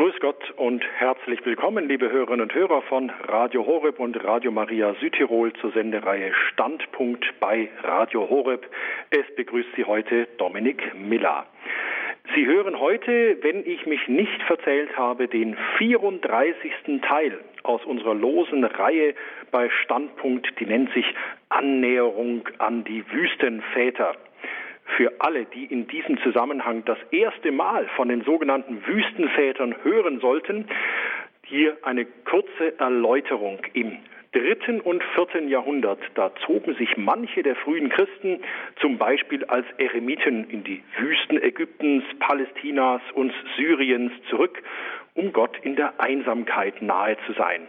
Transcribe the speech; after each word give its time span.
Grüß 0.00 0.18
Gott 0.20 0.50
und 0.56 0.82
herzlich 0.96 1.44
willkommen, 1.44 1.86
liebe 1.86 2.10
Hörerinnen 2.10 2.40
und 2.40 2.54
Hörer 2.54 2.80
von 2.80 3.12
Radio 3.28 3.66
Horeb 3.66 4.00
und 4.00 4.24
Radio 4.24 4.50
Maria 4.50 4.94
Südtirol 4.94 5.52
zur 5.60 5.72
Sendereihe 5.72 6.32
Standpunkt 6.48 7.26
bei 7.38 7.68
Radio 7.82 8.26
Horeb. 8.30 8.66
Es 9.10 9.26
begrüßt 9.36 9.68
Sie 9.76 9.84
heute 9.84 10.26
Dominik 10.38 10.94
Miller. 10.94 11.44
Sie 12.34 12.46
hören 12.46 12.80
heute, 12.80 13.36
wenn 13.42 13.66
ich 13.66 13.84
mich 13.84 14.08
nicht 14.08 14.42
verzählt 14.44 14.96
habe, 14.96 15.28
den 15.28 15.54
34. 15.76 16.72
Teil 17.02 17.38
aus 17.62 17.84
unserer 17.84 18.14
losen 18.14 18.64
Reihe 18.64 19.14
bei 19.50 19.68
Standpunkt, 19.84 20.48
die 20.58 20.64
nennt 20.64 20.94
sich 20.94 21.04
Annäherung 21.50 22.48
an 22.56 22.84
die 22.84 23.04
Wüstenväter 23.12 24.14
für 24.96 25.12
alle, 25.20 25.44
die 25.46 25.64
in 25.64 25.86
diesem 25.86 26.18
Zusammenhang 26.22 26.84
das 26.84 26.98
erste 27.10 27.52
Mal 27.52 27.86
von 27.96 28.08
den 28.08 28.22
sogenannten 28.22 28.86
Wüstenvätern 28.86 29.74
hören 29.82 30.20
sollten, 30.20 30.66
hier 31.44 31.76
eine 31.82 32.04
kurze 32.04 32.78
Erläuterung. 32.78 33.58
Im 33.72 33.98
dritten 34.32 34.80
und 34.80 35.02
vierten 35.14 35.48
Jahrhundert, 35.48 35.98
da 36.14 36.32
zogen 36.46 36.74
sich 36.76 36.96
manche 36.96 37.42
der 37.42 37.56
frühen 37.56 37.88
Christen 37.88 38.40
zum 38.80 38.98
Beispiel 38.98 39.44
als 39.46 39.66
Eremiten 39.78 40.48
in 40.50 40.62
die 40.62 40.82
Wüsten 40.98 41.42
Ägyptens, 41.42 42.04
Palästinas 42.20 43.02
und 43.14 43.32
Syriens 43.56 44.12
zurück, 44.28 44.62
um 45.14 45.32
Gott 45.32 45.56
in 45.62 45.76
der 45.76 45.98
Einsamkeit 45.98 46.80
nahe 46.80 47.16
zu 47.26 47.32
sein. 47.32 47.66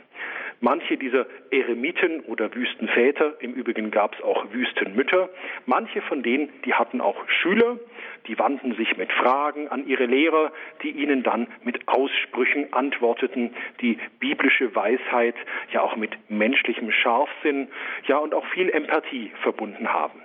Manche 0.64 0.96
dieser 0.96 1.26
Eremiten 1.50 2.20
oder 2.22 2.54
Wüstenväter, 2.54 3.34
im 3.40 3.54
Übrigen 3.56 3.90
gab 3.90 4.14
es 4.14 4.22
auch 4.22 4.46
Wüstenmütter, 4.54 5.28
manche 5.66 6.04
von 6.04 6.22
denen, 6.22 6.50
die 6.66 6.76
hatten 6.76 7.02
auch 7.02 7.18
Schüler, 7.28 7.80
die 8.28 8.38
wandten 8.38 8.76
sich 8.76 8.96
mit 8.96 9.12
Fragen 9.12 9.70
an 9.70 9.88
ihre 9.88 10.06
Lehrer, 10.06 10.52
die 10.84 10.92
ihnen 10.92 11.24
dann 11.24 11.48
mit 11.64 11.88
Aussprüchen 11.88 12.72
antworteten, 12.74 13.56
die 13.82 13.98
biblische 14.20 14.76
Weisheit 14.76 15.34
ja 15.74 15.82
auch 15.82 15.96
mit 15.96 16.12
menschlichem 16.30 16.92
Scharfsinn, 16.92 17.68
ja 18.06 18.20
und 18.20 18.36
auch 18.36 18.46
viel 18.54 18.70
Empathie 18.70 19.32
verbunden 19.42 19.92
haben. 19.92 20.22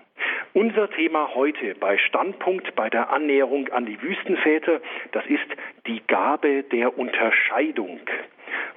Unser 0.53 0.91
Thema 0.91 1.35
heute 1.35 1.75
bei 1.81 1.97
Standpunkt 1.97 2.75
bei 2.75 2.91
der 2.91 3.11
Annäherung 3.11 3.69
an 3.69 3.87
die 3.87 4.01
Wüstenväter, 4.03 4.83
das 5.13 5.25
ist 5.27 5.49
die 5.87 6.03
Gabe 6.07 6.63
der 6.65 6.99
Unterscheidung. 6.99 8.01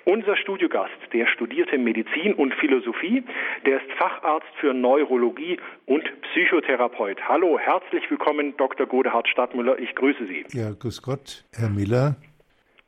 Unser 0.05 0.35
Studiogast, 0.37 0.91
der 1.13 1.27
studierte 1.27 1.77
Medizin 1.77 2.33
und 2.33 2.53
Philosophie, 2.55 3.23
der 3.65 3.77
ist 3.77 3.91
Facharzt 3.97 4.47
für 4.59 4.73
Neurologie 4.73 5.59
und 5.85 6.03
Psychotherapeut. 6.21 7.17
Hallo, 7.27 7.59
herzlich 7.59 8.09
willkommen, 8.09 8.55
Dr. 8.57 8.87
Godehard 8.87 9.27
Stadtmüller. 9.27 9.77
Ich 9.79 9.93
grüße 9.95 10.25
Sie. 10.25 10.45
Ja, 10.51 10.71
grüß 10.71 11.01
Gott, 11.01 11.43
Herr 11.53 11.69
Miller. 11.69 12.15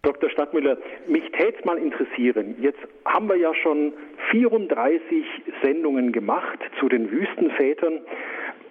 Dr. 0.03 0.31
Stadtmüller, 0.31 0.77
mich 1.07 1.23
täte 1.31 1.59
es 1.59 1.65
mal 1.65 1.77
interessieren. 1.77 2.55
Jetzt 2.59 2.79
haben 3.05 3.29
wir 3.29 3.35
ja 3.35 3.53
schon 3.53 3.93
34 4.31 5.25
Sendungen 5.61 6.11
gemacht 6.11 6.59
zu 6.79 6.89
den 6.89 7.11
Wüstenvätern. 7.11 7.99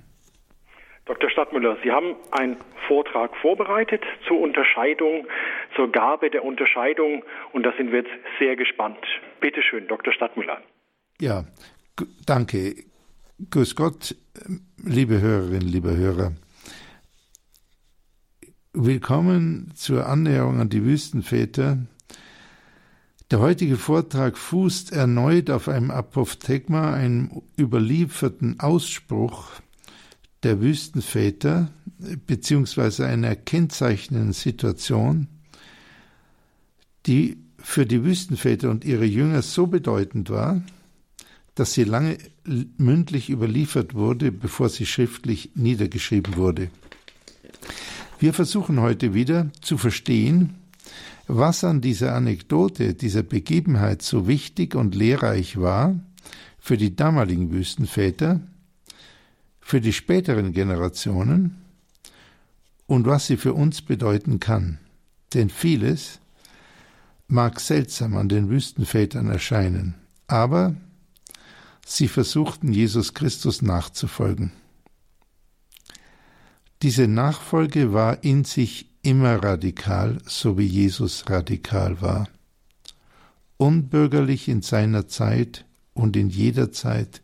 Dr. 1.05 1.31
Stadtmüller, 1.31 1.77
Sie 1.83 1.91
haben 1.91 2.15
einen 2.31 2.57
Vortrag 2.87 3.37
vorbereitet 3.37 4.03
zur 4.29 4.41
Unterscheidung, 4.41 5.27
zur 5.75 5.91
Gabe 5.91 6.31
der 6.31 6.45
Unterscheidung 6.45 7.25
und 7.53 7.65
da 7.65 7.73
sind 7.77 7.91
wir 7.91 8.01
jetzt 8.01 8.13
sehr 8.39 8.55
gespannt. 8.55 9.05
Bitte 9.41 9.62
schön, 9.62 9.89
Dr. 9.89 10.12
Stadtmüller. 10.12 10.62
Ja, 11.21 11.45
danke. 12.25 12.75
Grüß 13.51 13.75
Gott, 13.75 14.15
liebe 14.85 15.21
Hörerinnen, 15.21 15.69
liebe 15.69 15.97
Hörer. 15.97 16.33
Willkommen 18.73 19.73
zur 19.75 20.07
Annäherung 20.07 20.61
an 20.61 20.69
die 20.69 20.85
Wüstenväter. 20.85 21.79
Der 23.33 23.41
heutige 23.41 23.77
Vortrag 23.77 24.39
fußt 24.39 24.93
erneut 24.93 25.51
auf 25.51 25.69
einem 25.69 25.91
Apophthegma, 25.91 26.95
einem 26.95 27.43
überlieferten 27.59 28.61
Ausspruch 28.61 29.61
der 30.43 30.61
Wüstenväter 30.61 31.71
beziehungsweise 32.27 33.07
einer 33.07 33.37
kennzeichnenden 33.37 34.33
Situation, 34.33 35.29
die 37.07 37.37
für 37.59 37.87
die 37.87 38.05
Wüstenväter 38.05 38.71
und 38.71 38.85
ihre 38.85 39.05
Jünger 39.05 39.43
so 39.43 39.67
bedeutend 39.67 40.31
war, 40.31 40.63
dass 41.55 41.75
sie 41.75 41.85
lange 41.85 42.19
mündlich 42.77 43.31
überliefert 43.31 43.94
wurde, 43.94 44.33
bevor 44.33 44.69
sie 44.69 44.87
schriftlich 44.87 45.50
niedergeschrieben 45.55 46.37
wurde. 46.37 46.71
Wir 48.19 48.33
versuchen 48.33 48.81
heute 48.81 49.15
wieder 49.15 49.50
zu 49.61 49.79
verstehen, 49.79 50.55
was 51.29 51.62
an 51.62 51.81
dieser 51.81 52.15
Anekdote, 52.15 52.95
dieser 52.95 53.23
Begebenheit 53.23 54.03
so 54.03 54.27
wichtig 54.27 54.75
und 54.75 54.95
lehrreich 54.95 55.56
war 55.61 55.99
für 56.59 56.77
die 56.77 56.97
damaligen 56.97 57.53
Wüstenväter 57.53 58.41
für 59.62 59.81
die 59.81 59.94
späteren 59.94 60.53
Generationen 60.53 61.62
und 62.87 63.06
was 63.06 63.26
sie 63.26 63.38
für 63.38 63.55
uns 63.55 63.81
bedeuten 63.81 64.38
kann. 64.38 64.79
Denn 65.32 65.49
vieles 65.49 66.20
mag 67.29 67.61
seltsam 67.61 68.17
an 68.17 68.29
den 68.29 68.50
Wüstenvätern 68.50 69.29
erscheinen, 69.29 69.94
aber 70.26 70.75
sie 71.87 72.09
versuchten 72.09 72.73
Jesus 72.73 73.14
Christus 73.14 73.62
nachzufolgen. 73.62 74.53
Diese 76.82 77.09
Nachfolge 77.09 77.94
war 77.94 78.23
in 78.25 78.44
sich 78.44 78.91
immer 79.03 79.43
radikal, 79.43 80.19
so 80.26 80.59
wie 80.59 80.67
Jesus 80.67 81.31
radikal 81.31 82.03
war. 82.03 82.29
Unbürgerlich 83.56 84.49
in 84.49 84.61
seiner 84.61 85.06
Zeit, 85.06 85.64
und 85.94 86.17
in 86.17 86.31
jeder 86.31 86.73
Zeit 86.73 87.22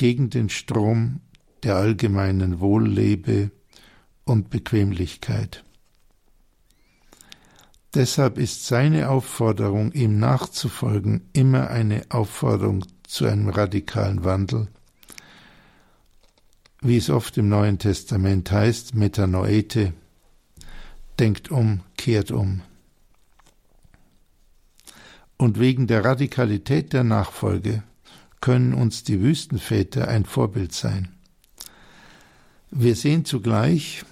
gegen 0.00 0.30
den 0.30 0.48
Strom 0.48 1.20
der 1.62 1.76
allgemeinen 1.76 2.60
Wohllebe 2.60 3.50
und 4.24 4.48
Bequemlichkeit. 4.48 5.62
Deshalb 7.92 8.38
ist 8.38 8.66
seine 8.66 9.10
Aufforderung, 9.10 9.92
ihm 9.92 10.18
nachzufolgen, 10.18 11.28
immer 11.34 11.68
eine 11.68 12.00
Aufforderung 12.08 12.82
zu 13.02 13.26
einem 13.26 13.50
radikalen 13.50 14.24
Wandel, 14.24 14.68
wie 16.80 16.96
es 16.96 17.10
oft 17.10 17.36
im 17.36 17.50
Neuen 17.50 17.78
Testament 17.78 18.50
heißt, 18.50 18.94
Metanoete, 18.94 19.92
denkt 21.18 21.50
um, 21.50 21.80
kehrt 21.98 22.30
um. 22.30 22.62
Und 25.36 25.60
wegen 25.60 25.86
der 25.86 26.06
Radikalität 26.06 26.94
der 26.94 27.04
Nachfolge 27.04 27.82
können 28.40 28.74
uns 28.74 29.04
die 29.04 29.20
Wüstenväter 29.20 30.08
ein 30.08 30.24
Vorbild 30.24 30.72
sein. 30.72 31.08
Wir 32.70 32.94
sehen 32.96 33.24
zugleich, 33.24 34.04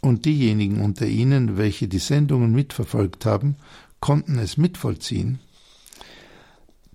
und 0.00 0.24
diejenigen 0.24 0.80
unter 0.82 1.06
ihnen, 1.06 1.56
welche 1.56 1.88
die 1.88 1.98
Sendungen 1.98 2.52
mitverfolgt 2.52 3.26
haben, 3.26 3.56
konnten 4.00 4.38
es 4.38 4.56
mitvollziehen, 4.56 5.40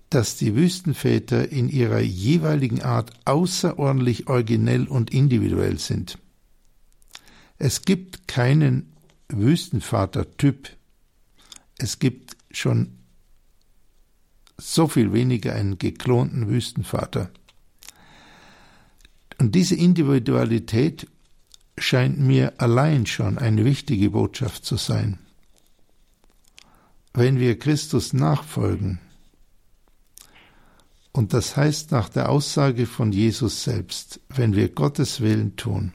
dass 0.08 0.36
die 0.36 0.54
Wüstenväter 0.54 1.50
in 1.50 1.68
ihrer 1.68 2.00
jeweiligen 2.00 2.82
Art 2.82 3.12
außerordentlich 3.24 4.28
originell 4.28 4.86
und 4.86 5.12
individuell 5.12 5.78
sind. 5.78 6.18
Es 7.58 7.82
gibt 7.82 8.28
keinen 8.28 8.92
Wüstenvater-Typ. 9.28 10.70
Es 11.78 11.98
gibt 11.98 12.36
schon 12.50 12.98
so 14.62 14.88
viel 14.88 15.12
weniger 15.12 15.54
einen 15.54 15.78
geklonten 15.78 16.48
Wüstenvater. 16.48 17.30
Und 19.38 19.54
diese 19.54 19.74
Individualität 19.74 21.08
scheint 21.76 22.18
mir 22.18 22.54
allein 22.58 23.06
schon 23.06 23.38
eine 23.38 23.64
wichtige 23.64 24.10
Botschaft 24.10 24.64
zu 24.64 24.76
sein. 24.76 25.18
Wenn 27.12 27.38
wir 27.40 27.58
Christus 27.58 28.12
nachfolgen, 28.12 29.00
und 31.12 31.34
das 31.34 31.56
heißt 31.56 31.90
nach 31.90 32.08
der 32.08 32.30
Aussage 32.30 32.86
von 32.86 33.12
Jesus 33.12 33.64
selbst, 33.64 34.20
wenn 34.30 34.56
wir 34.56 34.70
Gottes 34.70 35.20
Willen 35.20 35.56
tun, 35.56 35.92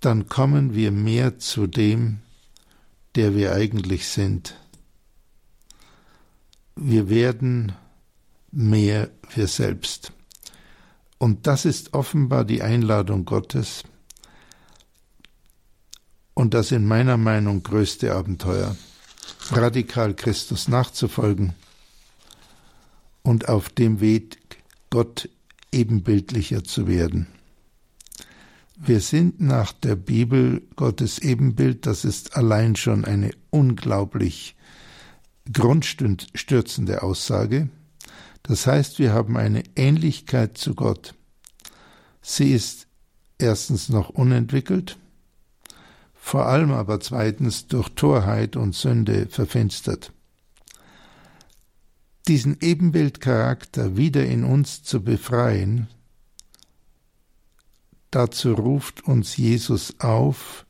dann 0.00 0.28
kommen 0.28 0.74
wir 0.74 0.92
mehr 0.92 1.38
zu 1.38 1.66
dem, 1.66 2.20
der 3.16 3.34
wir 3.34 3.52
eigentlich 3.52 4.06
sind. 4.06 4.54
Wir 6.80 7.10
werden 7.10 7.72
mehr 8.52 9.10
wir 9.34 9.48
selbst. 9.48 10.12
Und 11.18 11.48
das 11.48 11.64
ist 11.64 11.92
offenbar 11.92 12.44
die 12.44 12.62
Einladung 12.62 13.24
Gottes 13.24 13.82
und 16.34 16.54
das 16.54 16.70
in 16.70 16.86
meiner 16.86 17.16
Meinung 17.16 17.64
größte 17.64 18.14
Abenteuer, 18.14 18.76
radikal 19.50 20.14
Christus 20.14 20.68
nachzufolgen 20.68 21.52
und 23.22 23.48
auf 23.48 23.70
dem 23.70 24.00
Weg 24.00 24.38
Gott 24.88 25.28
ebenbildlicher 25.72 26.62
zu 26.62 26.86
werden. 26.86 27.26
Wir 28.76 29.00
sind 29.00 29.40
nach 29.40 29.72
der 29.72 29.96
Bibel 29.96 30.62
Gottes 30.76 31.18
Ebenbild, 31.18 31.86
das 31.86 32.04
ist 32.04 32.36
allein 32.36 32.76
schon 32.76 33.04
eine 33.04 33.32
unglaublich 33.50 34.54
grundstürzende 35.52 37.02
Aussage. 37.02 37.68
Das 38.42 38.66
heißt, 38.66 38.98
wir 38.98 39.12
haben 39.12 39.36
eine 39.36 39.62
Ähnlichkeit 39.76 40.56
zu 40.58 40.74
Gott. 40.74 41.14
Sie 42.22 42.52
ist 42.52 42.86
erstens 43.38 43.88
noch 43.88 44.10
unentwickelt, 44.10 44.98
vor 46.14 46.46
allem 46.46 46.72
aber 46.72 47.00
zweitens 47.00 47.66
durch 47.66 47.88
Torheit 47.90 48.56
und 48.56 48.74
Sünde 48.74 49.26
verfinstert. 49.26 50.12
Diesen 52.26 52.58
Ebenbildcharakter 52.60 53.96
wieder 53.96 54.26
in 54.26 54.44
uns 54.44 54.82
zu 54.82 55.02
befreien, 55.02 55.88
dazu 58.10 58.52
ruft 58.52 59.04
uns 59.04 59.36
Jesus 59.38 59.98
auf 60.00 60.66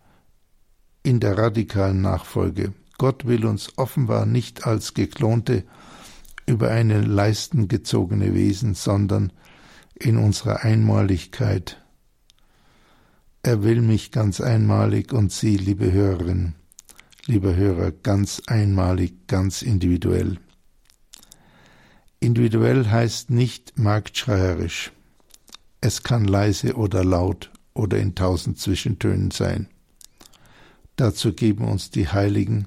in 1.03 1.19
der 1.19 1.37
radikalen 1.37 2.01
Nachfolge. 2.01 2.75
Gott 2.99 3.27
will 3.27 3.47
uns 3.47 3.79
offenbar 3.79 4.27
nicht 4.27 4.67
als 4.67 4.93
geklonte 4.93 5.65
über 6.47 6.71
eine 6.71 7.01
Leisten 7.01 7.69
gezogene 7.69 8.35
Wesen, 8.35 8.75
sondern 8.75 9.33
in 9.95 10.17
unserer 10.17 10.65
Einmaligkeit. 10.65 11.81
Er 13.43 13.63
will 13.63 13.83
mich 13.83 14.11
ganz 14.11 14.41
einmalig 14.41 15.13
und 15.13 15.31
Sie, 15.31 15.57
liebe 15.57 15.93
Hörerin, 15.93 16.55
lieber 17.27 17.55
Hörer, 17.55 17.93
ganz 17.93 18.43
einmalig, 18.47 19.29
ganz 19.29 19.63
individuell. 19.63 20.39
Individuell 22.19 22.91
heißt 22.91 23.31
nicht 23.31 23.79
marktschreierisch. 23.79 24.91
Es 25.81 26.03
kann 26.03 26.25
leise 26.25 26.75
oder 26.75 27.05
laut 27.05 27.53
oder 27.75 27.99
in 27.99 28.17
tausend 28.17 28.59
Zwischentönen 28.59 29.31
sein. 29.31 29.69
Dazu 30.97 31.33
geben 31.33 31.65
uns 31.65 31.93
die 31.93 32.09
Heiligen 32.09 32.67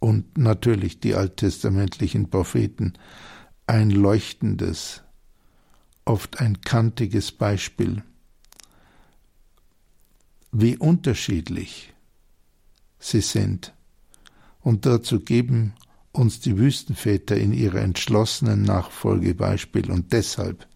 und 0.00 0.36
natürlich 0.36 0.98
die 0.98 1.14
alttestamentlichen 1.14 2.30
Propheten 2.30 2.94
ein 3.66 3.90
leuchtendes, 3.90 5.02
oft 6.04 6.40
ein 6.40 6.62
kantiges 6.62 7.30
Beispiel, 7.30 8.02
wie 10.50 10.76
unterschiedlich 10.76 11.92
sie 12.98 13.20
sind. 13.20 13.72
Und 14.60 14.86
dazu 14.86 15.20
geben 15.20 15.74
uns 16.12 16.40
die 16.40 16.58
Wüstenväter 16.58 17.36
in 17.36 17.52
ihrer 17.52 17.80
entschlossenen 17.80 18.62
Nachfolge 18.62 19.34
Beispiel 19.34 19.90
und 19.90 20.12
deshalb 20.12 20.66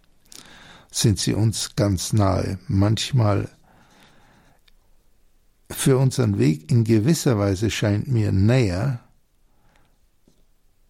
sind 0.91 1.19
sie 1.19 1.33
uns 1.33 1.75
ganz 1.75 2.13
nahe, 2.13 2.57
manchmal 2.67 3.49
für 5.69 5.97
unseren 5.97 6.39
Weg 6.39 6.71
in 6.71 6.83
gewisser 6.85 7.37
Weise 7.37 7.69
scheint 7.69 8.07
mir 8.07 8.31
näher 8.31 9.04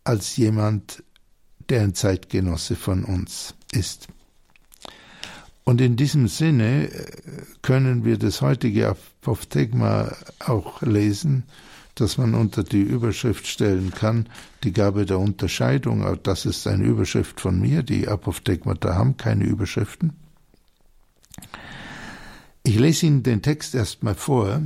als 0.06 0.38
jemand, 0.38 1.04
der 1.68 1.82
ein 1.82 1.94
Zeitgenosse 1.94 2.76
von 2.76 3.04
uns 3.04 3.56
ist. 3.72 4.08
Und 5.66 5.82
in 5.82 5.96
diesem 5.98 6.28
Sinne 6.28 6.90
äh, 6.90 7.06
können 7.62 8.06
wir 8.06 8.18
das 8.18 8.42
heutige 8.42 8.88
Apophthegma 8.90 10.16
auch 10.40 10.82
lesen, 10.84 11.44
dass 11.96 12.18
man 12.18 12.36
unter 12.36 12.64
die 12.64 12.82
Überschrift 12.82 13.48
stellen 13.48 13.92
kann, 13.92 14.28
die 14.64 14.74
Gabe 14.74 15.06
der 15.06 15.18
Unterscheidung, 15.18 16.06
das 16.24 16.46
ist 16.46 16.68
eine 16.68 16.84
Überschrift 16.84 17.42
von 17.42 17.60
mir, 17.60 17.84
die 17.84 18.08
Apophthegmata 18.08 18.94
haben 18.94 19.18
keine 19.18 19.46
Überschriften. 19.46 20.14
Ich 22.64 22.78
lese 22.78 23.06
Ihnen 23.06 23.24
den 23.24 23.42
Text 23.42 23.76
erstmal 23.76 24.16
vor. 24.16 24.62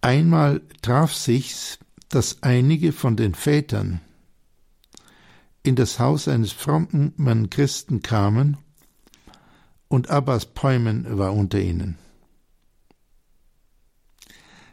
Einmal 0.00 0.60
traf 0.82 1.14
sich's 1.14 1.78
dass 2.10 2.42
einige 2.42 2.92
von 2.92 3.16
den 3.16 3.34
Vätern 3.34 4.00
in 5.62 5.76
das 5.76 5.98
Haus 5.98 6.28
eines 6.28 6.52
frommen 6.52 7.48
Christen 7.50 8.02
kamen, 8.02 8.58
und 9.88 10.08
Abbas 10.08 10.46
Päumen 10.46 11.18
war 11.18 11.32
unter 11.32 11.58
ihnen. 11.58 11.98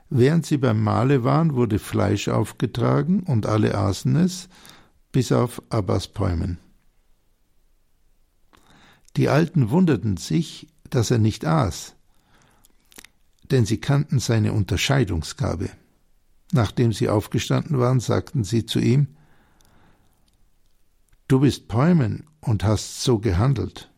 Während 0.10 0.46
sie 0.46 0.58
beim 0.58 0.84
Mahle 0.84 1.24
waren, 1.24 1.56
wurde 1.56 1.80
Fleisch 1.80 2.28
aufgetragen, 2.28 3.24
und 3.24 3.46
alle 3.46 3.76
aßen 3.76 4.16
es, 4.16 4.48
bis 5.12 5.32
auf 5.32 5.62
Abbas 5.70 6.08
Päumen. 6.08 6.60
Die 9.16 9.30
Alten 9.30 9.72
wunderten 9.72 10.18
sich, 10.18 10.68
dass 10.90 11.12
er 11.12 11.18
nicht 11.18 11.46
aß, 11.46 11.96
denn 13.50 13.66
sie 13.66 13.80
kannten 13.80 14.20
seine 14.20 14.54
Unterscheidungsgabe. 14.54 15.70
Nachdem 16.52 16.94
sie 16.94 17.10
aufgestanden 17.10 17.80
waren, 17.80 18.00
sagten 18.00 18.44
sie 18.44 18.66
zu 18.66 18.80
ihm 18.80 19.08
Du 21.28 21.42
bist 21.42 21.68
Päumen 21.68 22.26
und 22.40 22.64
hast 22.64 23.04
so 23.04 23.20
gehandelt. 23.20 23.92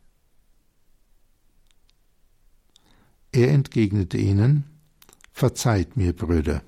Er 3.32 3.52
entgegnete 3.52 4.18
ihnen 4.18 4.66
Verzeiht 5.32 5.96
mir, 5.96 6.14
Brüder. 6.14 6.64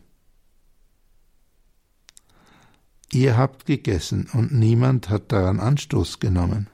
Ihr 3.12 3.36
habt 3.36 3.66
gegessen 3.66 4.30
und 4.32 4.54
niemand 4.54 5.10
hat 5.10 5.34
daran 5.34 5.60
Anstoß 5.60 6.20
genommen. 6.20 6.70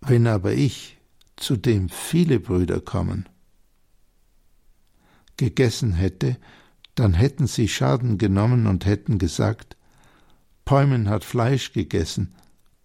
Wenn 0.00 0.26
aber 0.26 0.54
ich, 0.54 0.98
zu 1.36 1.56
dem 1.56 1.88
viele 1.88 2.40
Brüder 2.40 2.80
kommen, 2.80 3.28
gegessen 5.36 5.92
hätte, 5.92 6.36
dann 6.94 7.14
hätten 7.14 7.46
sie 7.46 7.68
Schaden 7.68 8.18
genommen 8.18 8.66
und 8.66 8.86
hätten 8.86 9.18
gesagt, 9.18 9.76
Päumen 10.64 11.08
hat 11.08 11.24
Fleisch 11.24 11.72
gegessen 11.72 12.34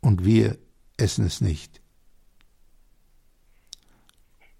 und 0.01 0.25
wir 0.25 0.58
essen 0.98 1.25
es 1.25 1.41
nicht. 1.41 1.82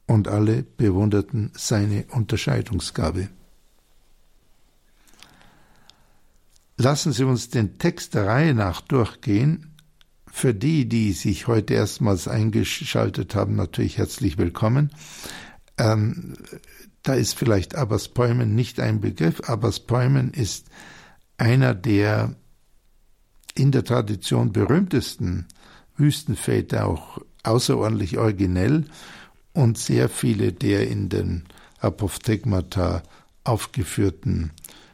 Und 0.06 0.28
alle 0.28 0.64
bewunderten 0.64 1.52
seine 1.56 2.06
Unterscheidungsgabe. 2.12 3.30
Lassen 6.78 7.12
Sie 7.12 7.26
uns 7.26 7.50
den 7.50 7.78
Text 7.78 8.14
der 8.14 8.26
Reihe 8.26 8.54
nach 8.54 8.82
durchgehen. 8.82 9.76
Für 10.32 10.54
die, 10.54 10.88
die 10.88 11.12
sich 11.12 11.48
heute 11.48 11.74
erstmals 11.74 12.28
eingeschaltet 12.28 13.36
haben, 13.36 13.56
natürlich 13.56 13.98
herzlich 13.98 14.38
willkommen. 14.38 14.92
Ähm, 15.78 16.36
da 17.04 17.14
ist 17.14 17.34
vielleicht 17.36 17.76
Abbas 17.76 18.10
Päumen 18.10 18.56
nicht 18.56 18.80
ein 18.80 19.02
Begriff. 19.02 19.42
Abbas 19.42 19.80
Päumen 19.80 20.32
ist 20.32 20.68
einer 21.38 21.74
der 21.74 22.36
in 23.56 23.72
der 23.72 23.84
Tradition 23.84 24.52
berühmtesten 24.52 25.48
Wüstenväter, 25.98 26.88
auch 26.88 27.20
außerordentlich 27.44 28.18
originell 28.18 28.86
und 29.54 29.78
sehr 29.78 30.10
viele 30.10 30.54
der 30.54 30.88
in 30.88 31.10
den 31.10 31.46
Apophthegmata 31.80 33.04
aufgeführten 33.44 34.52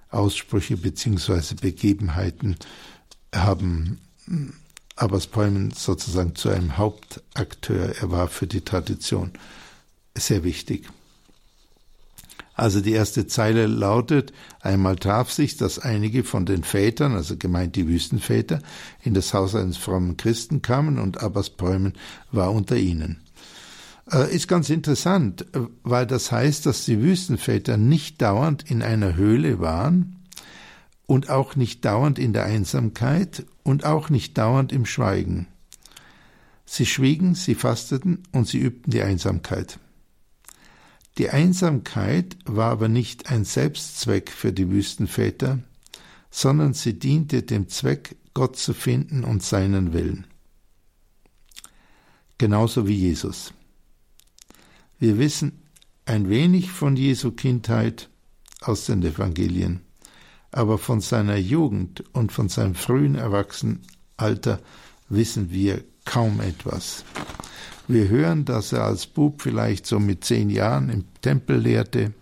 Aussprüche 0.09 0.77
bzw. 0.77 1.55
Begebenheiten 1.59 2.55
haben 3.33 3.99
Abbas 4.95 5.27
Päumen 5.27 5.71
sozusagen 5.71 6.35
zu 6.35 6.49
einem 6.49 6.77
Hauptakteur. 6.77 7.95
Er 7.99 8.11
war 8.11 8.27
für 8.27 8.47
die 8.47 8.61
Tradition 8.61 9.31
sehr 10.15 10.43
wichtig. 10.43 10.87
Also 12.55 12.79
die 12.79 12.93
erste 12.93 13.27
Zeile 13.27 13.67
lautet, 13.67 14.31
einmal 14.61 14.95
traf 14.95 15.29
sich, 15.29 15.57
dass 15.57 15.77
einige 15.77 16.23
von 16.23 16.45
den 16.45 16.63
Vätern, 16.63 17.13
also 17.13 17.35
gemeint 17.35 17.75
die 17.75 17.87
Wüstenväter, 17.87 18.59
in 19.03 19.13
das 19.13 19.33
Haus 19.33 19.55
eines 19.55 19.75
frommen 19.75 20.15
Christen 20.15 20.61
kamen 20.61 20.97
und 20.97 21.21
Abbas 21.21 21.49
Bäumen 21.49 21.93
war 22.31 22.53
unter 22.53 22.77
ihnen. 22.77 23.17
Äh, 24.09 24.33
ist 24.33 24.47
ganz 24.47 24.69
interessant, 24.69 25.45
weil 25.83 26.07
das 26.07 26.31
heißt, 26.31 26.65
dass 26.65 26.85
die 26.85 27.01
Wüstenväter 27.01 27.75
nicht 27.75 28.21
dauernd 28.21 28.69
in 28.71 28.81
einer 28.81 29.15
Höhle 29.15 29.59
waren 29.59 30.15
und 31.07 31.29
auch 31.29 31.57
nicht 31.57 31.83
dauernd 31.83 32.17
in 32.17 32.31
der 32.31 32.45
Einsamkeit 32.45 33.45
und 33.63 33.83
auch 33.83 34.09
nicht 34.09 34.37
dauernd 34.37 34.71
im 34.71 34.85
Schweigen. 34.85 35.47
Sie 36.65 36.85
schwiegen, 36.85 37.35
sie 37.35 37.53
fasteten 37.53 38.23
und 38.31 38.47
sie 38.47 38.59
übten 38.59 38.91
die 38.91 39.01
Einsamkeit. 39.01 39.77
Die 41.17 41.29
Einsamkeit 41.29 42.37
war 42.45 42.71
aber 42.71 42.89
nicht 42.89 43.31
ein 43.31 43.45
Selbstzweck 43.45 44.29
für 44.29 44.51
die 44.51 44.69
Wüstenväter, 44.69 45.59
sondern 46.29 46.73
sie 46.73 46.99
diente 46.99 47.43
dem 47.43 47.69
Zweck, 47.69 48.17
Gott 48.33 48.57
zu 48.57 48.73
finden 48.73 49.23
und 49.23 49.41
seinen 49.41 49.93
Willen. 49.93 50.27
Genauso 52.37 52.85
wie 52.85 52.95
Jesus. 52.95 53.53
Wir 54.99 55.17
wissen 55.17 55.61
ein 56.05 56.29
wenig 56.29 56.71
von 56.71 56.97
Jesu 56.97 57.31
Kindheit 57.31 58.09
aus 58.59 58.85
den 58.85 59.01
Evangelien, 59.03 59.81
aber 60.51 60.77
von 60.77 60.99
seiner 60.99 61.37
Jugend 61.37 62.03
und 62.13 62.33
von 62.33 62.49
seinem 62.49 62.75
frühen 62.75 63.15
Erwachsenenalter 63.15 64.59
wissen 65.07 65.51
wir 65.51 65.85
kaum 66.03 66.41
etwas. 66.41 67.05
Wir 67.87 68.09
hören, 68.09 68.45
dass 68.45 68.71
er 68.73 68.83
als 68.83 69.05
Bub 69.05 69.41
vielleicht 69.41 69.85
so 69.85 69.99
mit 69.99 70.23
zehn 70.23 70.49
Jahren 70.49 70.89
im 70.89 71.05
Tempel 71.21 71.57
lehrte 71.57 72.13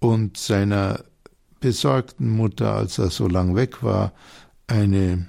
und 0.00 0.36
seiner 0.36 1.04
besorgten 1.60 2.30
Mutter, 2.30 2.74
als 2.74 2.98
er 2.98 3.10
so 3.10 3.28
lang 3.28 3.54
weg 3.54 3.82
war, 3.82 4.12
eine 4.66 5.26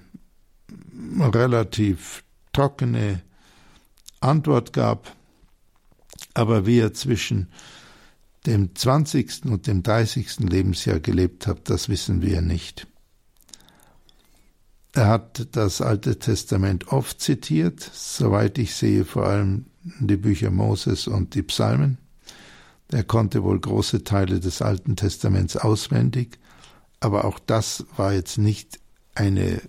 relativ 1.19 2.23
trockene 2.53 3.21
Antwort 4.19 4.73
gab. 4.73 5.15
Aber 6.33 6.65
wie 6.65 6.79
er 6.79 6.93
zwischen 6.93 7.49
dem 8.45 8.75
20. 8.75 9.45
und 9.45 9.67
dem 9.67 9.83
30. 9.83 10.39
Lebensjahr 10.39 10.99
gelebt 10.99 11.47
hat, 11.47 11.69
das 11.69 11.89
wissen 11.89 12.21
wir 12.21 12.41
nicht. 12.41 12.87
Er 14.99 15.07
hat 15.07 15.55
das 15.55 15.79
Alte 15.79 16.19
Testament 16.19 16.89
oft 16.89 17.21
zitiert, 17.21 17.79
soweit 17.79 18.57
ich 18.57 18.75
sehe, 18.75 19.05
vor 19.05 19.27
allem 19.27 19.67
die 20.01 20.17
Bücher 20.17 20.51
Moses 20.51 21.07
und 21.07 21.35
die 21.35 21.41
Psalmen. 21.41 21.99
Er 22.91 23.05
konnte 23.05 23.41
wohl 23.43 23.61
große 23.61 24.03
Teile 24.03 24.41
des 24.41 24.61
Alten 24.61 24.97
Testaments 24.97 25.55
auswendig, 25.55 26.37
aber 26.99 27.23
auch 27.23 27.39
das 27.39 27.85
war 27.95 28.11
jetzt 28.11 28.39
nicht 28.39 28.81
eine 29.15 29.61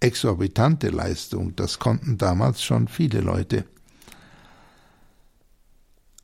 exorbitante 0.00 0.90
Leistung, 0.90 1.56
das 1.56 1.78
konnten 1.78 2.18
damals 2.18 2.62
schon 2.62 2.88
viele 2.88 3.22
Leute. 3.22 3.64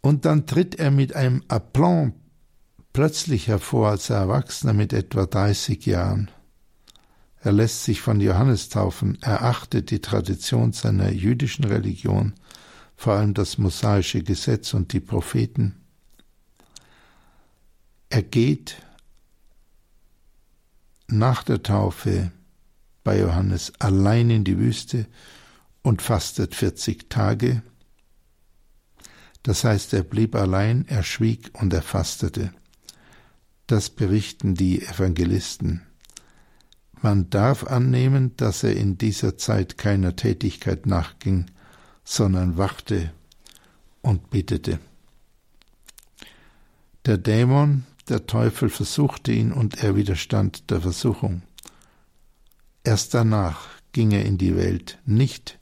Und 0.03 0.27
dann 0.27 0.45
tritt 0.47 0.75
er 0.75 0.91
mit 0.91 1.17
einem 1.17 1.43
Aplomb 1.49 2.17
plötzlich 2.93 3.49
hervor 3.49 3.89
als 3.89 4.11
Erwachsener 4.11 4.75
mit 4.75 4.93
etwa 4.93 5.25
30 5.25 5.87
Jahren. 5.87 6.31
Er 7.45 7.51
lässt 7.51 7.83
sich 7.83 8.01
von 8.01 8.21
Johannes 8.21 8.69
taufen, 8.69 9.19
er 9.21 9.43
achtet 9.43 9.91
die 9.91 10.01
Tradition 10.01 10.73
seiner 10.73 11.11
jüdischen 11.11 11.65
Religion, 11.65 12.35
vor 12.95 13.15
allem 13.15 13.35
das 13.35 13.59
mosaische 13.59 14.23
Gesetz 14.23 14.75
und 14.75 14.93
die 14.93 15.01
Propheten. 15.01 15.75
Er 18.11 18.23
geht 18.23 18.77
nach 21.09 21.43
der 21.43 21.65
Taufe 21.65 22.31
bei 23.03 23.19
Johannes 23.19 23.73
allein 23.81 24.31
in 24.31 24.45
die 24.45 24.59
Wüste 24.59 25.09
und 25.83 26.01
fastet 26.01 26.55
40 26.55 27.11
Tage. 27.11 27.63
Das 29.43 29.65
heißt, 29.65 29.95
er 29.95 30.05
blieb 30.05 30.37
allein, 30.37 30.87
er 30.87 31.03
schwieg 31.03 31.51
und 31.55 31.73
er 31.73 31.83
fastete. 31.83 32.55
Das 33.67 33.91
berichten 33.91 34.55
die 34.55 34.83
Evangelisten. 34.83 35.83
Man 37.03 37.31
darf 37.31 37.65
annehmen, 37.65 38.37
dass 38.37 38.63
er 38.63 38.77
in 38.77 38.97
dieser 38.97 39.37
Zeit 39.37 39.77
keiner 39.77 40.15
Tätigkeit 40.15 40.87
nachging, 40.87 41.47
sondern 42.05 42.57
wachte 42.57 43.13
und 44.03 44.31
betete. 44.31 44.79
Der 47.05 47.19
Dämon, 47.19 47.85
der 48.09 48.27
Teufel 48.27 48.69
versuchte 48.69 49.33
ihn 49.33 49.53
und 49.53 49.83
er 49.83 49.97
widerstand 49.97 50.71
der 50.71 50.81
Versuchung. 50.81 51.43
Erst 52.85 53.15
danach 53.15 53.67
ging 53.91 54.13
er 54.13 54.25
in 54.25 54.39
die 54.39 54.57
Welt, 54.57 54.99
nicht 55.05 55.59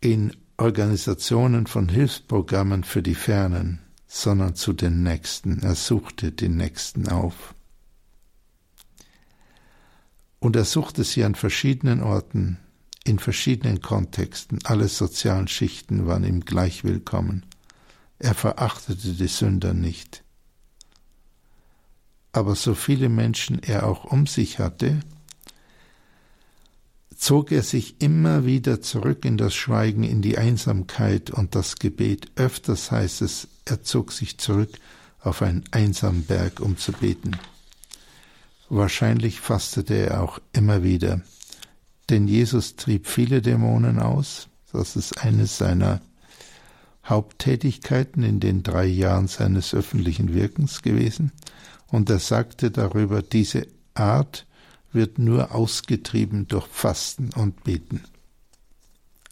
in 0.00 0.36
Organisationen 0.56 1.68
von 1.68 1.88
Hilfsprogrammen 1.88 2.82
für 2.82 3.02
die 3.02 3.14
Fernen, 3.14 3.78
sondern 4.08 4.56
zu 4.56 4.72
den 4.72 5.04
Nächsten. 5.04 5.62
Er 5.62 5.76
suchte 5.76 6.32
den 6.32 6.56
Nächsten 6.56 7.08
auf 7.08 7.54
und 10.40 10.56
er 10.56 10.64
suchte 10.64 11.04
sie 11.04 11.22
an 11.22 11.34
verschiedenen 11.34 12.02
Orten, 12.02 12.58
in 13.04 13.18
verschiedenen 13.18 13.80
Kontexten, 13.80 14.58
alle 14.64 14.88
sozialen 14.88 15.48
Schichten 15.48 16.06
waren 16.06 16.24
ihm 16.24 16.40
gleich 16.40 16.82
willkommen. 16.82 17.46
Er 18.18 18.34
verachtete 18.34 19.12
die 19.14 19.28
Sünder 19.28 19.74
nicht. 19.74 20.24
Aber 22.32 22.54
so 22.54 22.74
viele 22.74 23.08
Menschen 23.08 23.62
er 23.62 23.86
auch 23.86 24.04
um 24.04 24.26
sich 24.26 24.58
hatte, 24.58 25.00
zog 27.16 27.52
er 27.52 27.62
sich 27.62 28.00
immer 28.00 28.46
wieder 28.46 28.80
zurück 28.80 29.24
in 29.24 29.36
das 29.36 29.54
Schweigen, 29.54 30.04
in 30.04 30.22
die 30.22 30.38
Einsamkeit 30.38 31.30
und 31.30 31.54
das 31.54 31.76
Gebet. 31.76 32.30
Öfters 32.36 32.90
heißt 32.90 33.22
es, 33.22 33.48
er 33.66 33.82
zog 33.82 34.12
sich 34.12 34.38
zurück 34.38 34.70
auf 35.20 35.42
einen 35.42 35.64
einsamen 35.70 36.24
Berg, 36.24 36.60
um 36.60 36.78
zu 36.78 36.92
beten. 36.92 37.36
Wahrscheinlich 38.72 39.40
fastete 39.40 39.94
er 39.94 40.22
auch 40.22 40.38
immer 40.52 40.84
wieder, 40.84 41.22
denn 42.08 42.28
Jesus 42.28 42.76
trieb 42.76 43.08
viele 43.08 43.42
Dämonen 43.42 43.98
aus, 43.98 44.48
das 44.72 44.94
ist 44.94 45.24
eine 45.24 45.48
seiner 45.48 46.00
Haupttätigkeiten 47.04 48.22
in 48.22 48.38
den 48.38 48.62
drei 48.62 48.86
Jahren 48.86 49.26
seines 49.26 49.74
öffentlichen 49.74 50.32
Wirkens 50.32 50.82
gewesen, 50.82 51.32
und 51.88 52.08
er 52.10 52.20
sagte 52.20 52.70
darüber, 52.70 53.22
diese 53.22 53.66
Art 53.94 54.46
wird 54.92 55.18
nur 55.18 55.52
ausgetrieben 55.52 56.46
durch 56.46 56.68
Fasten 56.68 57.30
und 57.34 57.64
Beten. 57.64 58.04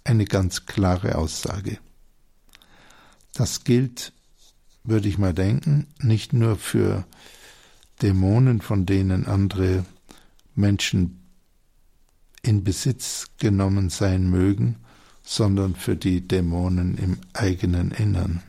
Eine 0.03 0.25
ganz 0.25 0.67
klare 0.67 1.15
Aussage. 1.15 1.79
Das 3.35 3.63
gilt, 3.63 4.13
würde 4.83 5.09
ich 5.09 5.17
mal 5.17 5.33
denken, 5.33 5.87
nicht 6.01 6.33
nur 6.33 6.57
für 6.57 7.07
Dämonen, 8.03 8.61
von 8.61 8.87
denen 8.87 9.27
andere 9.27 9.85
Menschen 10.55 11.23
in 12.43 12.65
Besitz 12.65 13.27
genommen 13.39 13.91
sein 13.91 14.31
mögen, 14.31 14.77
sondern 15.23 15.75
für 15.75 15.97
die 15.97 16.27
Dämonen 16.27 16.97
im 16.97 17.19
eigenen 17.35 17.91
Innern. 17.91 18.43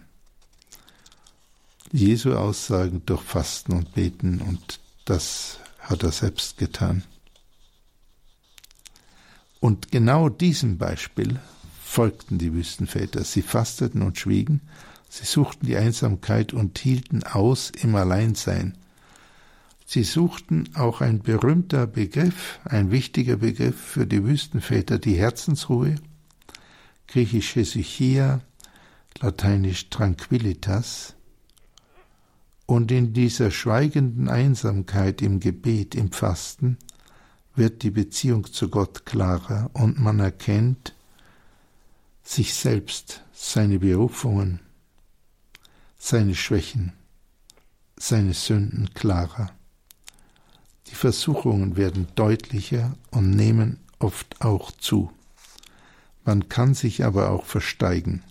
Jesu 1.92 2.34
Aussagen 2.34 3.02
durch 3.06 3.22
Fasten 3.22 3.74
und 3.74 3.94
Beten 3.94 4.42
und 4.42 4.80
das 5.06 5.60
hat 5.80 6.04
er 6.04 6.12
selbst 6.12 6.58
getan. 6.58 7.04
Und 9.60 9.92
genau 9.92 10.30
diesem 10.30 10.78
Beispiel 10.78 11.40
folgten 11.84 12.38
die 12.38 12.54
Wüstenväter. 12.54 13.24
Sie 13.24 13.42
fasteten 13.42 14.04
und 14.04 14.18
schwiegen, 14.18 14.62
sie 15.10 15.26
suchten 15.26 15.66
die 15.66 15.76
Einsamkeit 15.76 16.54
und 16.54 16.78
hielten 16.78 17.24
aus 17.24 17.72
im 17.72 17.96
Alleinsein. 17.96 18.78
Sie 19.92 20.04
suchten 20.04 20.70
auch 20.76 21.02
ein 21.02 21.24
berühmter 21.24 21.88
Begriff, 21.88 22.60
ein 22.64 22.92
wichtiger 22.92 23.38
Begriff 23.38 23.76
für 23.76 24.06
die 24.06 24.24
Wüstenväter, 24.24 25.00
die 25.00 25.16
Herzensruhe, 25.16 25.96
griechisch 27.08 27.56
Hesychia, 27.56 28.42
lateinisch 29.20 29.90
Tranquillitas, 29.90 31.16
und 32.68 32.92
in 32.92 33.14
dieser 33.14 33.50
schweigenden 33.50 34.30
Einsamkeit 34.30 35.24
im 35.24 35.40
Gebet, 35.40 35.96
im 35.96 36.12
Fasten, 36.12 36.78
wird 37.56 37.82
die 37.82 37.90
Beziehung 37.90 38.46
zu 38.46 38.70
Gott 38.70 39.08
klarer 39.08 39.72
und 39.74 40.00
man 40.00 40.20
erkennt 40.20 40.94
sich 42.22 42.54
selbst, 42.54 43.24
seine 43.34 43.80
Berufungen, 43.80 44.60
seine 45.98 46.36
Schwächen, 46.36 46.94
seine 47.98 48.36
Sünden 48.36 48.94
klarer. 48.94 49.50
Die 50.90 50.96
Versuchungen 50.96 51.78
werden 51.78 52.08
deutlicher 52.16 52.96
und 53.12 53.32
nehmen 53.32 53.80
oft 54.00 54.42
auch 54.42 54.72
zu. 54.72 55.12
Man 56.26 56.50
kann 56.50 56.74
sich 56.74 57.06
aber 57.06 57.30
auch 57.30 57.46
versteigen, 57.46 58.24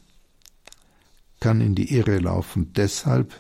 kann 1.40 1.60
in 1.60 1.74
die 1.74 1.94
Irre 1.94 2.18
laufen. 2.18 2.72
Deshalb 2.74 3.34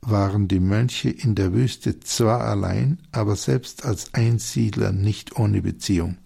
waren 0.00 0.48
die 0.48 0.60
Mönche 0.60 1.10
in 1.10 1.34
der 1.34 1.52
Wüste 1.52 2.00
zwar 2.00 2.42
allein, 2.42 2.98
aber 3.10 3.36
selbst 3.36 3.84
als 3.84 4.12
Einsiedler 4.14 4.92
nicht 4.92 5.38
ohne 5.38 5.62
Beziehung. 5.62 6.18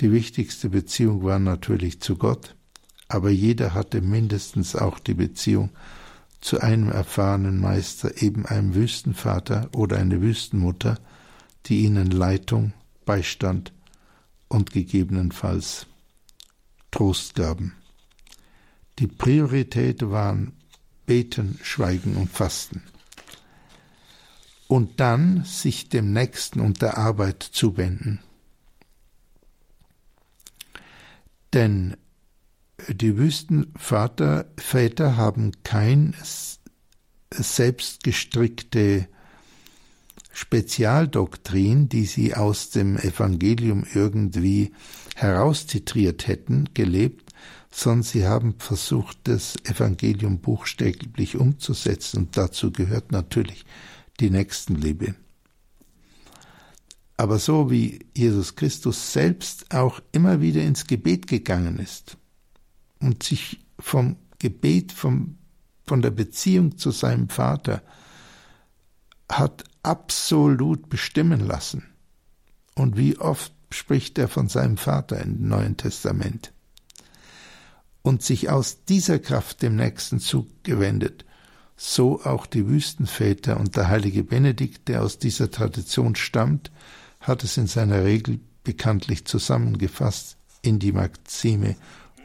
Die 0.00 0.12
wichtigste 0.12 0.68
Beziehung 0.68 1.24
war 1.24 1.38
natürlich 1.38 2.00
zu 2.00 2.16
Gott, 2.16 2.54
aber 3.08 3.30
jeder 3.30 3.74
hatte 3.74 4.00
mindestens 4.02 4.76
auch 4.76 4.98
die 4.98 5.14
Beziehung 5.14 5.70
zu 6.44 6.60
einem 6.60 6.90
erfahrenen 6.90 7.58
Meister, 7.58 8.20
eben 8.20 8.44
einem 8.44 8.74
Wüstenvater 8.74 9.70
oder 9.72 9.96
eine 9.96 10.20
Wüstenmutter, 10.20 10.98
die 11.64 11.84
ihnen 11.86 12.10
Leitung, 12.10 12.74
Beistand 13.06 13.72
und 14.48 14.70
gegebenenfalls 14.70 15.86
Trost 16.90 17.34
gaben. 17.34 17.72
Die 18.98 19.06
Priorität 19.06 20.02
waren 20.10 20.52
Beten, 21.06 21.58
Schweigen 21.62 22.14
und 22.16 22.30
Fasten. 22.30 22.82
Und 24.68 25.00
dann 25.00 25.44
sich 25.44 25.88
dem 25.88 26.12
Nächsten 26.12 26.60
und 26.60 26.82
der 26.82 26.98
Arbeit 26.98 27.42
zuwenden. 27.42 28.20
Denn 31.54 31.96
die 32.88 33.16
Wüstenväter 33.16 34.46
Väter 34.56 35.16
haben 35.16 35.52
kein 35.62 36.14
selbstgestrickte 37.30 39.08
Spezialdoktrin, 40.32 41.88
die 41.88 42.04
sie 42.04 42.34
aus 42.34 42.70
dem 42.70 42.96
Evangelium 42.96 43.84
irgendwie 43.94 44.72
heraustitriert 45.14 46.26
hätten, 46.26 46.70
gelebt, 46.74 47.32
sondern 47.70 48.02
sie 48.02 48.26
haben 48.26 48.54
versucht, 48.58 49.18
das 49.24 49.54
Evangelium 49.64 50.40
buchstäblich 50.40 51.36
umzusetzen 51.36 52.18
und 52.18 52.36
dazu 52.36 52.72
gehört 52.72 53.12
natürlich 53.12 53.64
die 54.20 54.30
Nächstenliebe. 54.30 55.14
Aber 57.16 57.38
so 57.38 57.70
wie 57.70 58.06
Jesus 58.16 58.56
Christus 58.56 59.12
selbst 59.12 59.72
auch 59.72 60.00
immer 60.10 60.40
wieder 60.40 60.62
ins 60.62 60.86
Gebet 60.86 61.28
gegangen 61.28 61.78
ist 61.78 62.16
und 63.04 63.22
sich 63.22 63.60
vom 63.78 64.16
Gebet, 64.38 64.92
vom, 64.92 65.38
von 65.86 66.02
der 66.02 66.10
Beziehung 66.10 66.78
zu 66.78 66.90
seinem 66.90 67.28
Vater 67.28 67.82
hat 69.30 69.64
absolut 69.82 70.88
bestimmen 70.88 71.40
lassen. 71.40 71.84
Und 72.74 72.96
wie 72.96 73.18
oft 73.18 73.52
spricht 73.70 74.18
er 74.18 74.28
von 74.28 74.48
seinem 74.48 74.76
Vater 74.76 75.20
im 75.20 75.48
Neuen 75.48 75.76
Testament? 75.76 76.54
und 78.04 78.22
sich 78.22 78.50
aus 78.50 78.84
dieser 78.84 79.18
Kraft 79.18 79.62
dem 79.62 79.76
Nächsten 79.76 80.20
zugewendet, 80.20 81.24
so 81.74 82.22
auch 82.22 82.44
die 82.44 82.68
Wüstenväter 82.68 83.58
und 83.58 83.76
der 83.76 83.88
heilige 83.88 84.22
Benedikt, 84.22 84.88
der 84.88 85.02
aus 85.02 85.18
dieser 85.18 85.50
Tradition 85.50 86.14
stammt, 86.14 86.70
hat 87.18 87.42
es 87.42 87.56
in 87.56 87.66
seiner 87.66 88.04
Regel 88.04 88.40
bekanntlich 88.62 89.24
zusammengefasst 89.24 90.36
in 90.60 90.78
die 90.78 90.92
Maxime 90.92 91.76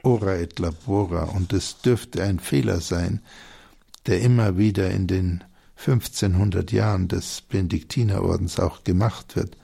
Ora 0.03 0.35
et 0.37 0.59
labora, 0.59 1.23
und 1.23 1.51
es 1.53 1.81
dürfte 1.81 2.23
ein 2.23 2.39
Fehler 2.39 2.79
sein, 2.79 3.21
der 4.05 4.21
immer 4.21 4.57
wieder 4.57 4.89
in 4.91 5.07
den 5.07 5.43
1500 5.77 6.71
Jahren 6.71 7.07
des 7.07 7.41
Benediktinerordens 7.41 8.59
auch 8.59 8.83
gemacht 8.83 9.35
wird, 9.35 9.57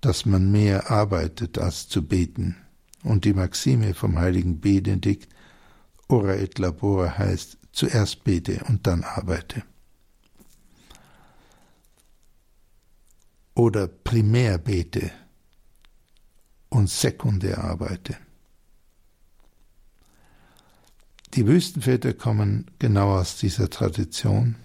dass 0.00 0.26
man 0.26 0.50
mehr 0.50 0.90
arbeitet 0.90 1.58
als 1.58 1.88
zu 1.88 2.06
beten. 2.06 2.56
Und 3.02 3.24
die 3.24 3.32
Maxime 3.34 3.94
vom 3.94 4.18
heiligen 4.18 4.60
Benedikt, 4.60 5.32
ora 6.08 6.34
et 6.34 6.58
labora 6.58 7.18
heißt, 7.18 7.58
zuerst 7.72 8.24
bete 8.24 8.62
und 8.68 8.86
dann 8.86 9.04
arbeite. 9.04 9.64
Oder 13.54 13.86
primär 13.86 14.58
bete 14.58 15.10
und 16.68 16.88
sekundär 16.88 17.62
arbeite. 17.62 18.16
Die 21.34 21.46
Wüstenväter 21.46 22.12
kommen 22.12 22.66
genau 22.78 23.16
aus 23.16 23.38
dieser 23.38 23.70
Tradition. 23.70 24.56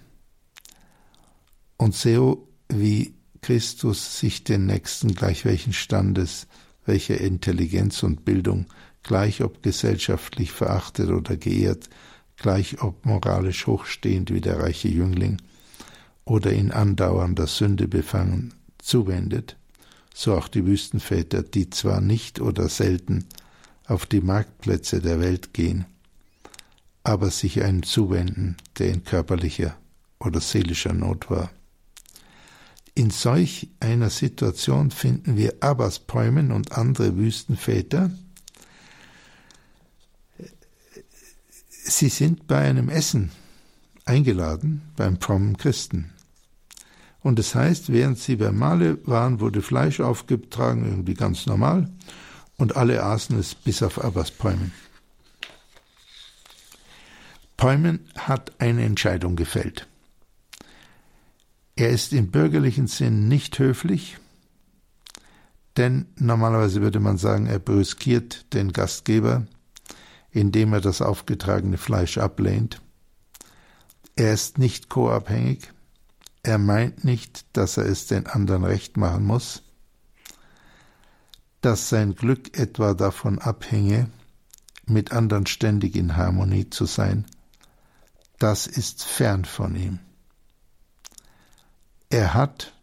Und 1.77 1.95
so 1.95 2.49
wie 2.67 3.13
Christus 3.41 4.19
sich 4.19 4.43
den 4.43 4.65
Nächsten 4.65 5.15
gleich 5.15 5.45
welchen 5.45 5.71
Standes 5.71 6.45
welcher 6.85 7.21
Intelligenz 7.21 8.03
und 8.03 8.25
Bildung, 8.25 8.65
gleich 9.01 9.41
ob 9.41 9.63
gesellschaftlich 9.63 10.51
verachtet 10.51 11.09
oder 11.09 11.37
geehrt, 11.37 11.89
gleich 12.35 12.81
ob 12.81 13.05
moralisch 13.05 13.65
hochstehend 13.65 14.33
wie 14.33 14.41
der 14.41 14.59
reiche 14.59 14.89
Jüngling 14.89 15.41
oder 16.25 16.51
in 16.51 16.73
andauernder 16.73 17.47
Sünde 17.47 17.87
befangen, 17.87 18.53
zuwendet, 18.77 19.55
so 20.13 20.35
auch 20.35 20.49
die 20.49 20.65
Wüstenväter, 20.65 21.43
die 21.43 21.69
zwar 21.69 22.01
nicht 22.01 22.41
oder 22.41 22.67
selten 22.67 23.25
auf 23.85 24.05
die 24.05 24.21
Marktplätze 24.21 24.99
der 24.99 25.21
Welt 25.21 25.53
gehen, 25.53 25.85
aber 27.07 27.31
sich 27.31 27.63
einem 27.63 27.83
zuwenden, 27.83 28.57
der 28.77 28.89
in 28.89 29.05
körperlicher 29.05 29.77
oder 30.19 30.41
seelischer 30.41 30.91
Not 30.91 31.29
war. 31.29 31.49
In 32.95 33.11
solch 33.11 33.69
einer 33.79 34.09
Situation 34.09 34.91
finden 34.91 35.37
wir 35.37 35.55
Abbas 35.61 35.99
Päumen 35.99 36.51
und 36.51 36.73
andere 36.73 37.15
Wüstenväter. 37.15 38.11
Sie 41.69 42.09
sind 42.09 42.45
bei 42.45 42.59
einem 42.59 42.89
Essen 42.89 43.31
eingeladen 44.03 44.81
beim 44.97 45.17
frommen 45.21 45.55
Christen. 45.55 46.09
Und 47.21 47.39
das 47.39 47.55
heißt, 47.55 47.89
während 47.89 48.19
sie 48.19 48.35
beim 48.35 48.57
Male 48.57 48.99
waren, 49.07 49.39
wurde 49.39 49.61
Fleisch 49.61 50.01
aufgetragen, 50.01 50.83
irgendwie 50.83 51.13
ganz 51.13 51.45
normal, 51.45 51.89
und 52.57 52.75
alle 52.75 53.01
aßen 53.01 53.39
es 53.39 53.55
bis 53.55 53.81
auf 53.81 54.03
Abbas 54.03 54.31
Päumen. 54.31 54.73
Päumen 57.57 58.07
hat 58.15 58.61
eine 58.61 58.85
Entscheidung 58.85 59.35
gefällt. 59.35 59.87
Er 61.75 61.89
ist 61.89 62.13
im 62.13 62.29
bürgerlichen 62.29 62.87
Sinn 62.87 63.27
nicht 63.27 63.57
höflich, 63.57 64.17
denn 65.75 66.05
normalerweise 66.17 66.81
würde 66.81 66.99
man 66.99 67.17
sagen, 67.17 67.47
er 67.47 67.59
brüskiert 67.59 68.53
den 68.53 68.73
Gastgeber, 68.73 69.47
indem 70.31 70.73
er 70.73 70.81
das 70.81 71.01
aufgetragene 71.01 71.77
Fleisch 71.77 72.19
ablehnt. 72.19 72.81
Er 74.15 74.33
ist 74.33 74.59
nicht 74.59 74.89
co-abhängig, 74.89 75.71
er 76.43 76.59
meint 76.59 77.03
nicht, 77.03 77.45
dass 77.53 77.77
er 77.77 77.85
es 77.85 78.07
den 78.07 78.27
anderen 78.27 78.63
recht 78.63 78.97
machen 78.97 79.25
muss, 79.25 79.63
dass 81.61 81.89
sein 81.89 82.15
Glück 82.15 82.57
etwa 82.57 82.93
davon 82.93 83.39
abhänge, 83.39 84.09
mit 84.85 85.11
anderen 85.11 85.47
ständig 85.47 85.95
in 85.95 86.15
Harmonie 86.15 86.69
zu 86.69 86.85
sein, 86.85 87.25
das 88.39 88.67
ist 88.67 89.03
fern 89.03 89.45
von 89.45 89.75
ihm. 89.75 89.99
Er 92.09 92.33
hat 92.33 92.73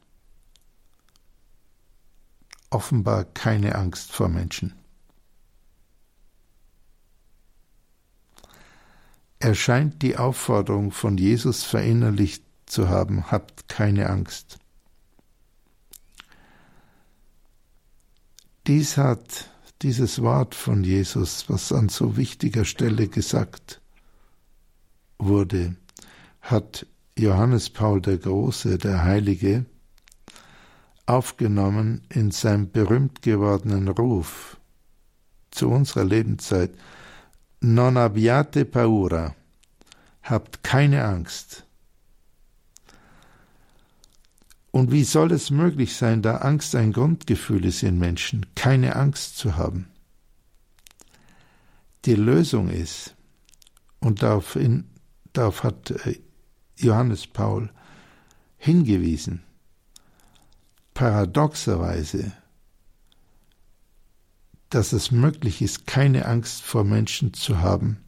offenbar 2.70 3.24
keine 3.24 3.76
Angst 3.76 4.10
vor 4.10 4.28
Menschen. 4.28 4.74
Er 9.38 9.54
scheint 9.54 10.02
die 10.02 10.16
Aufforderung 10.16 10.90
von 10.90 11.16
Jesus 11.18 11.64
verinnerlicht 11.64 12.44
zu 12.66 12.88
haben, 12.88 13.30
habt 13.30 13.68
keine 13.68 14.08
Angst. 14.08 14.58
Dies 18.66 18.96
hat 18.96 19.50
dieses 19.82 20.22
Wort 20.22 20.54
von 20.54 20.82
Jesus, 20.82 21.48
was 21.48 21.72
an 21.72 21.90
so 21.90 22.16
wichtiger 22.16 22.64
Stelle 22.64 23.08
gesagt 23.08 23.82
wurde, 25.24 25.76
hat 26.40 26.86
Johannes 27.18 27.70
Paul 27.70 28.00
der 28.00 28.18
Große, 28.18 28.78
der 28.78 29.04
Heilige, 29.04 29.66
aufgenommen 31.06 32.02
in 32.08 32.30
seinem 32.30 32.70
berühmt 32.70 33.22
gewordenen 33.22 33.88
Ruf 33.88 34.58
zu 35.50 35.68
unserer 35.68 36.04
Lebenszeit. 36.04 36.72
Non 37.60 37.96
abbiate 37.96 38.64
paura, 38.64 39.34
habt 40.22 40.62
keine 40.62 41.04
Angst. 41.04 41.64
Und 44.70 44.90
wie 44.90 45.04
soll 45.04 45.30
es 45.30 45.50
möglich 45.50 45.94
sein, 45.94 46.20
da 46.20 46.38
Angst 46.38 46.74
ein 46.74 46.92
Grundgefühl 46.92 47.64
ist 47.64 47.84
in 47.84 47.96
Menschen, 47.98 48.46
keine 48.56 48.96
Angst 48.96 49.38
zu 49.38 49.56
haben? 49.56 49.86
Die 52.06 52.16
Lösung 52.16 52.68
ist, 52.70 53.14
und 54.00 54.22
darauf, 54.22 54.56
in, 54.56 54.84
darauf 55.34 55.62
hat 55.62 55.90
äh, 55.90 56.18
Johannes 56.76 57.26
Paul 57.26 57.70
hingewiesen, 58.56 59.42
paradoxerweise, 60.94 62.32
dass 64.70 64.92
es 64.92 65.10
möglich 65.10 65.60
ist, 65.60 65.86
keine 65.86 66.24
Angst 66.24 66.62
vor 66.62 66.82
Menschen 66.82 67.34
zu 67.34 67.58
haben, 67.58 68.02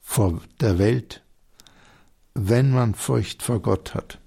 vor 0.00 0.42
der 0.60 0.78
Welt, 0.78 1.22
wenn 2.34 2.70
man 2.70 2.94
Furcht 2.94 3.42
vor 3.42 3.62
Gott 3.62 3.94
hat. 3.94 4.18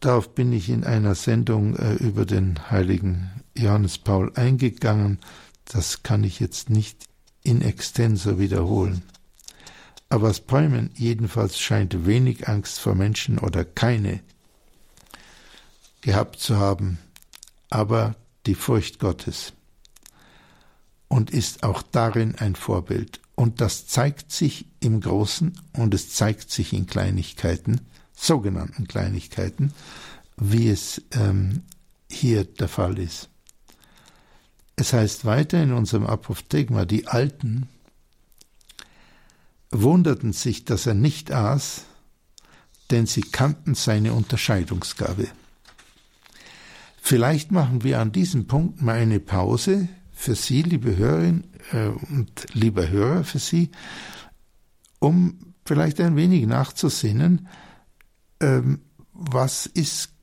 Darauf 0.00 0.34
bin 0.34 0.52
ich 0.52 0.68
in 0.68 0.84
einer 0.84 1.14
Sendung 1.14 1.76
äh, 1.76 1.94
über 1.94 2.26
den 2.26 2.70
heiligen 2.70 3.30
Johannes 3.56 3.96
Paul 3.98 4.32
eingegangen. 4.34 5.18
Das 5.64 6.02
kann 6.02 6.24
ich 6.24 6.40
jetzt 6.40 6.68
nicht 6.68 7.06
in 7.44 7.62
extenso 7.62 8.38
wiederholen. 8.38 9.02
Aber 10.08 10.34
Spalmen 10.34 10.90
jedenfalls 10.94 11.58
scheint 11.58 12.06
wenig 12.06 12.48
Angst 12.48 12.80
vor 12.80 12.94
Menschen 12.94 13.38
oder 13.38 13.64
keine 13.64 14.20
gehabt 16.00 16.38
zu 16.38 16.58
haben, 16.58 16.98
aber 17.70 18.14
die 18.46 18.54
Furcht 18.54 18.98
Gottes 18.98 19.54
und 21.08 21.30
ist 21.30 21.62
auch 21.62 21.82
darin 21.82 22.34
ein 22.36 22.56
Vorbild. 22.56 23.20
Und 23.36 23.60
das 23.60 23.86
zeigt 23.86 24.30
sich 24.30 24.66
im 24.80 25.00
Großen 25.00 25.58
und 25.72 25.94
es 25.94 26.10
zeigt 26.10 26.50
sich 26.50 26.72
in 26.72 26.86
Kleinigkeiten, 26.86 27.80
sogenannten 28.14 28.86
Kleinigkeiten, 28.86 29.72
wie 30.36 30.68
es 30.68 31.02
ähm, 31.12 31.62
hier 32.10 32.44
der 32.44 32.68
Fall 32.68 32.98
ist. 32.98 33.28
Es 34.76 34.92
heißt 34.92 35.24
weiter 35.24 35.62
in 35.62 35.72
unserem 35.72 36.06
Apophthegma, 36.06 36.84
die 36.84 37.06
Alten 37.06 37.68
wunderten 39.70 40.32
sich, 40.32 40.64
dass 40.64 40.86
er 40.86 40.94
nicht 40.94 41.32
aß, 41.32 41.84
denn 42.90 43.06
sie 43.06 43.22
kannten 43.22 43.74
seine 43.74 44.12
Unterscheidungsgabe. 44.12 45.28
Vielleicht 47.00 47.52
machen 47.52 47.84
wir 47.84 48.00
an 48.00 48.12
diesem 48.12 48.46
Punkt 48.46 48.82
mal 48.82 48.96
eine 48.96 49.20
Pause 49.20 49.88
für 50.12 50.34
Sie, 50.34 50.62
liebe 50.62 50.96
Hörerin 50.96 51.44
äh, 51.72 51.88
und 51.88 52.46
lieber 52.54 52.88
Hörer, 52.88 53.24
für 53.24 53.38
Sie, 53.38 53.70
um 55.00 55.54
vielleicht 55.66 56.00
ein 56.00 56.16
wenig 56.16 56.46
nachzusinnen, 56.46 57.48
ähm, 58.40 58.80
was 59.12 59.66
ist, 59.66 60.14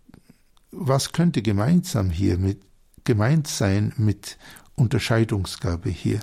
was 0.72 1.12
könnte 1.12 1.42
gemeinsam 1.42 2.10
hier 2.10 2.38
mit 2.38 2.62
gemeint 3.12 3.46
sein 3.46 3.92
mit 3.98 4.38
Unterscheidungsgabe 4.78 5.90
hier? 5.90 6.22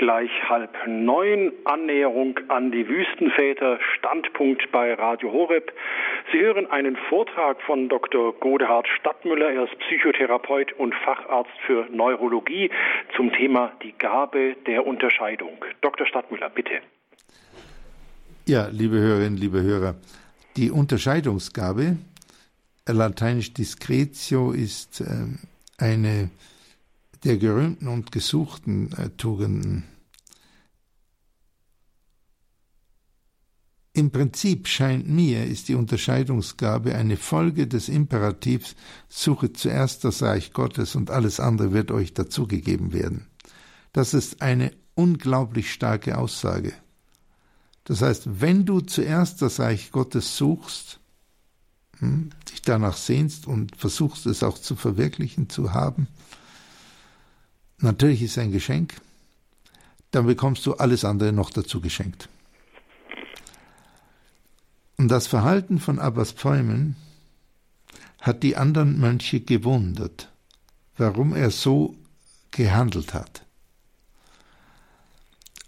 gleich 0.00 0.30
halb 0.48 0.76
neun. 0.86 1.52
Annäherung 1.64 2.40
an 2.48 2.72
die 2.72 2.88
Wüstenväter, 2.88 3.78
Standpunkt 3.96 4.72
bei 4.72 4.94
Radio 4.94 5.30
Horeb. 5.30 5.72
Sie 6.32 6.38
hören 6.38 6.70
einen 6.70 6.96
Vortrag 7.08 7.60
von 7.62 7.88
Dr. 7.88 8.32
Godehard 8.38 8.86
Stadtmüller. 9.00 9.50
Er 9.50 9.64
ist 9.64 9.76
Psychotherapeut 9.80 10.72
und 10.74 10.94
Facharzt 10.94 11.50
für 11.66 11.86
Neurologie 11.90 12.70
zum 13.16 13.32
Thema 13.32 13.72
die 13.82 13.92
Gabe 13.98 14.54
der 14.66 14.86
Unterscheidung. 14.86 15.64
Dr. 15.80 16.06
Stadtmüller, 16.06 16.48
bitte. 16.50 16.80
Ja, 18.46 18.68
liebe 18.68 18.98
Hörerinnen, 18.98 19.38
liebe 19.38 19.60
Hörer, 19.62 19.96
die 20.56 20.70
Unterscheidungsgabe, 20.70 21.96
lateinisch 22.86 23.52
discretio, 23.52 24.52
ist 24.52 25.00
äh, 25.00 25.04
eine 25.78 26.30
der 27.24 27.38
gerühmten 27.38 27.88
und 27.88 28.12
gesuchten 28.12 28.92
äh, 28.92 29.10
Tugenden. 29.16 29.84
Im 33.92 34.12
Prinzip 34.12 34.68
scheint 34.68 35.08
mir, 35.08 35.44
ist 35.46 35.68
die 35.68 35.74
Unterscheidungsgabe 35.74 36.94
eine 36.94 37.16
Folge 37.16 37.66
des 37.66 37.88
Imperativs 37.88 38.76
Suche 39.08 39.52
zuerst 39.52 40.04
das 40.04 40.22
Reich 40.22 40.52
Gottes 40.52 40.94
und 40.94 41.10
alles 41.10 41.40
andere 41.40 41.72
wird 41.72 41.90
euch 41.90 42.14
dazugegeben 42.14 42.92
werden. 42.92 43.26
Das 43.92 44.14
ist 44.14 44.42
eine 44.42 44.72
unglaublich 44.94 45.72
starke 45.72 46.18
Aussage. 46.18 46.72
Das 47.82 48.02
heißt, 48.02 48.40
wenn 48.40 48.64
du 48.64 48.80
zuerst 48.80 49.42
das 49.42 49.58
Reich 49.58 49.90
Gottes 49.90 50.36
suchst, 50.36 51.00
hm, 51.98 52.30
dich 52.48 52.62
danach 52.62 52.96
sehnst 52.96 53.48
und 53.48 53.74
versuchst 53.74 54.26
es 54.26 54.44
auch 54.44 54.58
zu 54.58 54.76
verwirklichen, 54.76 55.48
zu 55.48 55.74
haben, 55.74 56.06
natürlich 57.78 58.22
ist 58.22 58.38
ein 58.38 58.52
Geschenk, 58.52 59.00
dann 60.12 60.26
bekommst 60.26 60.64
du 60.66 60.74
alles 60.74 61.04
andere 61.04 61.32
noch 61.32 61.50
dazu 61.50 61.80
geschenkt. 61.80 62.28
Und 65.00 65.08
das 65.08 65.28
Verhalten 65.28 65.78
von 65.78 65.98
Abbas 65.98 66.32
Pfeumen 66.32 66.94
hat 68.20 68.42
die 68.42 68.58
anderen 68.58 69.00
Mönche 69.00 69.40
gewundert, 69.40 70.30
warum 70.98 71.34
er 71.34 71.50
so 71.50 71.96
gehandelt 72.50 73.14
hat. 73.14 73.46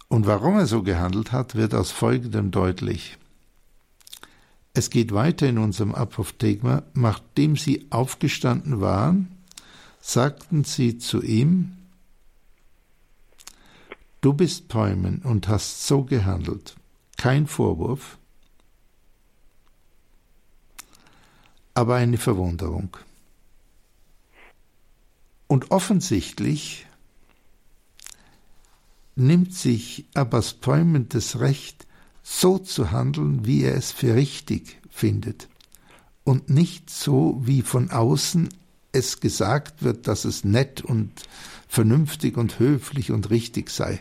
Und 0.09 0.27
warum 0.27 0.59
er 0.59 0.67
so 0.67 0.83
gehandelt 0.83 1.33
hat, 1.33 1.55
wird 1.55 1.73
aus 1.73 1.91
folgendem 1.91 2.51
deutlich. 2.51 3.17
Es 4.75 4.91
geht 4.91 5.13
weiter 5.15 5.49
in 5.49 5.57
unserem 5.57 5.95
Apophthegma, 5.95 6.83
nachdem 6.93 7.57
sie 7.57 7.87
aufgestanden 7.89 8.83
waren, 8.83 9.35
sagten 10.03 10.65
sie 10.65 10.99
zu 10.99 11.23
ihm, 11.23 11.79
Du 14.21 14.35
bist 14.35 14.69
Päumen 14.69 15.23
und 15.23 15.49
hast 15.49 15.87
so 15.87 16.05
gehandelt. 16.05 16.77
Kein 17.17 17.47
Vorwurf, 17.47 18.19
aber 21.75 21.97
eine 21.97 22.19
Verwunderung. 22.19 22.97
Und 25.47 25.71
offensichtlich 25.71 26.87
nimmt 29.17 29.55
sich 29.55 30.07
Abbas 30.15 30.55
Päumen 30.55 31.09
das 31.09 31.41
Recht, 31.41 31.87
so 32.23 32.59
zu 32.59 32.93
handeln, 32.93 33.45
wie 33.45 33.65
er 33.65 33.75
es 33.75 33.93
für 33.93 34.15
richtig 34.15 34.79
findet, 34.91 35.49
und 36.25 36.49
nicht 36.49 36.89
so, 36.89 37.41
wie 37.45 37.63
von 37.63 37.91
außen 37.91 38.49
es 38.93 39.21
gesagt 39.21 39.83
wird, 39.83 40.07
dass 40.07 40.25
es 40.25 40.45
nett 40.45 40.83
und 40.83 41.11
vernünftig 41.67 42.37
und 42.37 42.59
höflich 42.59 43.11
und 43.11 43.31
richtig 43.31 43.71
sei. 43.71 44.01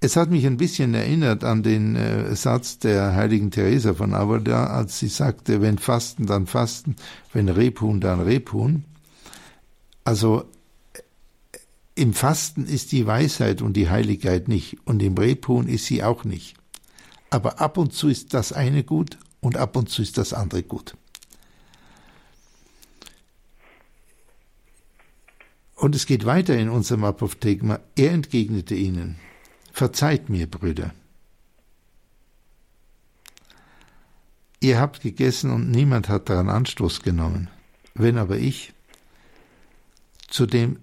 Es 0.00 0.14
hat 0.14 0.30
mich 0.30 0.46
ein 0.46 0.56
bisschen 0.56 0.94
erinnert 0.94 1.42
an 1.42 1.64
den 1.64 1.96
äh, 1.96 2.36
Satz 2.36 2.78
der 2.78 3.16
heiligen 3.16 3.50
Theresa 3.50 3.94
von 3.94 4.14
Avila, 4.14 4.68
als 4.68 5.00
sie 5.00 5.08
sagte, 5.08 5.60
wenn 5.60 5.78
Fasten, 5.78 6.26
dann 6.26 6.46
Fasten, 6.46 6.94
wenn 7.32 7.48
Rebhuhn, 7.48 8.00
dann 8.00 8.20
Rebhuhn. 8.20 8.84
Also 10.04 10.44
äh, 10.92 11.00
im 11.96 12.14
Fasten 12.14 12.64
ist 12.64 12.92
die 12.92 13.08
Weisheit 13.08 13.60
und 13.60 13.72
die 13.72 13.90
Heiligkeit 13.90 14.46
nicht 14.46 14.76
und 14.84 15.02
im 15.02 15.18
Rebhuhn 15.18 15.66
ist 15.66 15.86
sie 15.86 16.04
auch 16.04 16.22
nicht. 16.22 16.54
Aber 17.30 17.60
ab 17.60 17.76
und 17.76 17.92
zu 17.92 18.08
ist 18.08 18.34
das 18.34 18.52
eine 18.52 18.84
gut 18.84 19.18
und 19.40 19.56
ab 19.56 19.76
und 19.76 19.90
zu 19.90 20.02
ist 20.02 20.16
das 20.16 20.32
andere 20.32 20.62
gut. 20.62 20.96
Und 25.74 25.96
es 25.96 26.06
geht 26.06 26.24
weiter 26.24 26.56
in 26.56 26.68
unserem 26.68 27.04
Apophthegma. 27.04 27.80
Er 27.96 28.12
entgegnete 28.12 28.74
ihnen, 28.74 29.16
Verzeiht 29.78 30.28
mir, 30.28 30.50
Brüder. 30.50 30.92
Ihr 34.58 34.80
habt 34.80 35.02
gegessen 35.02 35.52
und 35.52 35.70
niemand 35.70 36.08
hat 36.08 36.28
daran 36.28 36.48
Anstoß 36.48 37.02
genommen. 37.02 37.48
Wenn 37.94 38.18
aber 38.18 38.38
ich, 38.38 38.72
zu 40.26 40.46
dem 40.46 40.80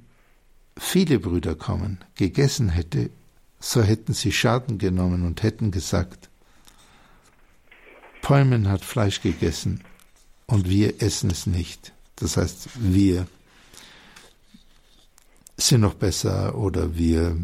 viele 0.77 1.19
Brüder 1.19 1.55
kommen, 1.55 2.05
gegessen 2.15 2.69
hätte, 2.69 3.10
so 3.60 3.84
hätten 3.84 4.13
sie 4.13 4.31
Schaden 4.31 4.77
genommen 4.77 5.25
und 5.25 5.43
hätten 5.43 5.71
gesagt, 5.71 6.29
Päumen 8.21 8.69
hat 8.69 8.86
Fleisch 8.86 9.19
gegessen 9.21 9.84
und 10.45 10.69
wir 10.69 11.01
essen 11.01 11.29
es 11.31 11.47
nicht. 11.47 11.91
Das 12.15 12.38
heißt, 12.38 12.69
wir 12.75 13.27
sind 15.58 15.81
noch 15.81 15.95
besser 15.95 16.58
oder 16.58 16.95
wir 16.95 17.36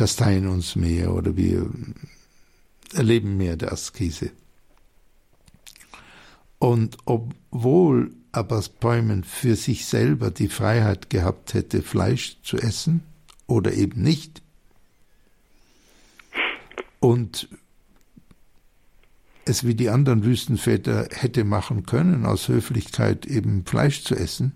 kasteien 0.00 0.46
uns 0.46 0.76
mehr 0.76 1.12
oder 1.12 1.36
wir 1.36 1.68
erleben 2.94 3.36
mehr 3.36 3.56
der 3.58 3.70
Askese. 3.70 4.30
Und 6.58 6.96
obwohl 7.04 8.10
Abbas 8.32 8.70
Bäumen 8.70 9.24
für 9.24 9.56
sich 9.56 9.84
selber 9.84 10.30
die 10.30 10.48
Freiheit 10.48 11.10
gehabt 11.10 11.52
hätte, 11.52 11.82
Fleisch 11.82 12.38
zu 12.42 12.56
essen 12.56 13.02
oder 13.46 13.74
eben 13.74 14.00
nicht, 14.02 14.40
und 16.98 17.50
es 19.44 19.66
wie 19.66 19.74
die 19.74 19.90
anderen 19.90 20.24
Wüstenväter 20.24 21.08
hätte 21.12 21.44
machen 21.44 21.84
können, 21.84 22.24
aus 22.24 22.48
Höflichkeit 22.48 23.26
eben 23.26 23.66
Fleisch 23.66 24.02
zu 24.04 24.14
essen, 24.14 24.54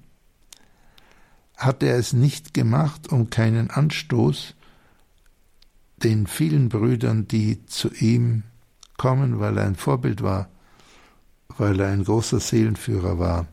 hat 1.55 1.83
er 1.83 1.99
es 1.99 2.15
nicht 2.15 2.55
gemacht, 2.55 3.13
um 3.13 3.29
keinen 3.29 3.71
Anstoß 3.71 4.55
den 6.05 6.27
vielen 6.27 6.69
Brüdern, 6.69 7.27
die 7.27 7.65
zu 7.67 7.91
ihm 7.93 8.45
kommen, 8.97 9.41
weil 9.41 9.57
er 9.59 9.65
ein 9.65 9.77
Vorbild 9.77 10.23
war, 10.23 10.49
weil 11.57 11.81
er 11.81 11.89
ein 11.89 12.05
großer 12.05 12.41
Seelenführer 12.41 13.19
war, 13.19 13.47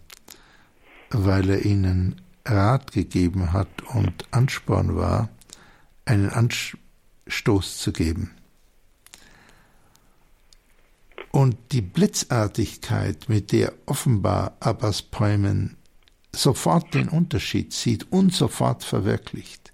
weil 1.09 1.49
er 1.49 1.65
ihnen 1.65 2.21
Rat 2.45 2.91
gegeben 2.91 3.53
hat 3.53 3.81
und 3.93 4.25
Ansporn 4.31 4.95
war, 4.95 5.29
einen 6.05 6.29
Anstoß 6.29 7.77
zu 7.77 7.93
geben. 7.93 8.31
Und 11.31 11.55
die 11.71 11.81
Blitzartigkeit, 11.81 13.29
mit 13.29 13.53
der 13.53 13.73
offenbar 13.85 14.57
Abbas 14.59 15.01
Päumen 15.01 15.77
sofort 16.35 16.93
den 16.93 17.07
Unterschied 17.07 17.71
sieht 17.71 18.11
und 18.11 18.33
sofort 18.33 18.83
verwirklicht, 18.83 19.71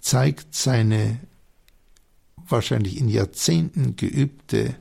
zeigt 0.00 0.54
seine 0.54 1.18
wahrscheinlich 2.50 2.98
in 2.98 3.08
Jahrzehnten 3.08 3.96
geübte 3.96 4.74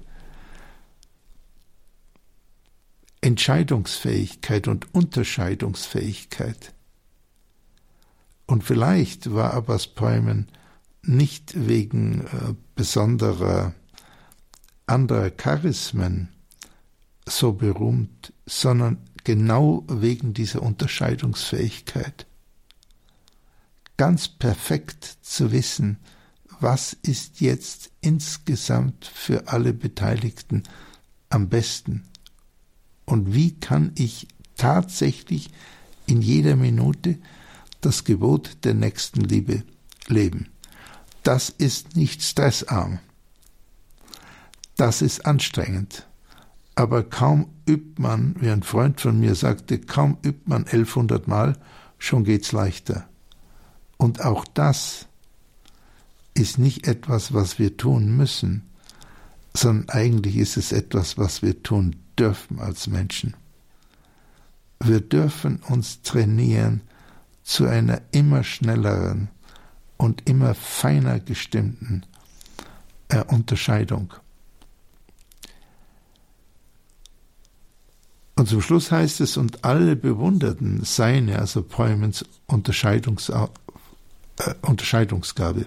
Entscheidungsfähigkeit 3.21 4.67
und 4.67 4.93
Unterscheidungsfähigkeit. 4.93 6.73
Und 8.45 8.63
vielleicht 8.63 9.33
war 9.33 9.53
Abbas 9.53 9.87
Päumen 9.87 10.47
nicht 11.01 11.67
wegen 11.67 12.21
äh, 12.21 12.53
besonderer 12.75 13.73
anderer 14.85 15.31
Charismen 15.31 16.29
so 17.25 17.53
berühmt, 17.53 18.33
sondern 18.45 18.97
genau 19.23 19.83
wegen 19.89 20.33
dieser 20.33 20.61
Unterscheidungsfähigkeit. 20.61 22.25
Ganz 23.97 24.29
perfekt 24.29 25.17
zu 25.21 25.51
wissen, 25.51 25.97
was 26.59 26.93
ist 26.93 27.41
jetzt 27.41 27.91
insgesamt 28.01 29.05
für 29.05 29.47
alle 29.47 29.73
Beteiligten 29.73 30.63
am 31.29 31.49
besten 31.49 32.05
und 33.05 33.33
wie 33.33 33.59
kann 33.59 33.91
ich 33.95 34.27
tatsächlich 34.55 35.49
in 36.07 36.21
jeder 36.21 36.55
Minute 36.55 37.17
das 37.81 38.03
Gebot 38.03 38.57
der 38.63 38.73
Nächstenliebe 38.73 39.63
leben. 40.07 40.49
Das 41.23 41.49
ist 41.49 41.95
nicht 41.95 42.23
stressarm. 42.23 42.99
Das 44.75 45.01
ist 45.01 45.25
anstrengend. 45.25 46.07
Aber 46.75 47.03
kaum 47.03 47.49
übt 47.67 48.01
man, 48.01 48.35
wie 48.39 48.49
ein 48.49 48.63
Freund 48.63 49.01
von 49.01 49.19
mir 49.19 49.35
sagte, 49.35 49.79
kaum 49.79 50.17
übt 50.23 50.43
man 50.45 50.65
1100 50.65 51.27
Mal, 51.27 51.57
schon 51.97 52.23
geht's 52.23 52.51
leichter. 52.51 53.07
Und 53.97 54.23
auch 54.23 54.45
das 54.45 55.07
ist 56.37 56.59
nicht 56.59 56.87
etwas, 56.87 57.33
was 57.33 57.59
wir 57.59 57.77
tun 57.77 58.15
müssen, 58.15 58.69
sondern 59.55 59.89
eigentlich 59.89 60.37
ist 60.37 60.57
es 60.57 60.71
etwas, 60.71 61.17
was 61.17 61.41
wir 61.41 61.63
tun 61.63 61.95
dürfen 62.17 62.59
als 62.59 62.87
Menschen. 62.87 63.35
Wir 64.79 65.01
dürfen 65.01 65.57
uns 65.67 66.03
trainieren 66.03 66.81
zu 67.43 67.65
einer 67.65 68.01
immer 68.11 68.43
schnelleren 68.43 69.29
und 69.97 70.29
immer 70.29 70.53
feiner 70.53 71.19
gestimmten 71.19 72.03
äh, 73.09 73.23
Unterscheidung. 73.23 74.13
Und 78.35 78.47
zum 78.47 78.61
Schluss 78.61 78.91
heißt 78.91 79.21
es, 79.21 79.37
und 79.37 79.65
alle 79.65 79.95
bewunderten 79.95 80.83
seine, 80.83 81.39
also 81.39 81.63
Päumens 81.63 82.23
Unterscheidungs, 82.45 83.29
äh, 83.29 83.47
Unterscheidungsgabe. 84.61 85.65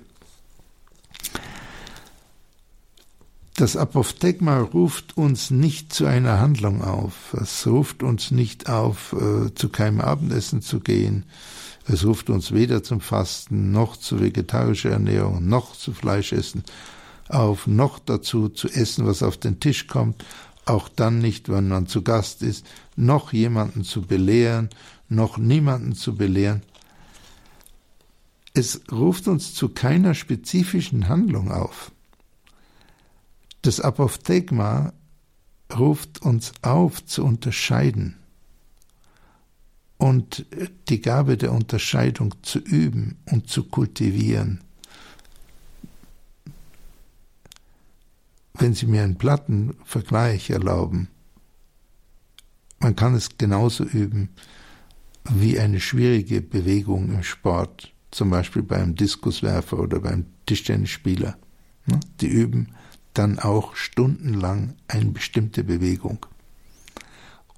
Das 3.60 3.76
Apophthegma 3.76 4.58
ruft 4.58 5.18
uns 5.18 5.50
nicht 5.50 5.92
zu 5.92 6.06
einer 6.06 6.40
Handlung 6.40 6.82
auf. 6.82 7.34
Es 7.34 7.66
ruft 7.66 8.02
uns 8.02 8.30
nicht 8.30 8.70
auf, 8.70 9.12
äh, 9.12 9.54
zu 9.54 9.68
keinem 9.68 10.00
Abendessen 10.00 10.62
zu 10.62 10.80
gehen. 10.80 11.26
Es 11.86 12.06
ruft 12.06 12.30
uns 12.30 12.52
weder 12.52 12.82
zum 12.82 13.02
Fasten, 13.02 13.70
noch 13.70 13.98
zu 13.98 14.18
vegetarischer 14.18 14.92
Ernährung, 14.92 15.46
noch 15.46 15.76
zu 15.76 15.92
Fleischessen 15.92 16.62
auf, 17.28 17.66
noch 17.66 17.98
dazu 17.98 18.48
zu 18.48 18.66
essen, 18.66 19.04
was 19.04 19.22
auf 19.22 19.36
den 19.36 19.60
Tisch 19.60 19.88
kommt, 19.88 20.24
auch 20.64 20.88
dann 20.88 21.18
nicht, 21.18 21.50
wenn 21.50 21.68
man 21.68 21.86
zu 21.86 22.00
Gast 22.00 22.42
ist, 22.42 22.64
noch 22.96 23.34
jemanden 23.34 23.84
zu 23.84 24.00
belehren, 24.00 24.70
noch 25.10 25.36
niemanden 25.36 25.94
zu 25.94 26.14
belehren. 26.14 26.62
Es 28.54 28.80
ruft 28.90 29.28
uns 29.28 29.52
zu 29.52 29.68
keiner 29.68 30.14
spezifischen 30.14 31.10
Handlung 31.10 31.52
auf. 31.52 31.92
Das 33.62 33.80
Apophthegma 33.80 34.92
ruft 35.76 36.22
uns 36.22 36.52
auf 36.62 37.04
zu 37.04 37.24
unterscheiden 37.24 38.16
und 39.98 40.46
die 40.88 41.02
Gabe 41.02 41.36
der 41.36 41.52
Unterscheidung 41.52 42.34
zu 42.42 42.58
üben 42.58 43.18
und 43.30 43.50
zu 43.50 43.64
kultivieren. 43.64 44.60
Wenn 48.54 48.74
Sie 48.74 48.86
mir 48.86 49.02
einen 49.02 49.16
Plattenvergleich 49.16 50.50
erlauben, 50.50 51.08
man 52.78 52.96
kann 52.96 53.14
es 53.14 53.36
genauso 53.36 53.84
üben 53.84 54.30
wie 55.30 55.58
eine 55.58 55.80
schwierige 55.80 56.40
Bewegung 56.40 57.12
im 57.12 57.22
Sport, 57.22 57.92
zum 58.10 58.30
Beispiel 58.30 58.62
beim 58.62 58.94
Diskuswerfer 58.94 59.78
oder 59.78 60.00
beim 60.00 60.24
Tischtennisspieler. 60.46 61.36
Die 62.20 62.26
üben 62.26 62.68
dann 63.14 63.38
auch 63.38 63.76
stundenlang 63.76 64.74
eine 64.88 65.10
bestimmte 65.10 65.64
Bewegung. 65.64 66.26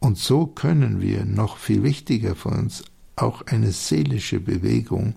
Und 0.01 0.19
so 0.19 0.47
können 0.47 1.01
wir, 1.01 1.25
noch 1.25 1.57
viel 1.59 1.83
wichtiger 1.83 2.35
für 2.35 2.49
uns, 2.49 2.85
auch 3.17 3.43
eine 3.47 3.73
seelische 3.73 4.41
Bewegung 4.41 5.15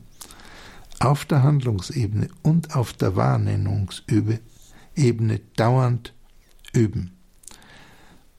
auf 0.99 1.25
der 1.25 1.43
Handlungsebene 1.43 2.29
und 2.43 2.75
auf 2.75 2.93
der 2.93 3.15
Wahrnehmungsebene 3.15 4.41
dauernd 5.55 6.13
üben 6.73 7.11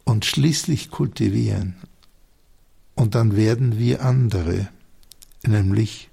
und 0.04 0.24
schließlich 0.24 0.90
kultivieren. 0.90 1.74
Und 2.94 3.14
dann 3.14 3.36
werden 3.36 3.78
wir 3.78 4.04
andere, 4.04 4.68
nämlich 5.44 6.10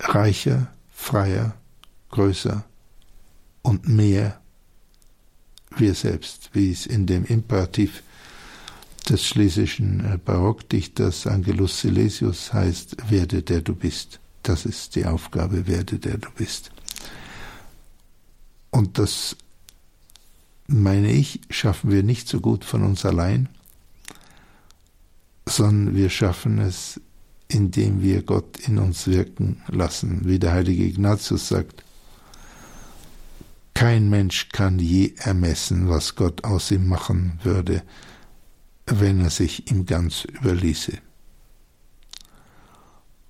reicher, 0.00 0.72
freier, 0.90 1.54
größer 2.10 2.64
und 3.62 3.88
mehr 3.88 4.40
wir 5.76 5.94
selbst, 5.94 6.50
wie 6.52 6.70
es 6.70 6.86
in 6.86 7.06
dem 7.06 7.24
Imperativ 7.24 8.02
des 9.08 9.24
schlesischen 9.24 10.04
äh, 10.04 10.18
Barockdichters 10.18 11.26
Angelus 11.26 11.80
Silesius 11.80 12.52
heißt, 12.52 13.10
werde 13.10 13.42
der 13.42 13.62
du 13.62 13.74
bist. 13.74 14.20
Das 14.42 14.64
ist 14.64 14.96
die 14.96 15.06
Aufgabe, 15.06 15.66
werde 15.66 15.98
der 15.98 16.18
du 16.18 16.28
bist. 16.36 16.70
Und 18.70 18.98
das, 18.98 19.36
meine 20.66 21.10
ich, 21.10 21.40
schaffen 21.50 21.90
wir 21.90 22.02
nicht 22.02 22.28
so 22.28 22.40
gut 22.40 22.64
von 22.64 22.82
uns 22.84 23.04
allein, 23.04 23.48
sondern 25.46 25.94
wir 25.94 26.10
schaffen 26.10 26.58
es 26.58 27.00
indem 27.48 28.02
wir 28.02 28.22
Gott 28.22 28.58
in 28.60 28.78
uns 28.78 29.06
wirken 29.06 29.62
lassen. 29.68 30.20
Wie 30.24 30.38
der 30.38 30.52
heilige 30.52 30.84
Ignatius 30.84 31.48
sagt, 31.48 31.82
kein 33.78 34.10
Mensch 34.10 34.48
kann 34.48 34.80
je 34.80 35.14
ermessen, 35.18 35.88
was 35.88 36.16
Gott 36.16 36.42
aus 36.42 36.72
ihm 36.72 36.88
machen 36.88 37.38
würde, 37.44 37.84
wenn 38.86 39.20
er 39.20 39.30
sich 39.30 39.70
ihm 39.70 39.86
ganz 39.86 40.24
überließe. 40.24 40.98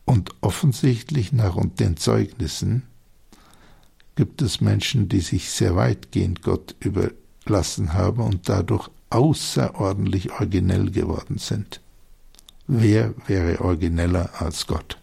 Und 0.06 0.30
offensichtlich 0.40 1.34
nach 1.34 1.58
den 1.78 1.98
Zeugnissen 1.98 2.84
gibt 4.14 4.40
es 4.40 4.62
Menschen, 4.62 5.10
die 5.10 5.20
sich 5.20 5.50
sehr 5.50 5.76
weitgehend 5.76 6.40
Gott 6.40 6.74
überlassen 6.80 7.92
haben 7.92 8.22
und 8.22 8.48
dadurch 8.48 8.88
außerordentlich 9.10 10.32
originell 10.32 10.90
geworden 10.90 11.36
sind. 11.36 11.82
Wer 12.66 13.12
wäre 13.26 13.60
origineller 13.60 14.30
als 14.40 14.66
Gott? 14.66 14.98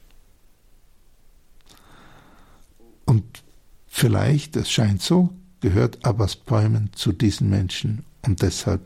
Und 3.06 3.45
vielleicht, 3.96 4.58
es 4.58 4.70
scheint 4.70 5.02
so, 5.02 5.30
gehört 5.62 6.04
Abbas 6.04 6.36
Bäumen 6.36 6.92
zu 6.94 7.14
diesen 7.14 7.50
Menschen 7.50 8.04
und 8.24 8.42
deshalb 8.42 8.82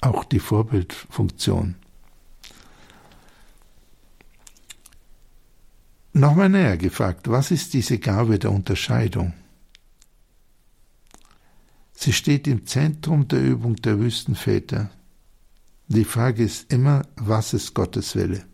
auch 0.00 0.22
die 0.22 0.38
Vorbildfunktion. 0.38 1.74
Nochmal 6.12 6.48
näher 6.50 6.76
gefragt, 6.76 7.28
was 7.28 7.50
ist 7.50 7.74
diese 7.74 7.98
Gabe 7.98 8.38
der 8.38 8.52
Unterscheidung? 8.52 9.34
Sie 11.92 12.12
steht 12.12 12.46
im 12.46 12.64
Zentrum 12.64 13.26
der 13.26 13.42
Übung 13.42 13.74
der 13.76 13.98
Wüstenväter. 13.98 14.90
Die 15.88 16.04
Frage 16.04 16.44
ist 16.44 16.72
immer, 16.72 17.02
was 17.16 17.54
ist 17.54 17.74
Gottes 17.74 18.14
Wille? 18.14 18.44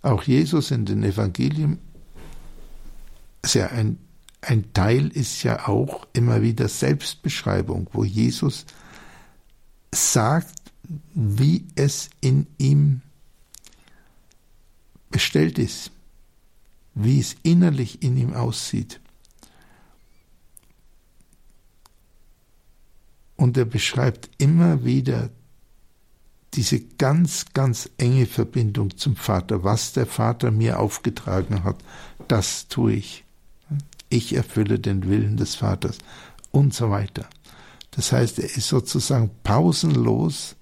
Auch 0.00 0.22
Jesus 0.22 0.70
in 0.70 0.86
den 0.86 1.02
Evangelien, 1.02 1.78
ja 3.52 3.66
ein, 3.66 3.98
ein 4.46 4.72
Teil 4.72 5.08
ist 5.08 5.42
ja 5.42 5.68
auch 5.68 6.06
immer 6.12 6.42
wieder 6.42 6.68
Selbstbeschreibung, 6.68 7.88
wo 7.92 8.04
Jesus 8.04 8.66
sagt, 9.92 10.54
wie 11.14 11.66
es 11.76 12.10
in 12.20 12.46
ihm 12.58 13.00
bestellt 15.10 15.58
ist 15.58 15.90
wie 16.94 17.20
es 17.20 17.36
innerlich 17.42 18.02
in 18.02 18.16
ihm 18.16 18.34
aussieht. 18.34 19.00
Und 23.36 23.56
er 23.56 23.64
beschreibt 23.64 24.30
immer 24.38 24.84
wieder 24.84 25.30
diese 26.54 26.80
ganz, 26.80 27.46
ganz 27.52 27.90
enge 27.98 28.26
Verbindung 28.26 28.96
zum 28.96 29.16
Vater. 29.16 29.64
Was 29.64 29.92
der 29.92 30.06
Vater 30.06 30.52
mir 30.52 30.78
aufgetragen 30.78 31.64
hat, 31.64 31.76
das 32.28 32.68
tue 32.68 32.92
ich. 32.94 33.23
Ich 34.08 34.34
erfülle 34.34 34.78
den 34.78 35.08
Willen 35.08 35.36
des 35.36 35.54
Vaters 35.56 35.98
und 36.50 36.74
so 36.74 36.90
weiter. 36.90 37.28
Das 37.90 38.12
heißt, 38.12 38.38
er 38.38 38.56
ist 38.56 38.68
sozusagen 38.68 39.30
pausenlos 39.42 40.56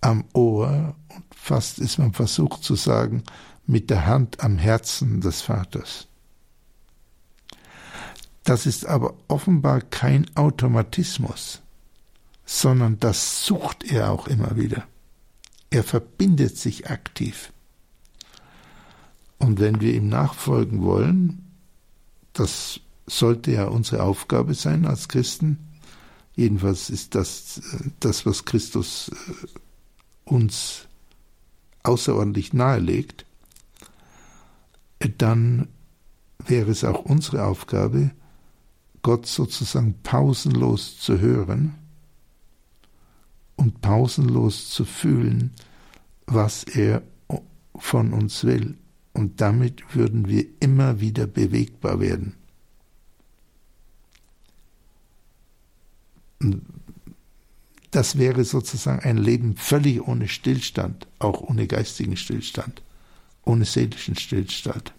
am 0.00 0.24
Ohr 0.32 0.96
und 1.08 1.24
fast 1.34 1.78
ist 1.78 1.98
man 1.98 2.12
versucht 2.12 2.64
zu 2.64 2.74
sagen, 2.74 3.22
mit 3.66 3.90
der 3.90 4.06
Hand 4.06 4.42
am 4.42 4.58
Herzen 4.58 5.20
des 5.20 5.42
Vaters. 5.42 6.08
Das 8.44 8.66
ist 8.66 8.86
aber 8.86 9.14
offenbar 9.28 9.80
kein 9.80 10.26
Automatismus, 10.36 11.62
sondern 12.44 12.98
das 12.98 13.46
sucht 13.46 13.84
er 13.84 14.10
auch 14.10 14.26
immer 14.26 14.56
wieder. 14.56 14.84
Er 15.70 15.84
verbindet 15.84 16.58
sich 16.58 16.90
aktiv. 16.90 17.52
Und 19.38 19.60
wenn 19.60 19.80
wir 19.80 19.94
ihm 19.94 20.08
nachfolgen 20.08 20.82
wollen, 20.82 21.41
das 22.32 22.80
sollte 23.06 23.52
ja 23.52 23.66
unsere 23.66 24.02
Aufgabe 24.02 24.54
sein 24.54 24.86
als 24.86 25.08
Christen, 25.08 25.58
jedenfalls 26.34 26.90
ist 26.90 27.14
das 27.14 27.60
das, 28.00 28.24
was 28.26 28.44
Christus 28.44 29.10
äh, 29.10 29.48
uns 30.24 30.88
außerordentlich 31.82 32.52
nahelegt, 32.52 33.26
dann 35.18 35.68
wäre 36.38 36.70
es 36.70 36.84
auch 36.84 37.04
unsere 37.04 37.44
Aufgabe, 37.44 38.12
Gott 39.02 39.26
sozusagen 39.26 40.00
pausenlos 40.02 40.98
zu 40.98 41.18
hören 41.18 41.74
und 43.56 43.80
pausenlos 43.80 44.70
zu 44.70 44.84
fühlen, 44.84 45.52
was 46.26 46.62
er 46.64 47.02
von 47.76 48.12
uns 48.12 48.44
will. 48.44 48.76
Und 49.12 49.40
damit 49.40 49.94
würden 49.94 50.28
wir 50.28 50.46
immer 50.60 51.00
wieder 51.00 51.26
bewegbar 51.26 52.00
werden. 52.00 52.34
Das 57.90 58.18
wäre 58.18 58.44
sozusagen 58.44 59.00
ein 59.00 59.18
Leben 59.18 59.56
völlig 59.56 60.00
ohne 60.00 60.28
Stillstand, 60.28 61.06
auch 61.18 61.40
ohne 61.42 61.66
geistigen 61.66 62.16
Stillstand 62.16 62.82
ohne 63.44 63.64
seelischen 63.64 64.16
Stillstand. 64.16 64.92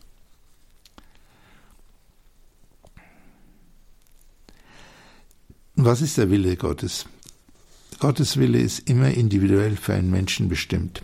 Was 5.76 6.02
ist 6.02 6.18
der 6.18 6.30
Wille 6.30 6.56
Gottes? 6.56 7.08
Gottes 8.00 8.38
Wille 8.38 8.60
ist 8.60 8.88
immer 8.90 9.12
individuell 9.12 9.76
für 9.76 9.94
einen 9.94 10.12
Menschen 10.12 10.50
bestimmt. 10.50 11.04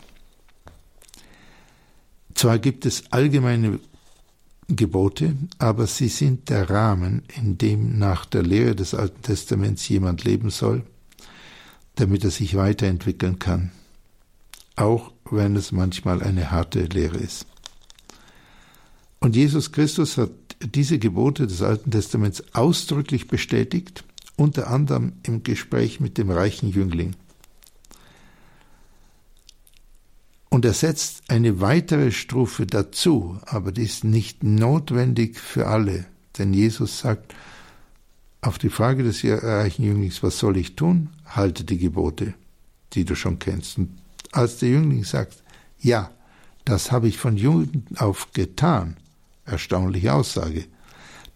Zwar 2.39 2.59
gibt 2.59 2.85
es 2.85 3.11
allgemeine 3.11 3.79
Gebote, 4.67 5.35
aber 5.57 5.87
sie 5.87 6.07
sind 6.07 6.49
der 6.49 6.69
Rahmen, 6.69 7.23
in 7.35 7.57
dem 7.57 7.97
nach 7.97 8.25
der 8.25 8.43
Lehre 8.43 8.75
des 8.75 8.93
Alten 8.93 9.21
Testaments 9.23 9.89
jemand 9.89 10.23
leben 10.23 10.49
soll, 10.49 10.83
damit 11.95 12.23
er 12.23 12.31
sich 12.31 12.55
weiterentwickeln 12.55 13.39
kann 13.39 13.71
auch 14.79 15.11
wenn 15.29 15.55
es 15.55 15.71
manchmal 15.71 16.23
eine 16.23 16.51
harte 16.51 16.83
Lehre 16.85 17.17
ist. 17.17 17.45
Und 19.19 19.35
Jesus 19.35 19.71
Christus 19.71 20.17
hat 20.17 20.31
diese 20.61 20.97
Gebote 20.99 21.45
des 21.45 21.61
Alten 21.61 21.91
Testaments 21.91 22.43
ausdrücklich 22.53 23.27
bestätigt, 23.27 24.03
unter 24.37 24.69
anderem 24.69 25.13
im 25.23 25.43
Gespräch 25.43 25.99
mit 25.99 26.17
dem 26.17 26.31
reichen 26.31 26.69
Jüngling. 26.69 27.15
Und 30.59 30.65
er 30.65 30.73
setzt 30.73 31.23
eine 31.29 31.61
weitere 31.61 32.11
Strophe 32.11 32.65
dazu, 32.65 33.39
aber 33.45 33.71
die 33.71 33.83
ist 33.83 34.03
nicht 34.03 34.43
notwendig 34.43 35.39
für 35.39 35.67
alle, 35.67 36.05
denn 36.37 36.53
Jesus 36.53 36.99
sagt 36.99 37.33
auf 38.41 38.57
die 38.57 38.67
Frage 38.67 39.03
des 39.03 39.23
reichen 39.23 39.85
Jünglings, 39.85 40.21
was 40.21 40.37
soll 40.37 40.57
ich 40.57 40.75
tun? 40.75 41.11
Halte 41.25 41.63
die 41.63 41.77
Gebote, 41.77 42.33
die 42.91 43.05
du 43.05 43.15
schon 43.15 43.39
kennst. 43.39 43.77
Und 43.77 43.97
als 44.33 44.57
der 44.57 44.67
Jüngling 44.67 45.05
sagt, 45.05 45.43
ja, 45.79 46.11
das 46.65 46.91
habe 46.91 47.07
ich 47.07 47.17
von 47.17 47.37
Jugend 47.37 48.01
auf 48.01 48.33
getan, 48.33 48.97
erstaunliche 49.45 50.13
Aussage, 50.13 50.65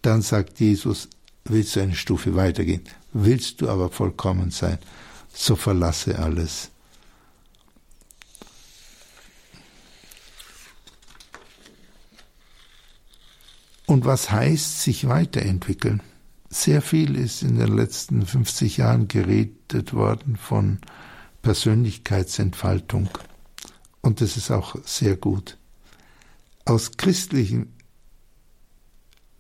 dann 0.02 0.22
sagt 0.22 0.60
Jesus, 0.60 1.08
willst 1.46 1.78
du 1.78 1.80
eine 1.80 1.96
Stufe 1.96 2.36
weitergehen, 2.36 2.82
willst 3.14 3.62
du 3.62 3.70
aber 3.70 3.90
vollkommen 3.90 4.52
sein, 4.52 4.80
so 5.34 5.56
verlasse 5.56 6.20
alles. 6.20 6.73
Und 13.86 14.06
was 14.06 14.32
heißt 14.32 14.82
sich 14.82 15.08
weiterentwickeln? 15.08 16.02
Sehr 16.50 16.82
viel 16.82 17.16
ist 17.16 17.42
in 17.42 17.58
den 17.58 17.76
letzten 17.76 18.26
50 18.26 18.78
Jahren 18.78 19.08
geredet 19.08 19.94
worden 19.94 20.38
von 20.38 20.80
Persönlichkeitsentfaltung. 21.42 23.10
Und 24.02 24.22
das 24.22 24.38
ist 24.38 24.52
auch 24.52 24.76
sehr 24.86 25.18
gut. 25.18 25.58
Aus 26.66 26.92
christlichem 26.98 27.74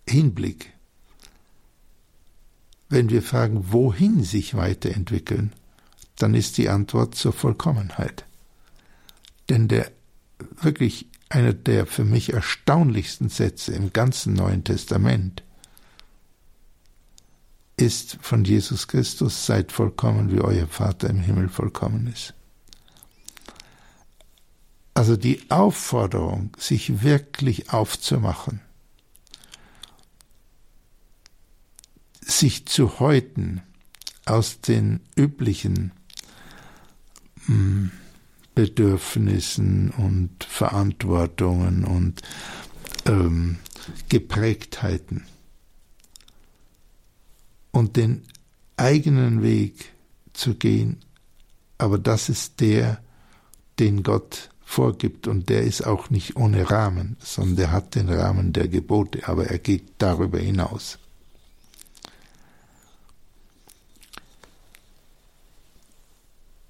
Hinblick, 0.07 0.73
wenn 2.89 3.09
wir 3.09 3.21
fragen, 3.21 3.71
wohin 3.71 4.23
sich 4.23 4.55
weiterentwickeln, 4.55 5.53
dann 6.17 6.33
ist 6.33 6.57
die 6.57 6.69
Antwort 6.69 7.15
zur 7.15 7.33
Vollkommenheit. 7.33 8.25
Denn 9.49 9.67
der 9.67 9.91
wirklich 10.61 11.07
einer 11.33 11.53
der 11.53 11.87
für 11.87 12.05
mich 12.05 12.31
erstaunlichsten 12.31 13.29
Sätze 13.29 13.73
im 13.73 13.91
ganzen 13.91 14.33
Neuen 14.33 14.63
Testament 14.63 15.43
ist 17.75 18.19
von 18.21 18.45
Jesus 18.45 18.87
Christus, 18.87 19.47
seid 19.47 19.71
vollkommen, 19.71 20.31
wie 20.31 20.41
euer 20.41 20.67
Vater 20.67 21.09
im 21.09 21.21
Himmel 21.21 21.49
vollkommen 21.49 22.05
ist. 22.05 22.35
Also 24.93 25.17
die 25.17 25.49
Aufforderung, 25.49 26.55
sich 26.59 27.01
wirklich 27.01 27.73
aufzumachen, 27.73 28.61
sich 32.21 32.67
zu 32.67 32.99
häuten 32.99 33.63
aus 34.25 34.61
den 34.61 34.99
üblichen 35.15 35.93
mh, 37.47 37.55
hm, 37.55 37.91
Bedürfnissen 38.55 39.91
und 39.91 40.43
Verantwortungen 40.43 41.85
und 41.85 42.21
ähm, 43.05 43.57
Geprägtheiten. 44.09 45.25
Und 47.71 47.97
den 47.97 48.23
eigenen 48.77 49.41
Weg 49.41 49.93
zu 50.33 50.55
gehen, 50.55 50.99
aber 51.77 51.97
das 51.97 52.29
ist 52.29 52.59
der, 52.59 53.01
den 53.79 54.03
Gott 54.03 54.49
vorgibt 54.63 55.27
und 55.27 55.49
der 55.49 55.63
ist 55.63 55.85
auch 55.85 56.09
nicht 56.09 56.35
ohne 56.35 56.69
Rahmen, 56.69 57.17
sondern 57.19 57.55
der 57.55 57.71
hat 57.71 57.95
den 57.95 58.09
Rahmen 58.09 58.53
der 58.53 58.67
Gebote, 58.67 59.27
aber 59.27 59.47
er 59.47 59.59
geht 59.59 59.83
darüber 59.97 60.39
hinaus. 60.39 60.99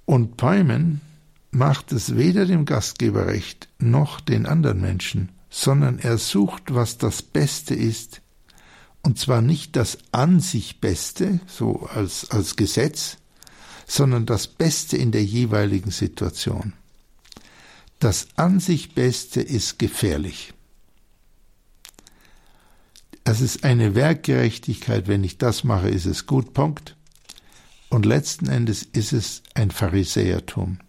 Und 0.06 0.38
Päumen 0.38 1.02
macht 1.54 1.92
es 1.92 2.18
weder 2.18 2.46
dem 2.46 2.66
Gastgeber 2.66 3.28
recht 3.28 3.70
noch 3.78 4.20
den 4.20 4.46
anderen 4.46 4.82
Menschen, 4.82 5.30
sondern 5.50 6.00
er 6.00 6.18
sucht, 6.18 6.74
was 6.74 6.98
das 6.98 7.22
Beste 7.22 7.76
ist, 7.76 8.22
und 9.04 9.20
zwar 9.20 9.42
nicht 9.42 9.76
das 9.76 9.98
an 10.12 10.40
sich 10.40 10.80
Beste, 10.80 11.40
so 11.46 11.88
als, 11.94 12.32
als 12.32 12.56
Gesetz, 12.56 13.18
sondern 13.86 14.26
das 14.26 14.48
Beste 14.48 14.98
in 14.98 15.12
der 15.12 15.24
jeweiligen 15.24 15.92
Situation. 15.92 16.74
Das 18.00 18.28
an 18.36 18.60
sich 18.60 18.96
Beste 18.96 19.42
ist 19.42 19.78
gefährlich. 19.78 20.54
Es 23.26 23.42
ist 23.42 23.64
eine 23.64 23.94
Werkgerechtigkeit, 23.96 25.08
wenn 25.08 25.24
ich 25.24 25.38
das 25.38 25.64
mache, 25.64 25.90
ist 25.90 26.06
es 26.06 26.26
gut, 26.26 26.54
Punkt. 26.54 26.98
Und 27.90 28.06
letzten 28.06 28.48
Endes 28.48 28.84
ist 28.84 29.14
es 29.14 29.44
ein 29.54 29.70
Pharisäertum. 29.70 30.80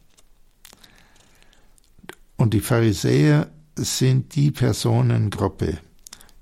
Und 2.36 2.54
die 2.54 2.60
Pharisäer 2.60 3.50
sind 3.76 4.34
die 4.34 4.50
Personengruppe, 4.50 5.78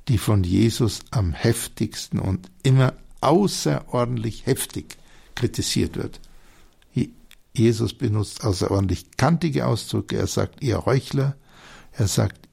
die 0.09 0.19
von 0.19 0.45
Jesus 0.45 1.01
am 1.11 1.33
heftigsten 1.33 2.19
und 2.19 2.51
immer 2.63 2.95
außerordentlich 3.21 4.47
heftig 4.47 4.97
kritisiert 5.35 5.97
wird. 5.97 6.21
Jesus 7.55 7.93
benutzt 7.93 8.45
außerordentlich 8.45 9.17
kantige 9.17 9.67
Ausdrücke. 9.67 10.17
Er 10.17 10.27
sagt, 10.27 10.63
ihr 10.63 10.87
Heuchler. 10.87 11.37
Er 11.93 12.09
sagt, 12.09 12.49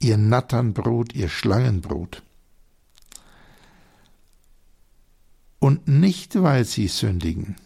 ihr 0.00 0.16
Natternbrot, 0.16 1.14
ihr 1.14 1.28
Schlangenbrot. 1.28 2.22
Und 5.60 5.86
nicht, 5.86 6.40
weil 6.42 6.64
sie 6.64 6.88
sündigen. 6.88 7.56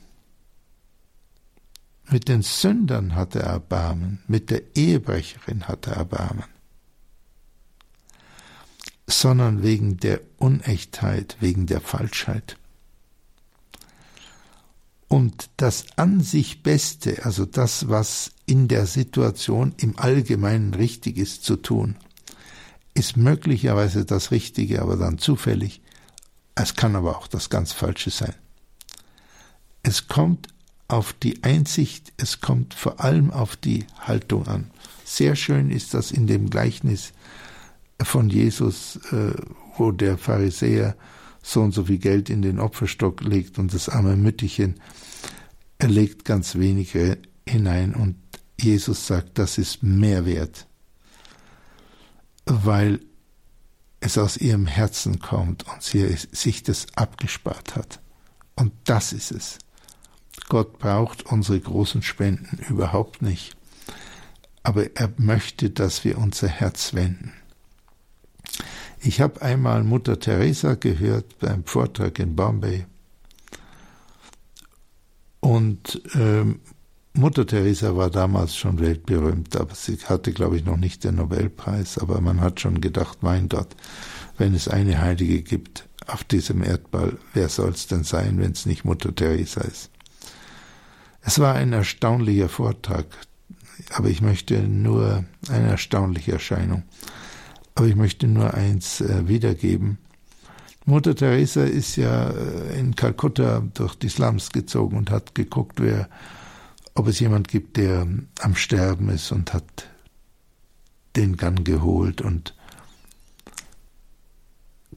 Mit 2.11 2.29
den 2.29 2.43
Sündern 2.43 3.15
hat 3.15 3.35
er 3.35 3.45
Erbarmen, 3.45 4.23
mit 4.27 4.51
der 4.51 4.77
Ehebrecherin 4.77 5.69
hat 5.69 5.87
er 5.87 5.95
Erbarmen, 5.95 6.45
sondern 9.07 9.63
wegen 9.63 9.99
der 9.99 10.21
Unechtheit, 10.39 11.37
wegen 11.41 11.67
der 11.67 11.81
Falschheit. 11.81 12.57
Und 15.09 15.51
das 15.59 15.85
an 15.97 16.21
sich 16.21 16.63
Beste, 16.63 17.25
also 17.25 17.45
das, 17.45 17.89
was 17.89 18.33
in 18.47 18.67
der 18.67 18.87
Situation 18.87 19.75
im 19.77 19.99
Allgemeinen 19.99 20.73
richtig 20.73 21.19
ist 21.19 21.45
zu 21.45 21.57
tun, 21.57 21.97
ist 22.95 23.17
möglicherweise 23.17 24.05
das 24.05 24.31
Richtige, 24.31 24.81
aber 24.81 24.97
dann 24.97 25.19
zufällig. 25.19 25.83
Es 26.55 26.77
kann 26.77 26.97
aber 26.97 27.19
auch 27.19 27.27
das 27.27 27.51
ganz 27.51 27.73
Falsche 27.73 28.11
sein. 28.11 28.35
Es 29.83 30.09
kommt 30.09 30.49
auf 30.93 31.13
die 31.13 31.43
Einsicht, 31.43 32.13
es 32.17 32.41
kommt 32.41 32.75
vor 32.75 33.01
allem 33.01 33.31
auf 33.31 33.57
die 33.57 33.87
Haltung 34.01 34.47
an. 34.47 34.71
Sehr 35.05 35.37
schön 35.37 35.71
ist 35.71 35.95
das 35.95 36.11
in 36.11 36.27
dem 36.27 36.51
Gleichnis 36.51 37.13
von 38.03 38.31
Jesus, 38.31 38.97
äh, 39.13 39.33
wo 39.77 39.91
der 39.91 40.19
Pharisäer 40.19 40.97
so 41.43 41.61
und 41.61 41.73
so 41.73 41.85
viel 41.85 41.99
Geld 41.99 42.31
in 42.31 42.43
den 42.43 42.61
Opferstock 42.61 43.23
legt 43.23 43.59
und 43.59 43.75
das 43.75 43.89
arme 43.89 44.17
Mütterchen 44.17 44.77
er 45.83 45.89
legt 45.89 46.25
ganz 46.25 46.55
wenige 46.55 47.19
hinein 47.45 47.93
und 47.93 48.15
Jesus 48.61 49.09
sagt, 49.09 49.37
das 49.39 49.59
ist 49.59 49.83
mehr 49.83 50.25
wert, 50.25 50.69
weil 52.47 53.01
es 53.99 54.17
aus 54.17 54.37
ihrem 54.37 54.69
Herzen 54.69 55.19
kommt 55.19 55.67
und 55.67 55.83
sie 55.83 56.07
sich 56.31 56.63
das 56.63 56.87
abgespart 56.95 57.75
hat. 57.75 58.01
Und 58.55 58.73
das 58.85 59.13
ist 59.13 59.33
es. 59.33 59.59
Gott 60.49 60.79
braucht 60.79 61.27
unsere 61.27 61.61
großen 61.61 62.03
Spenden 62.03 62.59
überhaupt 62.69 63.23
nicht, 63.23 63.57
aber 64.63 64.97
er 64.97 65.13
möchte, 65.17 65.71
dass 65.71 66.05
wir 66.05 66.19
unser 66.19 66.49
Herz 66.49 66.95
wenden. 66.95 67.33
Ich 69.01 69.21
habe 69.21 69.43
einmal 69.43 69.83
Mutter 69.83 70.19
Teresa 70.19 70.75
gehört 70.75 71.39
beim 71.41 71.65
Vortrag 71.65 72.19
in 72.19 72.37
Bombay 72.37 72.87
und 75.41 76.01
ähm, 76.15 76.61
Mutter 77.15 77.47
Teresa 77.47 77.95
war 77.95 78.09
damals 78.09 78.57
schon 78.57 78.81
weltberühmt, 78.81 79.55
aber 79.57 79.75
sie 79.75 79.99
hatte, 79.99 80.33
glaube 80.33 80.57
ich, 80.57 80.65
noch 80.65 80.79
nicht 80.79 81.05
den 81.05 81.17
Nobelpreis. 81.17 81.99
Aber 81.99 82.23
man 82.23 82.41
hat 82.41 82.61
schon 82.61 82.81
gedacht, 82.81 83.19
mein 83.23 83.51
Gott, 83.51 83.77
wenn 84.39 84.55
es 84.55 84.67
eine 84.67 84.99
Heilige 84.99 85.43
gibt 85.43 85.89
auf 86.07 86.25
diesem 86.25 86.63
Erdball, 86.63 87.19
wer 87.35 87.51
soll 87.51 87.71
es 87.71 87.87
denn 87.87 88.05
sein, 88.05 88.39
wenn 88.39 88.53
es 88.53 88.65
nicht 88.65 88.87
Mutter 88.87 89.15
Teresa 89.15 89.61
ist? 89.61 89.91
Es 91.23 91.39
war 91.39 91.55
ein 91.55 91.73
erstaunlicher 91.73 92.49
Vortrag, 92.49 93.07
aber 93.93 94.09
ich 94.09 94.21
möchte 94.21 94.59
nur 94.59 95.25
eine 95.49 95.69
erstaunliche 95.69 96.33
Erscheinung. 96.33 96.83
Aber 97.75 97.87
ich 97.87 97.97
möchte 97.97 98.27
nur 98.27 98.53
eins 98.53 99.01
äh, 99.01 99.29
wiedergeben. 99.29 99.99
Mutter 100.85 101.15
Teresa 101.15 101.63
ist 101.63 101.97
ja 101.97 102.31
äh, 102.31 102.79
in 102.79 102.97
Kalkutta 102.97 103.61
durch 103.73 103.95
die 103.95 104.09
Slums 104.09 104.51
gezogen 104.51 104.97
und 104.97 105.11
hat 105.11 105.35
geguckt, 105.35 105.81
wer, 105.81 106.09
ob 106.95 107.07
es 107.07 107.21
jemand 107.21 107.49
gibt, 107.49 107.77
der 107.77 108.07
am 108.41 108.57
Sterben 108.57 109.09
ist 109.09 109.31
und 109.31 109.55
hat 109.55 109.89
den 111.17 111.37
Gang 111.37 111.65
geholt 111.65 112.21
und 112.21 112.55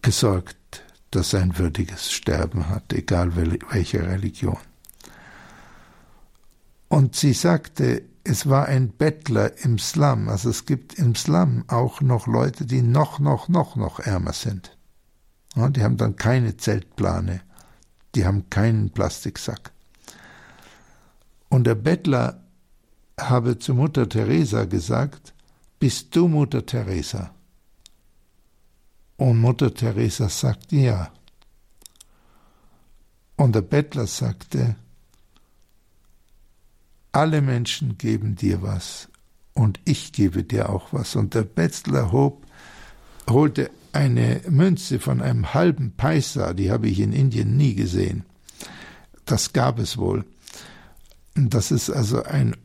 gesorgt, 0.01 0.83
dass 1.11 1.33
er 1.33 1.43
ein 1.43 1.57
würdiges 1.57 2.11
Sterben 2.11 2.67
hat, 2.67 2.91
egal 2.91 3.35
welcher 3.35 4.07
Religion. 4.07 4.57
Und 6.87 7.15
sie 7.15 7.33
sagte, 7.33 8.03
es 8.23 8.49
war 8.49 8.65
ein 8.65 8.89
Bettler 8.89 9.63
im 9.63 9.77
Slum, 9.77 10.29
also 10.29 10.49
es 10.49 10.65
gibt 10.65 10.95
im 10.95 11.15
Slum 11.15 11.63
auch 11.67 12.01
noch 12.01 12.25
Leute, 12.25 12.65
die 12.65 12.81
noch, 12.81 13.19
noch, 13.19 13.49
noch, 13.49 13.75
noch 13.75 13.99
ärmer 13.99 14.33
sind. 14.33 14.77
Ja, 15.55 15.69
die 15.69 15.83
haben 15.83 15.97
dann 15.97 16.15
keine 16.15 16.57
Zeltplane, 16.57 17.41
die 18.15 18.25
haben 18.25 18.49
keinen 18.49 18.89
Plastiksack. 18.89 19.71
Und 21.49 21.65
der 21.65 21.75
Bettler 21.75 22.43
habe 23.19 23.59
zu 23.59 23.73
Mutter 23.73 24.09
Teresa 24.09 24.65
gesagt, 24.65 25.33
bist 25.79 26.15
du 26.15 26.27
Mutter 26.27 26.65
Teresa? 26.65 27.31
Und 29.17 29.39
Mutter 29.39 29.73
Teresa 29.73 30.29
sagte 30.29 30.75
ja. 30.77 31.11
Und 33.37 33.55
der 33.55 33.61
Bettler 33.61 34.07
sagte, 34.07 34.75
alle 37.15 37.41
Menschen 37.41 37.97
geben 37.97 38.35
dir 38.35 38.61
was 38.61 39.07
und 39.53 39.79
ich 39.85 40.11
gebe 40.11 40.43
dir 40.43 40.69
auch 40.69 40.91
was. 40.91 41.15
Und 41.15 41.33
der 41.33 41.43
Bettler 41.43 42.11
hob, 42.11 42.45
holte 43.29 43.71
eine 43.93 44.41
Münze 44.49 44.99
von 44.99 45.21
einem 45.21 45.53
halben 45.53 45.93
Paisa, 45.95 46.53
die 46.53 46.71
habe 46.71 46.89
ich 46.89 46.99
in 46.99 47.13
Indien 47.13 47.55
nie 47.55 47.73
gesehen. 47.73 48.25
Das 49.23 49.53
gab 49.53 49.79
es 49.79 49.97
wohl. 49.97 50.25
Das 51.35 51.71
ist 51.71 51.89
also 51.89 52.21
ein, 52.23 52.57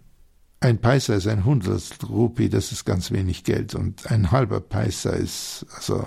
ein 0.58 0.78
Paisa 0.80 1.14
ist 1.14 1.28
ein 1.28 1.44
Hundertstel 1.44 2.08
Rupie, 2.08 2.48
das 2.48 2.72
ist 2.72 2.84
ganz 2.84 3.12
wenig 3.12 3.44
Geld. 3.44 3.76
Und 3.76 4.10
ein 4.10 4.32
halber 4.32 4.60
Paisa 4.60 5.10
ist, 5.10 5.64
also, 5.76 6.06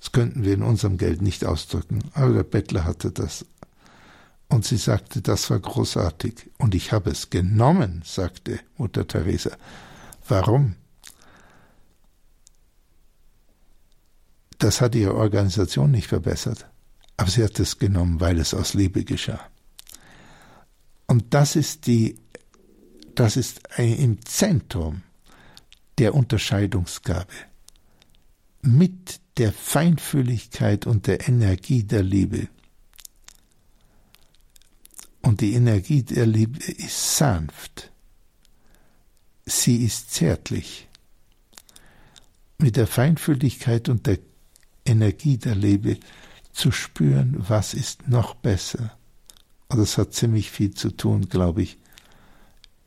das 0.00 0.10
könnten 0.10 0.44
wir 0.44 0.54
in 0.54 0.62
unserem 0.62 0.98
Geld 0.98 1.22
nicht 1.22 1.44
ausdrücken. 1.44 2.00
Aber 2.14 2.32
der 2.32 2.42
Bettler 2.42 2.84
hatte 2.84 3.12
das. 3.12 3.46
Und 4.48 4.64
sie 4.64 4.76
sagte, 4.76 5.22
das 5.22 5.50
war 5.50 5.58
großartig. 5.58 6.50
Und 6.58 6.74
ich 6.74 6.92
habe 6.92 7.10
es 7.10 7.30
genommen, 7.30 8.02
sagte 8.04 8.60
Mutter 8.76 9.06
Teresa. 9.06 9.56
Warum? 10.28 10.76
Das 14.58 14.80
hat 14.80 14.94
ihre 14.94 15.14
Organisation 15.14 15.90
nicht 15.90 16.06
verbessert, 16.06 16.66
aber 17.16 17.30
sie 17.30 17.44
hat 17.44 17.58
es 17.60 17.78
genommen, 17.78 18.20
weil 18.20 18.38
es 18.38 18.54
aus 18.54 18.74
Liebe 18.74 19.04
geschah. 19.04 19.40
Und 21.06 21.34
das 21.34 21.56
ist 21.56 21.86
die, 21.86 22.18
das 23.14 23.36
ist 23.36 23.60
im 23.76 24.24
Zentrum 24.24 25.02
der 25.98 26.14
Unterscheidungsgabe. 26.14 27.32
Mit 28.62 29.20
der 29.36 29.52
Feinfühligkeit 29.52 30.86
und 30.86 31.06
der 31.06 31.28
Energie 31.28 31.84
der 31.84 32.02
Liebe. 32.02 32.48
Und 35.26 35.40
die 35.40 35.54
Energie 35.54 36.04
der 36.04 36.24
Liebe 36.24 36.62
ist 36.64 37.16
sanft. 37.16 37.90
sie 39.44 39.84
ist 39.84 40.12
zärtlich. 40.12 40.86
Mit 42.58 42.76
der 42.76 42.86
Feinfühligkeit 42.86 43.88
und 43.88 44.06
der 44.06 44.20
Energie 44.84 45.36
der 45.36 45.56
Liebe 45.56 45.98
zu 46.52 46.70
spüren, 46.70 47.34
was 47.38 47.74
ist 47.74 48.06
noch 48.06 48.36
besser. 48.36 48.96
Und 49.66 49.80
das 49.80 49.98
hat 49.98 50.14
ziemlich 50.14 50.52
viel 50.52 50.74
zu 50.74 50.92
tun, 50.92 51.28
glaube 51.28 51.62
ich, 51.62 51.76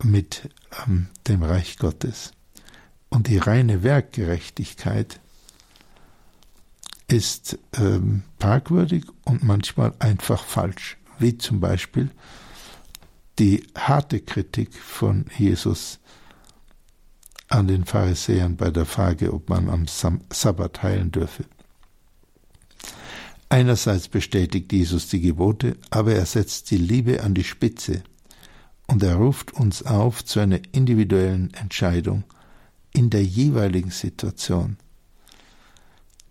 mit 0.01 0.49
ähm, 0.87 1.09
dem 1.27 1.43
Reich 1.43 1.75
Gottes. 1.75 2.31
Und 3.09 3.27
die 3.27 3.37
reine 3.37 3.83
Werkgerechtigkeit 3.83 5.19
ist 7.09 7.59
ähm, 7.73 8.23
parkwürdig 8.37 9.03
und 9.25 9.43
manchmal 9.43 9.93
einfach 9.99 10.45
falsch, 10.45 10.95
wie 11.19 11.37
zum 11.37 11.59
Beispiel 11.59 12.09
die 13.37 13.63
harte 13.77 14.19
Kritik 14.19 14.73
von 14.73 15.25
Jesus 15.37 15.99
an 17.47 17.67
den 17.67 17.85
Pharisäern 17.85 18.57
bei 18.57 18.69
der 18.69 18.85
Frage, 18.85 19.33
ob 19.33 19.49
man 19.49 19.69
am 19.69 19.85
Sabbat 19.87 20.83
heilen 20.83 21.11
dürfe. 21.11 21.45
Einerseits 23.49 24.07
bestätigt 24.07 24.71
Jesus 24.71 25.07
die 25.07 25.21
Gebote, 25.21 25.75
aber 25.89 26.13
er 26.13 26.25
setzt 26.25 26.69
die 26.69 26.77
Liebe 26.77 27.23
an 27.23 27.33
die 27.33 27.43
Spitze 27.43 28.03
und 28.85 29.01
er 29.01 29.15
ruft 29.15 29.53
uns 29.53 29.83
auf 29.83 30.23
zu 30.23 30.39
einer 30.39 30.59
individuellen 30.71 31.51
Entscheidung 31.55 32.23
in 32.93 33.09
der 33.09 33.23
jeweiligen 33.23 33.89
Situation. 33.89 34.77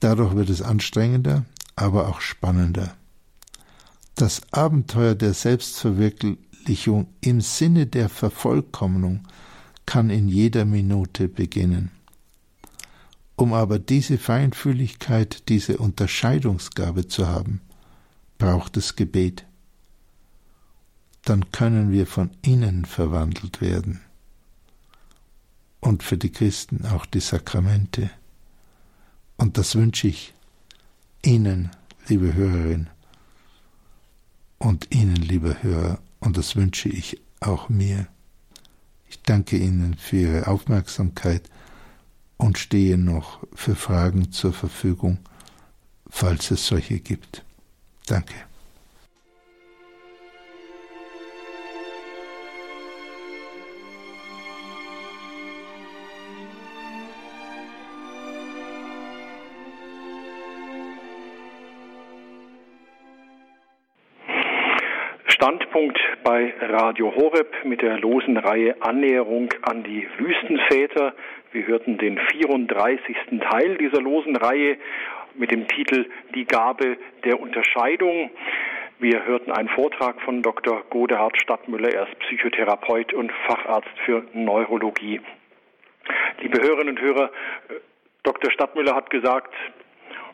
Dadurch 0.01 0.37
wird 0.37 0.51
es 0.51 0.63
anstrengender, 0.63 1.45
aber 1.75 2.09
auch 2.09 2.21
spannender. 2.21 2.97
Das 4.19 4.43
Abenteuer 4.53 5.15
der 5.15 5.33
Selbstverwirklichung 5.33 7.07
im 7.21 7.41
Sinne 7.41 7.87
der 7.87 8.09
Vervollkommnung 8.09 9.29
kann 9.87 10.11
in 10.11 10.27
jeder 10.27 10.65
Minute 10.65 11.29
beginnen. 11.29 11.93
Um 13.37 13.53
aber 13.53 13.79
diese 13.79 14.19
Feinfühligkeit, 14.19 15.49
diese 15.49 15.79
Unterscheidungsgabe 15.79 17.07
zu 17.07 17.29
haben, 17.29 17.61
braucht 18.39 18.77
es 18.77 18.97
Gebet. 18.97 19.47
Dann 21.23 21.53
können 21.53 21.93
wir 21.93 22.09
von 22.09 22.31
innen 22.43 22.87
verwandelt 22.87 23.61
werden. 23.61 24.01
Und 25.79 26.03
für 26.03 26.19
die 26.19 26.33
Christen 26.33 26.87
auch 26.87 27.07
die 27.07 27.21
Sakramente. 27.21 28.11
Und 29.37 29.59
das 29.59 29.77
wünsche 29.77 30.09
ich 30.09 30.35
Ihnen, 31.23 31.71
liebe 32.09 32.35
Hörerin, 32.35 32.89
und 34.59 34.95
Ihnen, 34.95 35.17
lieber 35.17 35.63
Hörer, 35.63 35.99
und 36.21 36.37
das 36.37 36.57
wünsche 36.57 36.89
ich 36.89 37.21
auch 37.41 37.69
mir. 37.69 38.09
Ich 39.09 39.23
danke 39.23 39.57
Ihnen 39.57 39.95
für 39.95 40.17
Ihre 40.17 40.47
Aufmerksamkeit 40.47 41.49
und 42.37 42.59
stehe 42.59 42.99
noch 42.99 43.47
für 43.55 43.75
Fragen 43.75 44.33
zur 44.33 44.53
Verfügung, 44.53 45.19
falls 46.09 46.51
es 46.51 46.67
solche 46.67 47.01
gibt. 47.01 47.45
Danke. 48.07 48.48
Standpunkt 65.49 65.99
bei 66.25 66.53
Radio 66.61 67.15
Horeb 67.15 67.65
mit 67.65 67.81
der 67.81 67.99
losen 67.99 68.37
Reihe 68.37 68.77
Annäherung 68.83 69.49
an 69.63 69.83
die 69.83 70.07
Wüstenväter. 70.19 71.15
Wir 71.53 71.67
hörten 71.67 71.97
den 71.97 72.19
34. 72.19 73.17
Teil 73.49 73.79
dieser 73.79 74.03
losen 74.03 74.37
Reihe 74.37 74.77
mit 75.37 75.51
dem 75.51 75.67
Titel 75.67 76.05
Die 76.35 76.45
Gabe 76.45 76.99
der 77.25 77.41
Unterscheidung. 77.41 78.31
Wir 78.99 79.25
hörten 79.25 79.51
einen 79.51 79.71
Vortrag 79.71 80.21
von 80.21 80.43
Dr. 80.43 80.83
Godehard 80.91 81.41
Stadtmüller. 81.41 81.95
Er 81.95 82.09
ist 82.09 82.19
Psychotherapeut 82.19 83.15
und 83.15 83.33
Facharzt 83.47 83.99
für 84.05 84.25
Neurologie. 84.35 85.23
Liebe 86.43 86.61
Hörerinnen 86.61 86.99
und 86.99 87.01
Hörer, 87.01 87.31
Dr. 88.23 88.51
Stadtmüller 88.51 88.95
hat 88.95 89.09
gesagt, 89.09 89.55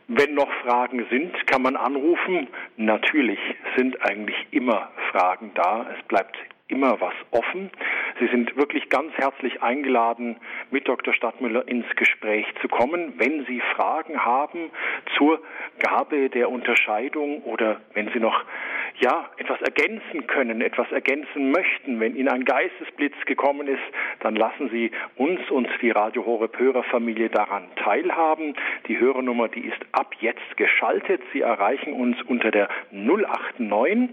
wenn 0.08 0.34
noch 0.34 0.50
Fragen 0.64 1.06
sind, 1.10 1.46
kann 1.46 1.62
man 1.62 1.76
anrufen. 1.76 2.48
Natürlich 2.76 3.38
sind 3.76 4.00
eigentlich 4.02 4.36
immer 4.50 4.90
Fragen 5.10 5.52
da. 5.54 5.86
Es 5.96 6.06
bleibt 6.06 6.36
immer 6.68 7.00
was 7.00 7.14
offen. 7.30 7.70
Sie 8.18 8.26
sind 8.28 8.56
wirklich 8.56 8.88
ganz 8.90 9.12
herzlich 9.14 9.62
eingeladen, 9.62 10.36
mit 10.70 10.86
Dr. 10.86 11.12
Stadtmüller 11.12 11.66
ins 11.66 11.86
Gespräch 11.96 12.46
zu 12.60 12.68
kommen, 12.68 13.14
wenn 13.18 13.44
Sie 13.46 13.60
Fragen 13.74 14.24
haben 14.24 14.70
zur 15.16 15.40
Gabe 15.80 16.30
der 16.30 16.50
Unterscheidung 16.50 17.42
oder 17.42 17.80
wenn 17.94 18.10
Sie 18.12 18.20
noch 18.20 18.44
ja, 19.00 19.28
etwas 19.38 19.60
ergänzen 19.62 20.26
können, 20.26 20.60
etwas 20.60 20.90
ergänzen 20.92 21.50
möchten. 21.50 21.98
Wenn 21.98 22.14
Ihnen 22.14 22.28
ein 22.28 22.44
Geistesblitz 22.44 23.16
gekommen 23.26 23.66
ist, 23.66 23.82
dann 24.20 24.36
lassen 24.36 24.70
Sie 24.70 24.92
uns 25.16 25.40
und 25.50 25.68
die 25.82 25.90
Radio 25.90 26.24
Horeb 26.24 26.58
Hörerfamilie 26.58 27.28
daran 27.28 27.64
teilhaben. 27.76 28.54
Die 28.86 28.98
Hörernummer, 28.98 29.48
die 29.48 29.66
ist 29.66 29.84
ab 29.92 30.14
jetzt 30.20 30.56
geschaltet. 30.56 31.20
Sie 31.32 31.40
erreichen 31.40 31.92
uns 31.92 32.22
unter 32.22 32.50
der 32.50 32.68
089 32.92 34.10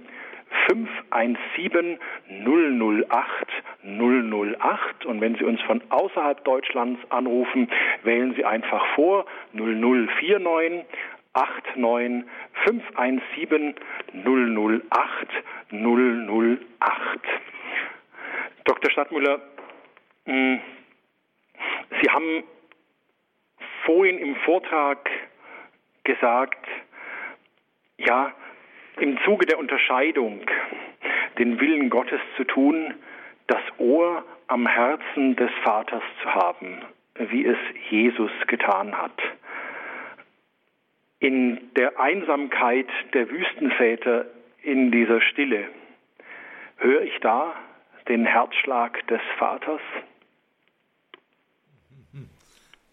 517 0.67 1.99
008 2.45 3.47
008 3.83 5.05
und 5.05 5.21
wenn 5.21 5.35
Sie 5.35 5.43
uns 5.43 5.61
von 5.61 5.81
außerhalb 5.89 6.43
Deutschlands 6.43 6.99
anrufen, 7.09 7.69
wählen 8.03 8.33
Sie 8.35 8.45
einfach 8.45 8.85
vor 8.95 9.25
0049 9.53 10.85
89 11.33 12.25
517 12.65 13.75
008 14.13 14.83
008. 15.71 17.19
Dr. 18.65 18.91
Stadtmüller, 18.91 19.41
hm, 20.25 20.59
Sie 22.01 22.09
haben 22.09 22.43
vorhin 23.85 24.17
im 24.19 24.35
Vortrag 24.37 25.09
gesagt, 26.03 26.67
ja, 27.97 28.33
im 29.01 29.17
Zuge 29.25 29.45
der 29.45 29.57
Unterscheidung 29.57 30.41
den 31.39 31.59
Willen 31.59 31.89
Gottes 31.89 32.21
zu 32.37 32.43
tun, 32.43 32.93
das 33.47 33.61
Ohr 33.79 34.23
am 34.47 34.67
Herzen 34.67 35.35
des 35.35 35.49
Vaters 35.63 36.03
zu 36.21 36.29
haben, 36.29 36.83
wie 37.15 37.45
es 37.45 37.57
Jesus 37.89 38.31
getan 38.47 38.95
hat. 38.95 39.19
In 41.19 41.71
der 41.75 41.99
Einsamkeit 41.99 42.87
der 43.13 43.29
Wüstenväter 43.29 44.25
in 44.61 44.91
dieser 44.91 45.21
Stille 45.21 45.67
höre 46.77 47.01
ich 47.01 47.19
da 47.21 47.55
den 48.07 48.25
Herzschlag 48.25 49.05
des 49.07 49.21
Vaters. 49.37 49.81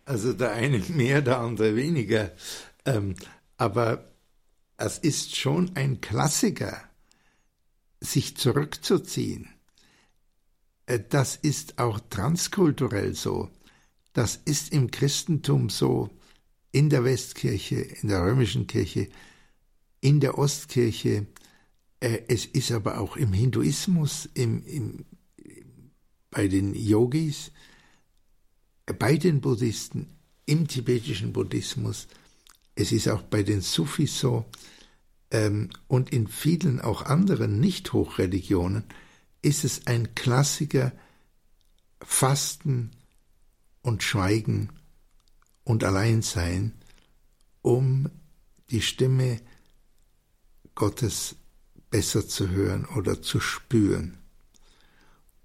Also 0.07 0.33
der 0.33 0.53
eine 0.53 0.79
mehr, 0.97 1.21
der 1.21 1.39
andere 1.39 1.77
weniger. 1.77 2.31
Ähm, 2.87 3.15
aber 3.59 4.08
es 4.79 4.97
ist 4.97 5.37
schon 5.37 5.75
ein 5.77 6.01
Klassiker, 6.01 6.81
sich 8.01 8.37
zurückzuziehen. 8.37 9.49
Äh, 10.87 11.01
das 11.09 11.37
ist 11.37 11.79
auch 11.79 12.01
transkulturell 12.09 13.15
so. 13.15 13.51
Das 14.13 14.37
ist 14.37 14.73
im 14.73 14.91
Christentum 14.91 15.69
so, 15.69 16.11
in 16.71 16.91
der 16.91 17.05
Westkirche, 17.05 17.77
in 17.77 18.09
der 18.09 18.23
römischen 18.23 18.67
Kirche, 18.67 19.09
in 20.01 20.21
der 20.21 20.39
Ostkirche. 20.39 21.27
Äh, 22.01 22.23
es 22.29 22.47
ist 22.47 22.71
aber 22.71 23.01
auch 23.01 23.17
im 23.17 23.33
Hinduismus, 23.33 24.29
im, 24.35 24.65
im, 24.65 25.05
bei 26.31 26.47
den 26.47 26.75
Yogis, 26.75 27.51
bei 28.99 29.17
den 29.17 29.41
Buddhisten, 29.41 30.19
im 30.47 30.69
tibetischen 30.69 31.33
Buddhismus. 31.33 32.07
Es 32.81 32.93
ist 32.93 33.09
auch 33.09 33.23
bei 33.23 33.43
den 33.43 33.61
Sufis 33.61 34.21
so 34.21 34.45
ähm, 35.33 35.71
und 35.89 36.11
in 36.11 36.29
vielen 36.29 36.81
auch 36.81 37.03
anderen 37.03 37.59
Nicht-Hochreligionen 37.59 38.85
ist 39.43 39.65
es 39.65 39.89
ein 39.89 40.15
Klassiker 40.15 40.93
Fasten 42.01 42.93
und 43.83 44.05
Schweigen 44.05 44.69
und 45.65 45.83
Alleinsein, 45.83 46.73
um 47.63 48.11
die 48.71 48.81
Stimme 48.81 49.41
Gottes 50.77 51.35
besser 51.91 52.29
zu 52.29 52.49
hören 52.49 52.85
oder 52.85 53.21
zu 53.23 53.41
spüren. 53.41 54.19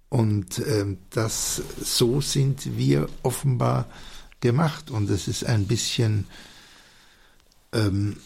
Und 0.10 0.60
ähm, 0.68 1.00
das 1.10 1.64
so 1.82 2.22
sind 2.22 2.78
wir 2.78 3.10
offenbar 3.24 3.90
gemacht 4.40 4.92
und 4.92 5.10
es 5.10 5.28
ist 5.28 5.46
ein 5.46 5.66
bisschen 5.66 6.28
ähm, 7.74 8.18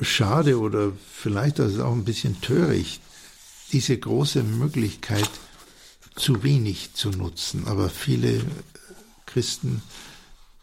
schade 0.00 0.58
oder 0.58 0.92
vielleicht 1.12 1.58
ist 1.58 1.74
es 1.74 1.80
auch 1.80 1.92
ein 1.92 2.04
bisschen 2.04 2.40
töricht, 2.40 3.02
diese 3.72 3.98
große 3.98 4.42
Möglichkeit 4.42 5.30
zu 6.14 6.42
wenig 6.42 6.94
zu 6.94 7.10
nutzen. 7.10 7.66
Aber 7.66 7.88
viele 7.88 8.44
Christen 9.26 9.82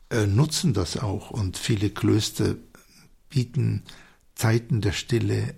äh, 0.09 0.25
nutzen 0.27 0.73
das 0.73 0.97
auch 0.97 1.31
und 1.31 1.57
viele 1.57 1.89
Klöster 1.89 2.55
bieten 3.29 3.83
Zeiten 4.35 4.81
der 4.81 4.91
Stille 4.91 5.55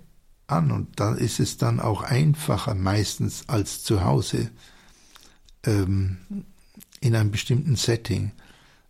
an 0.48 0.72
und 0.72 1.00
da 1.00 1.14
ist 1.14 1.40
es 1.40 1.58
dann 1.58 1.80
auch 1.80 2.02
einfacher 2.02 2.74
meistens 2.74 3.44
als 3.48 3.84
zu 3.84 4.04
Hause 4.04 4.50
ähm, 5.64 6.18
in 7.02 7.16
einem 7.16 7.32
bestimmten 7.32 7.76
Setting. 7.76 8.32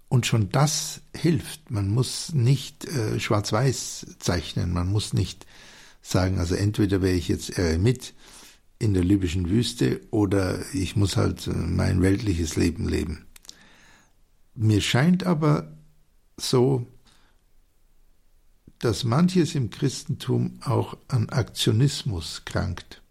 Und 0.10 0.26
schon 0.26 0.50
das 0.50 1.02
hilft. 1.16 1.72
Man 1.72 1.88
muss 1.88 2.34
nicht 2.34 2.86
äh, 2.86 3.20
schwarz-weiß 3.20 4.18
zeichnen, 4.20 4.74
man 4.74 4.88
muss 4.88 5.14
nicht 5.14 5.46
sagen, 6.02 6.40
also 6.40 6.56
entweder 6.56 7.02
wäre 7.02 7.16
ich 7.16 7.28
jetzt 7.28 7.58
mit 7.78 8.14
in 8.80 8.94
der 8.94 9.04
libyschen 9.04 9.50
Wüste 9.50 10.02
oder 10.10 10.60
ich 10.74 10.96
muss 10.96 11.18
halt 11.18 11.48
äh, 11.48 11.52
mein 11.52 12.02
weltliches 12.02 12.56
Leben 12.56 12.88
leben. 12.88 13.26
Mir 14.56 14.82
scheint 14.82 15.26
aber 15.26 15.78
so, 16.38 16.88
dass 18.80 19.04
manches 19.04 19.56
im 19.56 19.70
Christentum 19.70 20.60
auch 20.62 20.98
an 21.10 21.30
Aktionismus 21.30 22.44
krankt. 22.46 23.02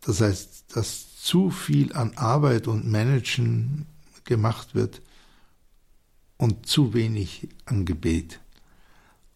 Das 0.00 0.20
heißt, 0.20 0.76
dass 0.76 1.16
zu 1.16 1.50
viel 1.50 1.92
an 1.92 2.16
Arbeit 2.16 2.68
und 2.68 2.86
Managen 2.86 3.86
gemacht 4.24 4.76
wird 4.76 5.02
und 6.38 6.66
zu 6.66 6.94
wenig 6.94 7.48
an 7.66 7.84
Gebet. 7.84 8.40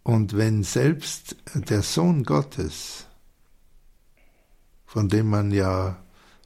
Und 0.03 0.37
wenn 0.37 0.63
selbst 0.63 1.37
der 1.55 1.83
Sohn 1.83 2.25
Gottes, 2.25 3.07
von 4.87 5.09
dem 5.09 5.29
man 5.29 5.53
ja 5.53 5.99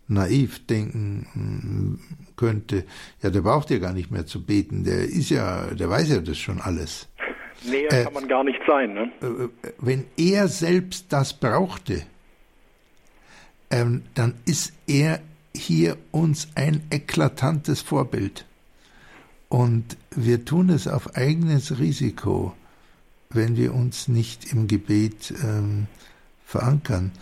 naiv 0.09 0.67
denken 0.67 2.01
könnte, 2.37 2.85
ja, 3.23 3.31
der 3.31 3.41
braucht 3.41 3.71
ja 3.71 3.79
gar 3.79 3.93
nicht 3.93 4.11
mehr 4.11 4.27
zu 4.27 4.45
beten, 4.45 4.85
der 4.85 5.05
ist 5.05 5.31
ja, 5.31 5.67
der 5.75 5.89
weiß 5.89 6.11
ja 6.11 6.21
das 6.21 6.39
schon 6.39 6.61
alles. 6.61 7.09
Näher 7.65 7.93
äh, 7.93 8.05
kann 8.05 8.13
man 8.13 8.29
gar 8.29 8.45
nicht 8.45 8.61
sein. 8.67 8.95
Ne? 8.95 9.13
Äh, 9.21 9.49
wenn 9.79 10.05
er 10.17 10.49
selbst 10.49 11.13
das 11.13 11.33
brauchte, 11.33 12.03
ähm, 13.71 14.03
dann 14.15 14.35
ist 14.45 14.73
er 14.87 15.21
hier 15.55 15.97
uns 16.13 16.49
ein 16.55 16.83
eklatantes 16.91 17.81
Vorbild. 17.81 18.45
Und 19.49 19.97
wir 20.11 20.45
tun 20.45 20.71
es 20.71 20.89
auf 20.89 21.17
eigenes 21.17 21.79
Risiko, 21.79 22.55
wenn 23.31 23.57
wir 23.57 23.75
uns 23.75 24.09
nicht 24.09 24.53
im 24.53 24.67
Gebet 24.67 25.33
ähm, 25.43 25.87
verankern, 26.45 27.13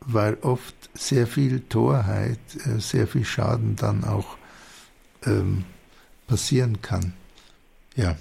weil 0.00 0.38
oft 0.42 0.74
sehr 0.94 1.26
viel 1.26 1.60
Torheit, 1.60 2.38
äh, 2.66 2.78
sehr 2.78 3.06
viel 3.06 3.24
Schaden 3.24 3.76
dann 3.76 4.04
auch 4.04 4.38
ähm, 5.26 5.64
passieren 6.26 6.80
kann. 6.80 7.12
Ja. 7.96 8.16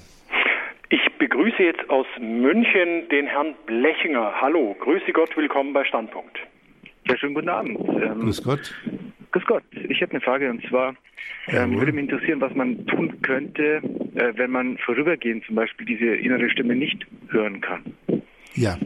Ich 0.90 1.02
begrüße 1.18 1.62
jetzt 1.62 1.90
aus 1.90 2.08
München 2.20 3.08
den 3.10 3.28
Herrn 3.28 3.54
Blechinger. 3.66 4.34
Hallo, 4.42 4.76
grüße 4.80 5.12
Gott, 5.14 5.36
willkommen 5.38 5.74
bei 5.74 5.84
Standpunkt. 5.86 6.38
Ja, 7.06 7.18
schönen 7.18 7.36
guten 7.36 7.50
Abend. 7.50 7.80
Ähm, 7.80 8.22
Grüß 8.22 8.44
Gott. 8.44 8.74
Grüß 9.32 9.46
Gott. 9.46 9.64
Ich 9.72 10.00
hätte 10.00 10.14
eine 10.14 10.22
Frage 10.22 10.50
und 10.50 10.66
zwar 10.68 10.96
ähm, 11.48 11.78
würde 11.78 11.92
mich 11.92 12.10
interessieren, 12.10 12.42
was 12.42 12.54
man 12.56 12.86
tun 12.88 13.22
könnte, 13.22 13.82
äh, 14.16 14.34
wenn 14.36 14.52
man 14.52 14.78
vorübergehend 14.78 15.46
zum 15.46 15.56
Beispiel 15.56 15.86
diese 15.86 16.16
innere 16.16 16.50
Stimme 16.50 16.76
nicht 16.76 17.06
hören 17.30 17.62
kann. 17.62 17.84
Ja. 18.56 18.78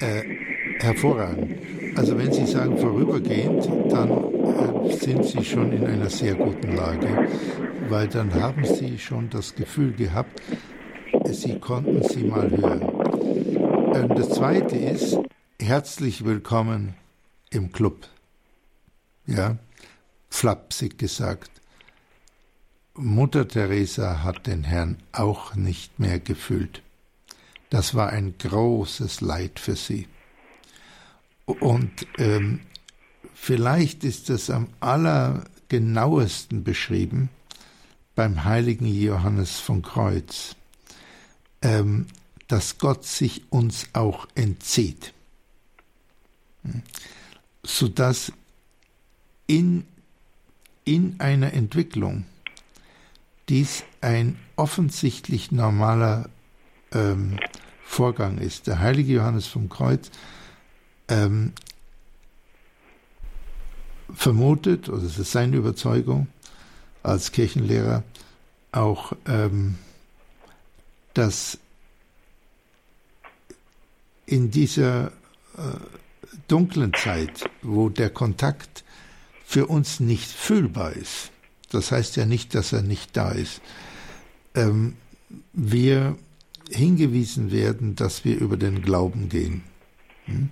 Äh, 0.00 0.22
hervorragend. 0.80 1.58
Also 1.96 2.18
wenn 2.18 2.32
Sie 2.32 2.46
sagen 2.46 2.76
vorübergehend, 2.78 3.66
dann 3.90 4.10
äh, 4.10 4.92
sind 4.92 5.24
Sie 5.24 5.44
schon 5.44 5.72
in 5.72 5.84
einer 5.84 6.08
sehr 6.08 6.34
guten 6.34 6.76
Lage, 6.76 7.28
weil 7.88 8.08
dann 8.08 8.32
haben 8.34 8.64
Sie 8.64 8.98
schon 8.98 9.28
das 9.30 9.54
Gefühl 9.54 9.92
gehabt, 9.92 10.40
Sie 11.30 11.58
konnten 11.58 12.02
sie 12.02 12.24
mal 12.24 12.50
hören. 12.50 12.82
Ähm, 13.94 14.08
das 14.16 14.30
Zweite 14.30 14.76
ist, 14.76 15.18
herzlich 15.60 16.24
willkommen 16.24 16.94
im 17.50 17.72
Club. 17.72 18.08
Ja, 19.28 19.58
flapsig 20.30 20.98
gesagt. 20.98 21.50
Mutter 22.94 23.46
Teresa 23.46 24.22
hat 24.22 24.46
den 24.46 24.64
Herrn 24.64 24.96
auch 25.12 25.54
nicht 25.54 26.00
mehr 26.00 26.18
gefühlt. 26.18 26.82
Das 27.68 27.94
war 27.94 28.08
ein 28.08 28.38
großes 28.38 29.20
Leid 29.20 29.60
für 29.60 29.76
sie. 29.76 30.08
Und 31.44 32.06
ähm, 32.16 32.60
vielleicht 33.34 34.02
ist 34.02 34.30
das 34.30 34.48
am 34.48 34.68
allergenauesten 34.80 36.64
beschrieben 36.64 37.28
beim 38.14 38.44
heiligen 38.44 38.86
Johannes 38.86 39.60
von 39.60 39.82
Kreuz, 39.82 40.56
ähm, 41.60 42.06
dass 42.48 42.78
Gott 42.78 43.04
sich 43.04 43.52
uns 43.52 43.88
auch 43.92 44.26
entzieht, 44.34 45.12
hm. 46.62 46.82
sodass 47.62 48.32
in, 49.48 49.84
in 50.84 51.16
einer 51.18 51.52
Entwicklung 51.54 52.24
dies 53.48 53.82
ein 54.00 54.38
offensichtlich 54.54 55.50
normaler 55.50 56.28
ähm, 56.92 57.38
Vorgang 57.82 58.38
ist. 58.38 58.66
Der 58.66 58.78
heilige 58.78 59.14
Johannes 59.14 59.46
vom 59.46 59.68
Kreuz 59.68 60.10
ähm, 61.08 61.52
vermutet, 64.14 64.88
oder 64.88 65.02
es 65.02 65.18
ist 65.18 65.32
seine 65.32 65.56
Überzeugung 65.56 66.28
als 67.02 67.32
Kirchenlehrer, 67.32 68.02
auch, 68.72 69.14
ähm, 69.26 69.76
dass 71.14 71.58
in 74.26 74.50
dieser 74.50 75.06
äh, 75.06 75.10
dunklen 76.48 76.92
Zeit, 76.94 77.48
wo 77.62 77.88
der 77.88 78.10
Kontakt 78.10 78.84
für 79.48 79.64
uns 79.64 79.98
nicht 79.98 80.30
fühlbar 80.30 80.92
ist, 80.92 81.30
das 81.70 81.90
heißt 81.90 82.16
ja 82.16 82.26
nicht, 82.26 82.54
dass 82.54 82.74
er 82.74 82.82
nicht 82.82 83.16
da 83.16 83.30
ist, 83.30 83.62
ähm, 84.54 84.94
wir 85.54 86.18
hingewiesen 86.70 87.50
werden, 87.50 87.96
dass 87.96 88.26
wir 88.26 88.38
über 88.38 88.58
den 88.58 88.82
Glauben 88.82 89.30
gehen. 89.30 89.62
Hm? 90.26 90.50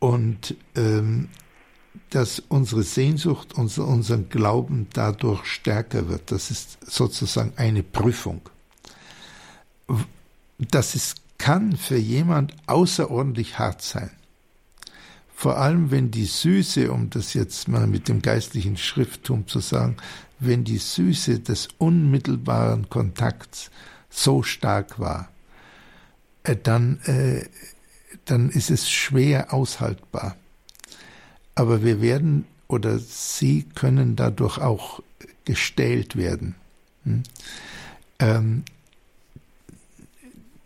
Und 0.00 0.56
ähm, 0.74 1.28
dass 2.10 2.40
unsere 2.48 2.82
Sehnsucht, 2.82 3.54
unser, 3.54 3.86
unser 3.86 4.18
Glauben 4.18 4.88
dadurch 4.92 5.46
stärker 5.46 6.08
wird. 6.08 6.32
Das 6.32 6.50
ist 6.50 6.78
sozusagen 6.84 7.52
eine 7.54 7.84
Prüfung. 7.84 8.40
Das 10.58 10.96
ist, 10.96 11.18
kann 11.38 11.76
für 11.76 11.98
jemand 11.98 12.52
außerordentlich 12.66 13.60
hart 13.60 13.80
sein. 13.80 14.10
Vor 15.38 15.58
allem, 15.58 15.90
wenn 15.90 16.10
die 16.10 16.24
Süße, 16.24 16.90
um 16.90 17.10
das 17.10 17.34
jetzt 17.34 17.68
mal 17.68 17.86
mit 17.86 18.08
dem 18.08 18.22
geistlichen 18.22 18.78
Schrifttum 18.78 19.46
zu 19.46 19.60
sagen, 19.60 19.98
wenn 20.38 20.64
die 20.64 20.78
Süße 20.78 21.40
des 21.40 21.68
unmittelbaren 21.76 22.88
Kontakts 22.88 23.70
so 24.08 24.42
stark 24.42 24.98
war, 24.98 25.28
äh, 26.42 26.56
dann, 26.56 27.00
äh, 27.04 27.44
dann 28.24 28.48
ist 28.48 28.70
es 28.70 28.90
schwer 28.90 29.52
aushaltbar. 29.52 30.36
Aber 31.54 31.84
wir 31.84 32.00
werden 32.00 32.46
oder 32.66 32.98
sie 32.98 33.64
können 33.74 34.16
dadurch 34.16 34.56
auch 34.56 35.02
gestählt 35.44 36.16
werden. 36.16 36.54
Hm? 37.04 37.22
Ähm, 38.20 38.64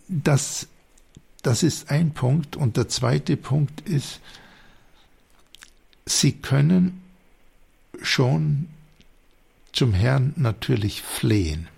das, 0.06 0.68
das 1.42 1.64
ist 1.64 1.90
ein 1.90 2.12
Punkt. 2.12 2.54
Und 2.54 2.76
der 2.76 2.88
zweite 2.88 3.36
Punkt 3.36 3.80
ist, 3.88 4.20
sie 6.18 6.32
können 6.32 7.02
schon 8.02 8.68
zum 9.72 9.92
Herrn 9.92 10.32
natürlich 10.36 11.02
flehen. 11.02 11.68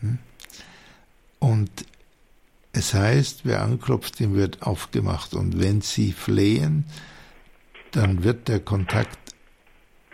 Hm? 0.00 0.18
Und 1.38 1.70
es 2.72 2.94
heißt, 2.94 3.40
wer 3.44 3.62
anklopft, 3.62 4.20
dem 4.20 4.34
wird 4.34 4.62
aufgemacht. 4.62 5.34
Und 5.34 5.60
wenn 5.60 5.80
sie 5.80 6.12
flehen, 6.12 6.84
dann 7.90 8.24
wird 8.24 8.48
der 8.48 8.60
Kontakt 8.60 9.18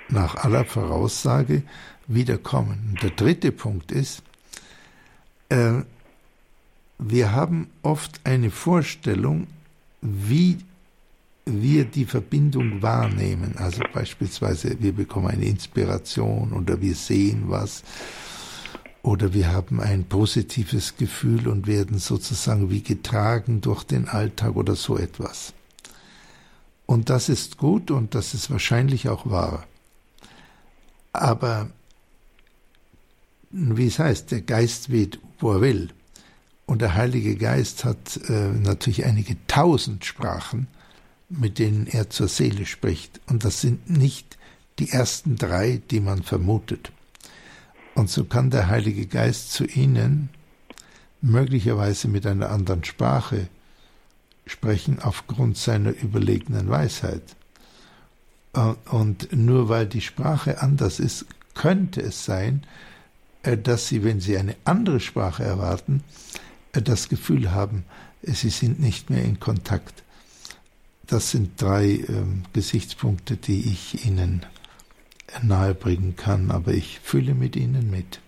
nach 0.09 0.37
aller 0.37 0.65
Voraussage 0.65 1.63
wiederkommen. 2.07 2.91
Und 2.91 3.03
der 3.03 3.11
dritte 3.11 3.53
Punkt 3.53 3.93
ist, 3.93 4.23
äh, 5.49 5.83
wir 6.99 7.33
haben 7.33 7.69
oft 7.83 8.21
eine 8.25 8.51
Vorstellung, 8.51 9.47
wie 10.01 10.59
wir 11.49 11.85
die 11.85 12.05
Verbindung 12.05 12.83
wahrnehmen. 12.83 13.57
Also 13.57 13.83
beispielsweise, 13.93 14.77
wir 14.81 14.93
bekommen 14.93 15.29
eine 15.29 15.45
Inspiration 15.45 16.53
oder 16.53 16.81
wir 16.81 16.95
sehen 16.95 17.45
was 17.47 17.83
oder 19.03 19.33
wir 19.33 19.53
haben 19.53 19.81
ein 19.81 20.05
positives 20.05 20.97
Gefühl 20.97 21.49
und 21.49 21.67
werden 21.67 21.99
sozusagen 21.99 22.71
wie 22.71 22.83
getragen 22.83 23.61
durch 23.61 23.85
den 23.85 24.09
Alltag 24.09 24.57
oder 24.57 24.77
so 24.77 24.99
etwas. 24.99 25.55
Und 26.87 27.11
das 27.11 27.29
ist 27.29 27.59
gut 27.59 27.91
und 27.91 28.15
das 28.15 28.35
ist 28.35 28.51
wahrscheinlich 28.51 29.09
auch 29.09 29.29
wahr. 29.29 29.67
Aber 31.13 31.71
wie 33.51 33.87
es 33.87 33.99
heißt, 33.99 34.31
der 34.31 34.43
Geist 34.43 34.91
weht, 34.91 35.19
wo 35.39 35.53
er 35.53 35.61
will. 35.61 35.89
Und 36.67 36.83
der 36.83 36.95
Heilige 36.95 37.37
Geist 37.37 37.85
hat 37.85 38.19
äh, 38.29 38.49
natürlich 38.49 39.05
einige 39.07 39.37
tausend 39.47 40.05
Sprachen, 40.05 40.67
mit 41.29 41.59
denen 41.59 41.87
er 41.87 42.11
zur 42.11 42.29
Seele 42.29 42.67
spricht. 42.67 43.21
Und 43.27 43.45
das 43.45 43.61
sind 43.61 43.91
nicht 43.91 44.39
die 44.79 44.91
ersten 44.91 45.37
drei, 45.37 45.81
die 45.91 46.01
man 46.01 46.23
vermutet. 46.23 46.93
Und 47.95 48.09
so 48.11 48.25
kann 48.25 48.51
der 48.51 48.69
Heilige 48.69 49.07
Geist 49.07 49.53
zu 49.53 49.65
ihnen 49.65 50.31
möglicherweise 51.21 52.09
mit 52.09 52.27
einer 52.27 52.51
anderen 52.51 52.85
Sprache 52.85 53.49
sprechen 54.47 55.01
aufgrund 55.01 55.57
seiner 55.59 55.91
überlegenen 55.91 56.69
Weisheit. 56.69 57.37
Und 58.91 59.33
nur 59.33 59.69
weil 59.69 59.87
die 59.87 60.01
Sprache 60.01 60.63
anders 60.63 61.01
ist, 61.01 61.27
könnte 61.55 62.01
es 62.01 62.25
sein, 62.25 62.63
äh, 63.43 63.57
dass 63.57 63.89
sie, 63.89 64.05
wenn 64.05 64.21
sie 64.21 64.39
eine 64.39 64.57
andere 64.65 65.01
Sprache 65.01 65.45
erwarten, 65.45 66.03
äh, 66.73 66.83
das 66.83 67.09
Gefühl 67.09 67.51
haben, 67.51 67.85
äh, 68.23 68.33
sie 68.33 68.51
sind 68.51 68.81
nicht 68.81 69.11
mehr 69.11 69.25
in 69.25 69.41
Kontakt. 69.41 70.03
Das 71.11 71.31
sind 71.31 71.61
drei 71.61 71.85
ähm, 72.09 72.43
Gesichtspunkte, 72.53 73.37
die 73.37 73.61
ich 73.61 74.07
Ihnen 74.07 74.45
nahebringen 75.43 76.17
kann, 76.17 76.51
aber 76.51 76.73
ich 76.73 77.01
fühle 77.01 77.33
mit 77.35 77.57
Ihnen 77.57 77.91
mit. 77.91 78.21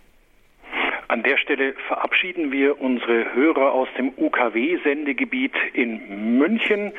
An 1.09 1.23
der 1.23 1.37
Stelle 1.39 1.75
verabschieden 1.89 2.53
wir 2.53 2.81
unsere 2.81 3.35
Hörer 3.35 3.73
aus 3.73 3.89
dem 3.99 4.13
UKW-Sendegebiet 4.17 5.53
in 5.75 6.39
München. 6.39 6.93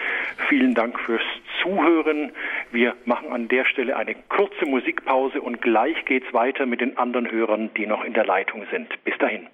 Vielen 0.50 0.76
Dank 0.76 1.00
fürs 1.00 1.24
Zuhören. 1.62 2.32
Wir 2.72 2.94
machen 3.06 3.32
an 3.32 3.48
der 3.48 3.66
Stelle 3.66 3.96
eine 3.96 4.16
kurze 4.28 4.66
Musikpause 4.66 5.42
und 5.42 5.62
gleich 5.62 6.04
geht's 6.06 6.32
weiter 6.34 6.66
mit 6.66 6.82
den 6.82 6.98
anderen 6.98 7.32
Hörern, 7.32 7.72
die 7.78 7.88
noch 7.88 8.04
in 8.04 8.14
der 8.14 8.26
Leitung 8.26 8.66
sind. 8.70 8.90
Bis 9.06 9.18
dahin. 9.18 9.48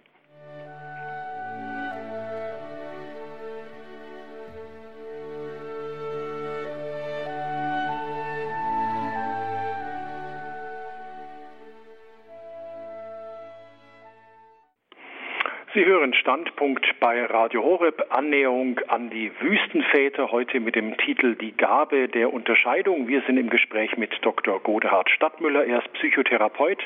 Sie 15.78 15.86
hören 15.86 16.15
Standpunkt 16.15 16.88
bei 16.99 17.23
Radio 17.25 17.61
Horeb, 17.61 18.07
Annäherung 18.09 18.80
an 18.88 19.11
die 19.11 19.32
Wüstenväter, 19.39 20.32
heute 20.32 20.59
mit 20.59 20.75
dem 20.75 20.97
Titel 20.97 21.36
Die 21.36 21.55
Gabe 21.55 22.07
der 22.07 22.34
Unterscheidung. 22.34 23.07
Wir 23.07 23.21
sind 23.28 23.38
im 23.38 23.51
Gespräch 23.51 23.95
mit 23.95 24.11
Dr. 24.23 24.59
Godehard 24.59 25.07
Stadtmüller. 25.11 25.65
Er 25.65 25.84
ist 25.84 25.93
Psychotherapeut 25.93 26.80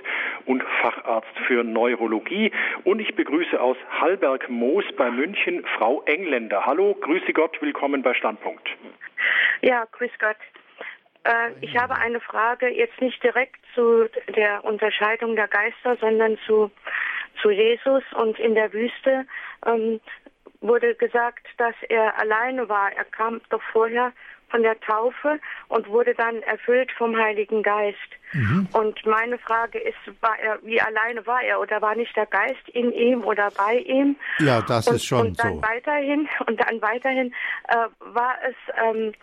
und 0.46 0.62
Facharzt 0.82 1.38
für 1.48 1.64
Neurologie. 1.64 2.52
Und 2.84 3.00
ich 3.00 3.16
begrüße 3.16 3.62
aus 3.62 3.78
Hallberg-Moos 4.02 4.84
bei 4.98 5.10
München 5.10 5.64
Frau 5.78 6.04
Engländer. 6.04 6.66
Hallo, 6.66 6.94
grüße 6.94 7.32
Gott, 7.32 7.62
willkommen 7.62 8.02
bei 8.02 8.14
Standpunkt. 8.14 8.68
Ja, 9.62 9.86
grüß 9.94 10.12
Gott. 10.20 10.36
Äh, 11.24 11.52
ich 11.62 11.78
habe 11.78 11.96
eine 11.96 12.20
Frage, 12.20 12.68
jetzt 12.68 13.00
nicht 13.00 13.24
direkt 13.24 13.56
zu 13.74 14.10
der 14.36 14.66
Unterscheidung 14.66 15.38
der 15.38 15.48
Geister, 15.48 15.96
sondern 16.02 16.38
zu 16.46 16.72
zu 17.42 17.52
Jesus 17.52 18.04
und 18.16 18.40
in 18.40 18.56
der 18.56 18.72
Wüste 18.74 19.26
ähm, 19.66 20.00
wurde 20.62 20.96
gesagt, 20.96 21.48
dass 21.58 21.76
er 21.90 22.18
alleine 22.20 22.70
war. 22.70 22.92
Er 22.94 23.06
kam 23.06 23.42
doch 23.50 23.62
vorher 23.72 24.12
von 24.52 24.62
der 24.62 24.80
Taufe 24.82 25.40
und 25.70 25.88
wurde 25.88 26.14
dann 26.14 26.42
erfüllt 26.44 26.92
vom 26.98 27.16
Heiligen 27.18 27.64
Geist. 27.64 27.98
Mhm. 28.34 28.68
Und 28.74 29.04
meine 29.06 29.38
Frage 29.40 29.80
ist, 29.80 29.98
war 30.20 30.38
er, 30.40 30.60
wie 30.64 30.80
alleine 30.80 31.26
war 31.26 31.42
er 31.42 31.60
oder 31.60 31.82
war 31.82 31.96
nicht 31.96 32.16
der 32.16 32.26
Geist 32.26 32.68
in 32.74 32.92
ihm 32.92 33.24
oder 33.24 33.50
bei 33.52 33.78
ihm? 33.78 34.18
Ja, 34.40 34.62
das 34.62 34.88
und, 34.88 34.96
ist 34.96 35.06
schon 35.06 35.28
und 35.28 35.40
dann 35.40 35.56
so. 35.56 35.62
Weiterhin, 35.64 36.28
und 36.46 36.60
dann 36.60 36.82
weiterhin 36.82 37.34
äh, 37.70 37.88
war 38.00 38.36
es 38.48 38.56
ähm, 38.84 39.14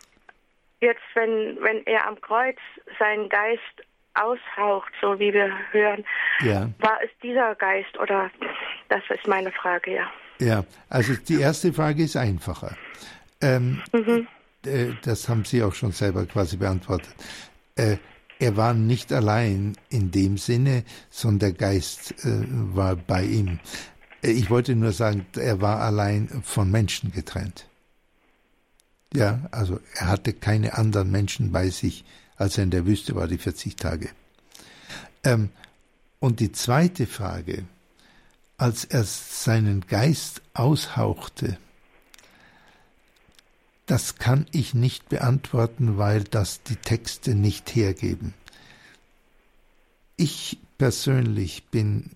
jetzt, 0.81 1.03
wenn, 1.14 1.59
wenn 1.61 1.85
er 1.87 2.07
am 2.07 2.21
Kreuz 2.21 2.59
seinen 2.99 3.29
Geist 3.29 3.62
aushaucht, 4.15 4.93
so 5.01 5.19
wie 5.19 5.33
wir 5.33 5.51
hören. 5.73 6.05
Ja. 6.41 6.69
War 6.81 6.99
es 7.03 7.11
dieser 7.23 7.55
Geist 7.55 7.99
oder 7.99 8.31
das 8.89 9.03
ist 9.11 9.27
meine 9.27 9.53
Frage, 9.53 9.95
ja. 9.95 10.11
Ja, 10.41 10.65
also 10.89 11.15
die 11.15 11.41
erste 11.41 11.73
Frage 11.73 12.05
ist 12.05 12.17
einfacher. 12.17 12.77
Ähm, 13.41 13.83
mhm. 13.93 14.29
äh, 14.65 14.93
das 15.03 15.29
haben 15.29 15.45
Sie 15.45 15.63
auch 15.63 15.75
schon 15.75 15.93
selber 15.93 16.27
quasi 16.27 16.57
beantwortet. 16.57 17.15
Äh, 17.77 17.97
er 18.41 18.57
war 18.57 18.75
nicht 18.75 19.13
allein 19.13 19.77
in 19.89 20.11
dem 20.11 20.39
Sinne, 20.39 20.85
sondern 21.11 21.51
der 21.51 21.53
Geist 21.53 22.25
äh, 22.25 22.45
war 22.75 22.95
bei 22.95 23.25
ihm. 23.25 23.59
Äh, 24.23 24.31
ich 24.31 24.49
wollte 24.49 24.77
nur 24.77 24.93
sagen, 24.93 25.27
er 25.37 25.61
war 25.61 25.81
allein 25.81 26.29
von 26.45 26.71
Menschen 26.71 27.13
getrennt. 27.13 27.67
Ja, 29.15 29.41
also 29.51 29.81
er 29.95 30.09
hatte 30.09 30.33
keine 30.35 30.77
anderen 30.77 31.11
Menschen 31.11 31.51
bei 31.51 31.71
sich, 31.71 32.05
als 32.39 32.57
er 32.57 32.64
in 32.64 32.70
der 32.70 32.86
Wüste 32.86 33.14
war, 33.14 33.26
die 33.26 33.39
40 33.39 33.76
Tage. 33.76 34.11
Ähm, 35.24 35.51
und 36.20 36.41
die 36.41 36.53
zweite 36.53 37.07
Frage, 37.07 37.64
als 38.57 38.84
er 38.84 39.05
seinen 39.05 39.82
Geist 39.82 40.41
aushauchte, 40.55 41.59
das 43.86 44.16
kann 44.16 44.47
ich 44.53 44.74
nicht 44.74 45.09
beantworten, 45.09 45.97
weil 45.97 46.24
das 46.24 46.62
die 46.62 46.76
Texte 46.76 47.34
nicht 47.34 47.74
hergeben. 47.74 48.34
Ich 50.16 50.59
persönlich 50.76 51.64
bin 51.68 52.11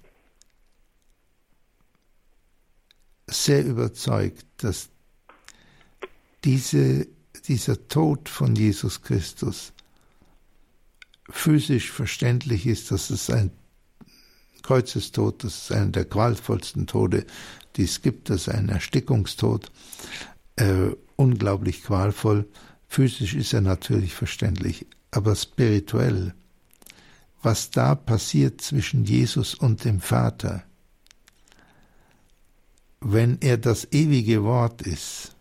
sehr 3.26 3.64
überzeugt, 3.64 4.44
dass 4.58 4.90
diese, 6.44 7.06
dieser 7.46 7.88
Tod 7.88 8.28
von 8.28 8.54
Jesus 8.54 9.02
Christus 9.02 9.72
physisch 11.28 11.90
verständlich 11.90 12.66
ist, 12.66 12.90
dass 12.90 13.10
es 13.10 13.30
ein 13.30 13.50
Kreuzestod, 14.62 15.44
das 15.44 15.64
ist 15.64 15.72
einer 15.72 15.90
der 15.90 16.04
qualvollsten 16.04 16.86
Tode, 16.86 17.26
die 17.76 17.84
es 17.84 18.02
gibt, 18.02 18.30
das 18.30 18.42
ist 18.42 18.54
ein 18.54 18.68
Erstickungstod, 18.68 19.70
äh, 20.56 20.90
unglaublich 21.16 21.82
qualvoll. 21.82 22.46
Physisch 22.88 23.34
ist 23.34 23.52
er 23.52 23.60
natürlich 23.60 24.14
verständlich, 24.14 24.86
aber 25.10 25.34
spirituell, 25.34 26.34
was 27.42 27.70
da 27.70 27.94
passiert 27.94 28.60
zwischen 28.60 29.04
Jesus 29.04 29.54
und 29.54 29.84
dem 29.84 30.00
Vater, 30.00 30.62
wenn 33.00 33.38
er 33.40 33.58
das 33.58 33.88
ewige 33.90 34.44
Wort 34.44 34.82
ist, 34.82 35.34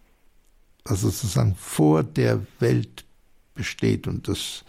also 0.84 1.10
sozusagen 1.10 1.56
vor 1.56 2.04
der 2.04 2.42
Welt 2.60 3.06
besteht 3.54 4.08
und 4.08 4.28
das 4.28 4.64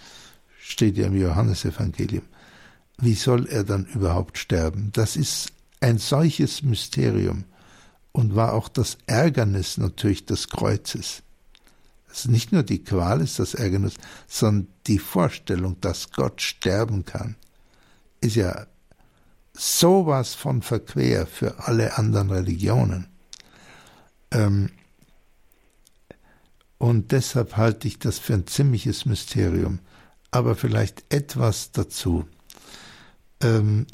steht 0.63 0.97
ja 0.97 1.09
im 1.09 1.17
Johannesevangelium. 1.17 2.25
Wie 2.99 3.15
soll 3.15 3.47
er 3.47 3.65
dann 3.65 3.85
überhaupt 3.87 4.39
sterben? 4.39 4.91
Das 4.93 5.17
ist 5.17 5.53
ein 5.81 5.99
solches 5.99 6.63
Mysterium 6.63 7.45
und 8.13 8.37
war 8.37 8.53
auch 8.53 8.69
das 8.69 8.97
Ärgernis 9.07 9.77
natürlich 9.77 10.25
des 10.25 10.49
Kreuzes. 10.49 11.23
Es 12.11 12.21
ist 12.21 12.29
nicht 12.29 12.53
nur 12.53 12.63
die 12.63 12.85
Qual 12.85 13.21
ist 13.21 13.39
das 13.39 13.55
Ärgernis, 13.55 13.95
sondern 14.29 14.69
die 14.87 14.99
Vorstellung, 14.99 15.81
dass 15.81 16.13
Gott 16.13 16.41
sterben 16.41 17.05
kann, 17.05 17.35
ist 18.21 18.37
ja 18.37 18.67
sowas 19.55 20.35
von 20.35 20.63
verquer 20.63 21.27
für 21.27 21.59
alle 21.67 21.99
anderen 21.99 22.31
Religionen. 22.31 23.09
Ähm, 24.31 24.71
und 26.79 27.11
deshalb 27.11 27.57
halte 27.57 27.89
ich 27.89 27.99
das 27.99 28.19
für 28.19 28.35
ein 28.35 28.47
ziemliches 28.47 29.07
Mysterium 29.07 29.81
aber 30.33 30.57
vielleicht 30.57 31.05
etwas 31.13 31.71
dazu. 31.71 32.25
Ähm, 33.41 33.87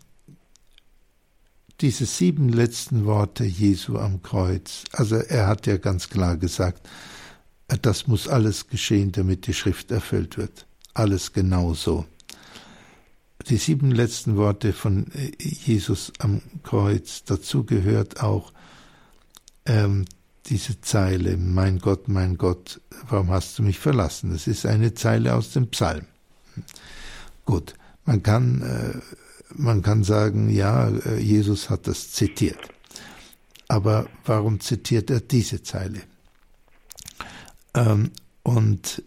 diese 1.80 2.06
sieben 2.06 2.48
letzten 2.48 3.04
Worte 3.04 3.44
Jesu 3.44 3.98
am 3.98 4.22
Kreuz, 4.22 4.84
also 4.92 5.16
er 5.16 5.46
hat 5.46 5.66
ja 5.66 5.76
ganz 5.76 6.08
klar 6.08 6.36
gesagt, 6.36 6.88
das 7.82 8.06
muss 8.06 8.26
alles 8.26 8.68
geschehen, 8.68 9.12
damit 9.12 9.46
die 9.46 9.54
Schrift 9.54 9.90
erfüllt 9.90 10.38
wird. 10.38 10.66
Alles 10.94 11.32
genau 11.32 11.74
so. 11.74 12.06
Die 13.48 13.58
sieben 13.58 13.90
letzten 13.90 14.36
Worte 14.36 14.72
von 14.72 15.06
Jesus 15.38 16.12
am 16.18 16.40
Kreuz, 16.62 17.24
dazu 17.24 17.64
gehört 17.64 18.22
auch 18.22 18.52
ähm, 19.66 20.06
diese 20.46 20.80
Zeile, 20.80 21.36
mein 21.36 21.78
Gott, 21.78 22.08
mein 22.08 22.36
Gott, 22.38 22.80
warum 23.08 23.30
hast 23.30 23.58
du 23.58 23.62
mich 23.62 23.78
verlassen? 23.78 24.32
Das 24.32 24.46
ist 24.46 24.66
eine 24.66 24.94
Zeile 24.94 25.34
aus 25.34 25.52
dem 25.52 25.68
Psalm. 25.68 26.06
Gut, 27.44 27.74
man 28.04 28.22
kann, 28.22 28.62
äh, 28.62 28.98
man 29.54 29.82
kann 29.82 30.04
sagen, 30.04 30.48
ja, 30.48 30.88
äh, 30.88 31.18
Jesus 31.18 31.70
hat 31.70 31.86
das 31.86 32.12
zitiert. 32.12 32.58
Aber 33.68 34.08
warum 34.24 34.60
zitiert 34.60 35.10
er 35.10 35.20
diese 35.20 35.62
Zeile? 35.62 36.02
Ähm, 37.74 38.10
und 38.42 39.02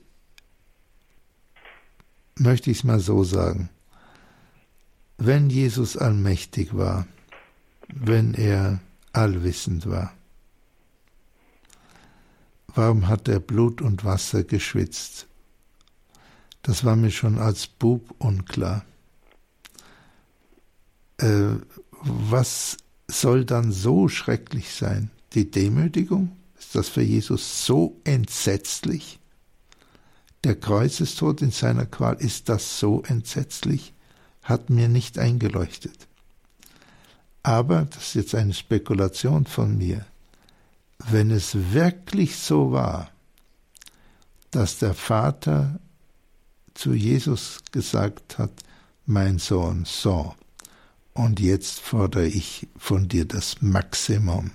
möchte 2.37 2.71
ich 2.71 2.79
es 2.79 2.83
mal 2.83 2.99
so 2.99 3.23
sagen. 3.23 3.69
Wenn 5.17 5.49
Jesus 5.49 5.97
allmächtig 5.97 6.75
war, 6.75 7.07
wenn 7.87 8.33
er 8.33 8.79
allwissend 9.13 9.87
war, 9.87 10.13
warum 12.67 13.07
hat 13.07 13.27
er 13.27 13.39
Blut 13.39 13.81
und 13.81 14.05
Wasser 14.05 14.43
geschwitzt? 14.43 15.27
Das 16.61 16.85
war 16.85 16.95
mir 16.95 17.11
schon 17.11 17.39
als 17.39 17.67
Bub 17.67 18.13
unklar. 18.19 18.85
Äh, 21.17 21.55
was 22.01 22.77
soll 23.07 23.45
dann 23.45 23.71
so 23.71 24.07
schrecklich 24.07 24.73
sein? 24.73 25.11
Die 25.33 25.49
Demütigung? 25.49 26.35
Ist 26.59 26.75
das 26.75 26.89
für 26.89 27.01
Jesus 27.01 27.65
so 27.65 27.99
entsetzlich? 28.03 29.19
Der 30.43 30.59
Kreuzestod 30.59 31.41
in 31.41 31.51
seiner 31.51 31.85
Qual, 31.85 32.15
ist 32.15 32.49
das 32.49 32.79
so 32.79 33.03
entsetzlich? 33.03 33.93
Hat 34.43 34.69
mir 34.69 34.87
nicht 34.87 35.19
eingeleuchtet. 35.19 36.07
Aber, 37.43 37.85
das 37.85 38.07
ist 38.07 38.13
jetzt 38.15 38.35
eine 38.35 38.53
Spekulation 38.53 39.45
von 39.45 39.77
mir, 39.77 40.05
wenn 41.09 41.31
es 41.31 41.73
wirklich 41.73 42.37
so 42.37 42.71
war, 42.71 43.09
dass 44.51 44.77
der 44.77 44.93
Vater 44.93 45.79
zu 46.81 46.93
Jesus 46.93 47.59
gesagt 47.71 48.39
hat, 48.39 48.63
mein 49.05 49.37
Sohn, 49.37 49.85
so, 49.85 50.33
und 51.13 51.39
jetzt 51.39 51.79
fordere 51.79 52.25
ich 52.25 52.67
von 52.75 53.07
dir 53.07 53.25
das 53.25 53.61
Maximum. 53.61 54.49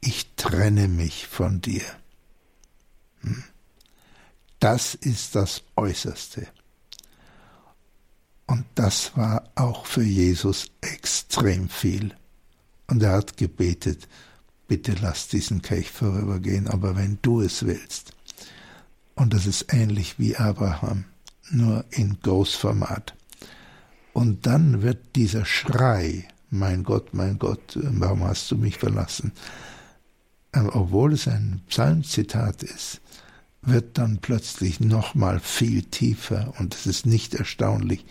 Ich 0.00 0.34
trenne 0.34 0.88
mich 0.88 1.28
von 1.28 1.60
dir. 1.60 1.84
Hm. 3.20 3.44
Das 4.58 4.96
ist 4.96 5.36
das 5.36 5.62
Äußerste. 5.76 6.48
Und 8.48 8.64
das 8.74 9.16
war 9.16 9.48
auch 9.54 9.86
für 9.86 10.02
Jesus 10.02 10.72
extrem 10.80 11.68
viel. 11.68 12.12
Und 12.88 13.04
er 13.04 13.12
hat 13.12 13.36
gebetet, 13.36 14.08
bitte 14.66 14.96
lass 15.00 15.28
diesen 15.28 15.62
Kelch 15.62 15.92
vorübergehen, 15.92 16.66
aber 16.66 16.96
wenn 16.96 17.20
du 17.22 17.40
es 17.40 17.64
willst. 17.64 18.14
Und 19.14 19.32
das 19.32 19.46
ist 19.46 19.72
ähnlich 19.72 20.18
wie 20.18 20.36
Abraham, 20.36 21.04
nur 21.50 21.84
in 21.90 22.18
Großformat. 22.20 23.14
Und 24.12 24.46
dann 24.46 24.82
wird 24.82 25.14
dieser 25.14 25.44
Schrei, 25.44 26.26
mein 26.50 26.84
Gott, 26.84 27.12
mein 27.12 27.38
Gott, 27.38 27.78
warum 27.82 28.24
hast 28.24 28.50
du 28.50 28.56
mich 28.56 28.78
verlassen? 28.78 29.32
Obwohl 30.52 31.12
es 31.12 31.28
ein 31.28 31.60
Psalmzitat 31.68 32.62
ist, 32.62 33.00
wird 33.60 33.98
dann 33.98 34.18
plötzlich 34.18 34.80
nochmal 34.80 35.40
viel 35.40 35.82
tiefer 35.82 36.54
und 36.58 36.74
es 36.74 36.86
ist 36.86 37.04
nicht 37.04 37.34
erstaunlich, 37.34 38.06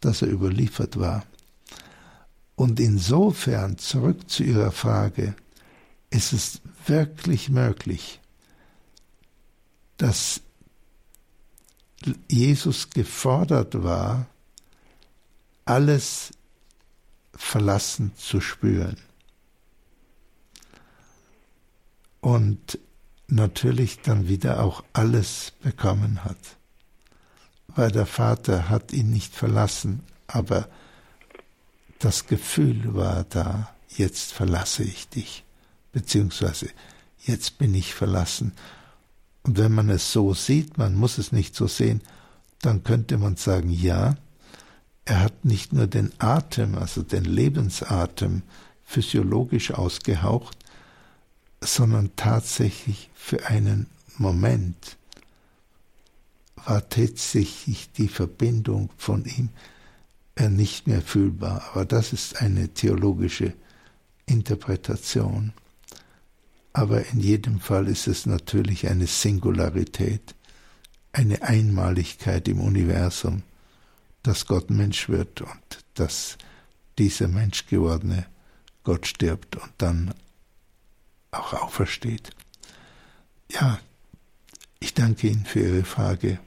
dass 0.00 0.22
er 0.22 0.28
überliefert 0.28 0.98
war. 0.98 1.24
Und 2.56 2.80
insofern, 2.80 3.78
zurück 3.78 4.28
zu 4.28 4.42
Ihrer 4.42 4.72
Frage, 4.72 5.34
ist 6.10 6.32
es 6.32 6.60
wirklich 6.86 7.48
möglich, 7.48 8.20
dass 9.96 10.40
Jesus 12.30 12.90
gefordert 12.90 13.82
war, 13.82 14.26
alles 15.64 16.32
verlassen 17.34 18.12
zu 18.16 18.40
spüren. 18.40 18.96
Und 22.20 22.78
natürlich 23.28 24.00
dann 24.00 24.28
wieder 24.28 24.62
auch 24.62 24.82
alles 24.92 25.52
bekommen 25.62 26.24
hat. 26.24 26.38
Weil 27.68 27.90
der 27.90 28.06
Vater 28.06 28.68
hat 28.68 28.92
ihn 28.92 29.10
nicht 29.10 29.34
verlassen, 29.34 30.02
aber 30.26 30.68
das 31.98 32.26
Gefühl 32.26 32.94
war 32.94 33.24
da, 33.24 33.74
jetzt 33.88 34.32
verlasse 34.32 34.82
ich 34.82 35.08
dich, 35.08 35.44
beziehungsweise 35.92 36.68
jetzt 37.20 37.58
bin 37.58 37.74
ich 37.74 37.94
verlassen. 37.94 38.52
Und 39.44 39.58
wenn 39.58 39.72
man 39.72 39.88
es 39.88 40.12
so 40.12 40.34
sieht, 40.34 40.78
man 40.78 40.94
muss 40.94 41.18
es 41.18 41.32
nicht 41.32 41.54
so 41.54 41.66
sehen, 41.66 42.02
dann 42.60 42.82
könnte 42.84 43.18
man 43.18 43.36
sagen, 43.36 43.70
ja, 43.70 44.16
er 45.04 45.20
hat 45.20 45.44
nicht 45.44 45.72
nur 45.72 45.86
den 45.86 46.12
Atem, 46.18 46.76
also 46.76 47.02
den 47.02 47.24
Lebensatem, 47.24 48.42
physiologisch 48.84 49.70
ausgehaucht, 49.70 50.56
sondern 51.60 52.10
tatsächlich 52.16 53.10
für 53.14 53.46
einen 53.46 53.86
Moment 54.16 54.96
war 56.56 56.88
tatsächlich 56.88 57.90
die 57.92 58.08
Verbindung 58.08 58.90
von 58.96 59.24
ihm 59.24 59.50
äh, 60.36 60.48
nicht 60.48 60.86
mehr 60.86 61.02
fühlbar. 61.02 61.62
Aber 61.70 61.84
das 61.84 62.12
ist 62.12 62.40
eine 62.40 62.68
theologische 62.68 63.54
Interpretation. 64.26 65.52
Aber 66.78 67.04
in 67.06 67.18
jedem 67.18 67.58
Fall 67.58 67.88
ist 67.88 68.06
es 68.06 68.24
natürlich 68.24 68.86
eine 68.86 69.08
Singularität, 69.08 70.36
eine 71.12 71.42
Einmaligkeit 71.42 72.46
im 72.46 72.60
Universum, 72.60 73.42
dass 74.22 74.46
Gott 74.46 74.70
Mensch 74.70 75.08
wird 75.08 75.40
und 75.40 75.84
dass 75.94 76.38
dieser 76.96 77.26
Menschgewordene 77.26 78.26
Gott 78.84 79.08
stirbt 79.08 79.56
und 79.56 79.72
dann 79.78 80.14
auch 81.32 81.52
aufersteht. 81.52 82.30
Ja, 83.50 83.80
ich 84.78 84.94
danke 84.94 85.26
Ihnen 85.26 85.46
für 85.46 85.58
Ihre 85.58 85.82
Frage. 85.82 86.38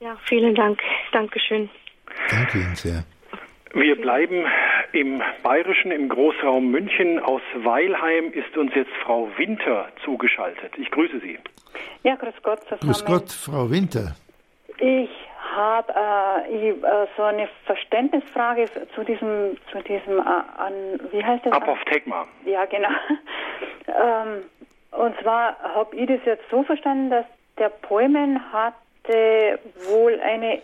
Ja, 0.00 0.18
vielen 0.28 0.54
Dank. 0.54 0.80
Dankeschön. 1.12 1.70
Danke 2.28 2.60
Ihnen 2.60 2.76
sehr. 2.76 3.04
Wir 3.74 4.00
bleiben 4.00 4.46
im 4.92 5.22
Bayerischen, 5.42 5.90
im 5.90 6.08
Großraum 6.08 6.70
München. 6.70 7.20
Aus 7.20 7.42
Weilheim 7.54 8.32
ist 8.32 8.56
uns 8.56 8.74
jetzt 8.74 8.92
Frau 9.04 9.28
Winter 9.36 9.88
zugeschaltet. 10.04 10.72
Ich 10.78 10.90
grüße 10.90 11.20
Sie. 11.20 11.38
Ja, 12.02 12.16
grüß 12.16 12.34
Gott 12.42 12.60
zusammen. 12.62 12.80
Grüß 12.80 13.04
Gott, 13.04 13.30
Frau 13.30 13.70
Winter. 13.70 14.14
Ich 14.78 15.10
habe 15.54 15.92
äh, 16.50 16.70
äh, 16.70 17.06
so 17.16 17.22
eine 17.24 17.48
Verständnisfrage 17.66 18.66
zu 18.94 19.02
diesem, 19.04 19.56
zu 19.72 19.82
diesem, 19.82 20.18
äh, 20.18 20.22
an, 20.22 20.72
wie 21.10 21.24
heißt 21.24 21.44
das? 21.44 21.52
Apophthegma. 21.52 22.26
Ja, 22.44 22.64
genau. 22.66 22.88
ähm, 23.88 24.44
und 24.92 25.18
zwar 25.20 25.58
habe 25.74 25.96
ich 25.96 26.06
das 26.06 26.20
jetzt 26.24 26.44
so 26.50 26.62
verstanden, 26.62 27.10
dass 27.10 27.26
der 27.58 27.68
Poemen 27.68 28.40
hatte 28.52 29.58
wohl 29.90 30.20
eine, 30.20 30.60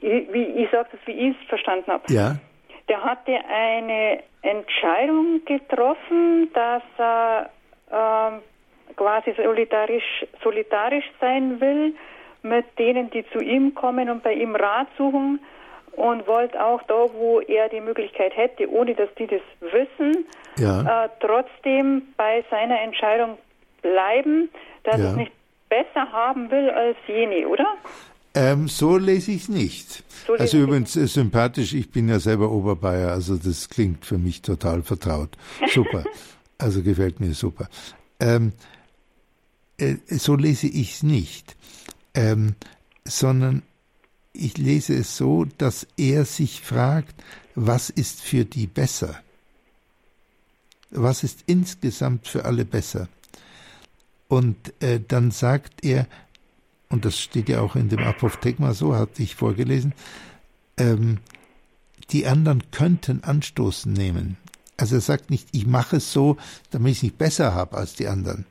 wie 0.00 0.42
ich 0.62 0.70
sage 0.70 0.88
das, 0.92 1.00
wie 1.06 1.12
ich 1.12 1.36
es 1.40 1.48
verstanden 1.48 1.90
habe. 1.90 2.04
Ja. 2.08 2.36
Der 2.88 3.02
hatte 3.02 3.32
eine 3.48 4.22
Entscheidung 4.42 5.44
getroffen, 5.44 6.50
dass 6.52 6.82
er 6.98 7.50
äh, 7.90 8.94
quasi 8.94 9.34
solidarisch, 9.36 10.26
solidarisch 10.42 11.10
sein 11.20 11.60
will 11.60 11.94
mit 12.42 12.66
denen, 12.78 13.10
die 13.10 13.24
zu 13.32 13.40
ihm 13.40 13.74
kommen 13.74 14.08
und 14.08 14.22
bei 14.22 14.34
ihm 14.34 14.54
Rat 14.54 14.86
suchen 14.96 15.40
und 15.92 16.26
wollte 16.26 16.62
auch 16.62 16.82
da, 16.82 17.06
wo 17.12 17.40
er 17.40 17.68
die 17.68 17.80
Möglichkeit 17.80 18.36
hätte, 18.36 18.70
ohne 18.70 18.94
dass 18.94 19.12
die 19.14 19.26
das 19.26 19.40
wissen, 19.60 20.26
ja. 20.58 21.04
äh, 21.04 21.08
trotzdem 21.20 22.02
bei 22.16 22.44
seiner 22.50 22.80
Entscheidung 22.80 23.38
bleiben, 23.82 24.50
dass 24.84 24.98
ja. 25.00 25.10
es 25.10 25.16
nicht 25.16 25.32
besser 25.68 26.12
haben 26.12 26.50
will 26.50 26.70
als 26.70 26.96
jene, 27.06 27.48
oder? 27.48 27.66
Ähm, 28.36 28.68
so 28.68 28.96
lese 28.96 29.32
ich 29.32 29.42
es 29.42 29.48
nicht. 29.48 30.04
So 30.26 30.34
also 30.34 30.58
übrigens 30.58 30.94
äh, 30.94 31.08
sympathisch, 31.08 31.74
ich 31.74 31.90
bin 31.90 32.08
ja 32.08 32.20
selber 32.20 32.50
Oberbayer, 32.50 33.10
also 33.10 33.36
das 33.36 33.68
klingt 33.68 34.04
für 34.04 34.18
mich 34.18 34.42
total 34.42 34.82
vertraut. 34.82 35.36
Super. 35.74 36.04
also 36.58 36.82
gefällt 36.82 37.18
mir 37.18 37.34
super. 37.34 37.68
Ähm, 38.20 38.52
äh, 39.78 39.96
so 40.08 40.36
lese 40.36 40.68
ich 40.68 40.94
es 40.94 41.02
nicht 41.02 41.56
ähm, 42.16 42.56
sondern 43.04 43.62
ich 44.32 44.58
lese 44.58 44.94
es 44.94 45.16
so, 45.16 45.44
dass 45.44 45.86
er 45.96 46.24
sich 46.24 46.62
fragt, 46.62 47.14
was 47.54 47.90
ist 47.90 48.20
für 48.20 48.44
die 48.44 48.66
besser? 48.66 49.20
Was 50.90 51.22
ist 51.22 51.44
insgesamt 51.46 52.26
für 52.26 52.44
alle 52.44 52.64
besser? 52.64 53.08
Und 54.28 54.56
äh, 54.82 55.00
dann 55.06 55.30
sagt 55.30 55.84
er, 55.84 56.06
und 56.88 57.04
das 57.04 57.18
steht 57.18 57.48
ja 57.48 57.60
auch 57.60 57.76
in 57.76 57.88
dem 57.88 58.00
Apophthegma 58.00 58.74
so, 58.74 58.94
hatte 58.94 59.22
ich 59.22 59.34
vorgelesen, 59.34 59.92
ähm, 60.76 61.18
die 62.10 62.26
anderen 62.26 62.70
könnten 62.70 63.24
Anstoß 63.24 63.86
nehmen. 63.86 64.36
Also 64.76 64.96
er 64.96 65.00
sagt 65.00 65.30
nicht, 65.30 65.48
ich 65.52 65.66
mache 65.66 65.96
es 65.96 66.12
so, 66.12 66.36
damit 66.70 66.92
ich 66.92 66.98
es 66.98 67.02
nicht 67.02 67.18
besser 67.18 67.54
habe 67.54 67.76
als 67.76 67.94
die 67.94 68.06
anderen, 68.08 68.46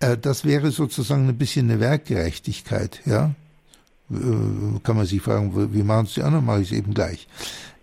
äh, 0.00 0.16
das 0.18 0.44
wäre 0.44 0.70
sozusagen 0.70 1.28
ein 1.28 1.38
bisschen 1.38 1.70
eine 1.70 1.80
Werkgerechtigkeit, 1.80 3.00
ja. 3.06 3.34
Äh, 4.10 4.80
kann 4.82 4.96
man 4.96 5.06
sich 5.06 5.22
fragen, 5.22 5.72
wie 5.72 5.82
machen 5.82 6.06
es 6.06 6.14
die 6.14 6.22
anderen? 6.22 6.46
Mache 6.46 6.62
ich 6.62 6.72
es 6.72 6.78
eben 6.78 6.94
gleich. 6.94 7.28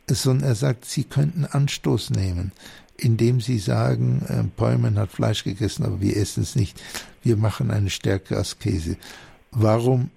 Sondern 0.10 0.50
er 0.50 0.56
sagt, 0.56 0.86
sie 0.86 1.04
könnten 1.04 1.46
Anstoß 1.46 2.10
nehmen, 2.12 2.52
indem 2.98 3.40
sie 3.40 3.60
sagen, 3.60 4.24
äh, 4.28 4.44
Bäumen 4.44 4.98
hat 4.98 5.12
Fleisch 5.12 5.44
gegessen, 5.44 5.86
aber 5.86 6.02
wir 6.02 6.18
essen 6.18 6.44
es 6.44 6.56
nicht. 6.56 6.82
Wir 7.24 7.38
machen 7.38 7.72
eine 7.72 7.90
stärkere 7.90 8.40
Askese. 8.40 8.98
Warum 9.52 10.12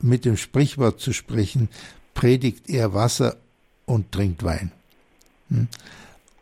mit 0.00 0.24
dem 0.24 0.36
Sprichwort 0.36 1.00
zu 1.00 1.12
sprechen, 1.12 1.68
predigt 2.14 2.68
er 2.68 2.94
Wasser 2.94 3.36
und 3.86 4.12
trinkt 4.12 4.42
Wein. 4.42 4.72
Hm? 5.48 5.68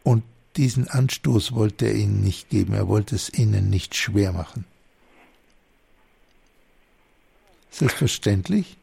Und 0.03 0.23
diesen 0.57 0.89
Anstoß 0.89 1.55
wollte 1.55 1.87
er 1.87 1.95
ihnen 1.95 2.23
nicht 2.23 2.49
geben, 2.49 2.75
er 2.75 2.89
wollte 2.89 3.15
es 3.15 3.33
ihnen 3.37 3.71
nicht 3.71 3.95
schwer 3.95 4.33
machen. 4.33 4.65
Ist 7.71 7.83
das 7.83 7.93
verständlich? 7.93 8.77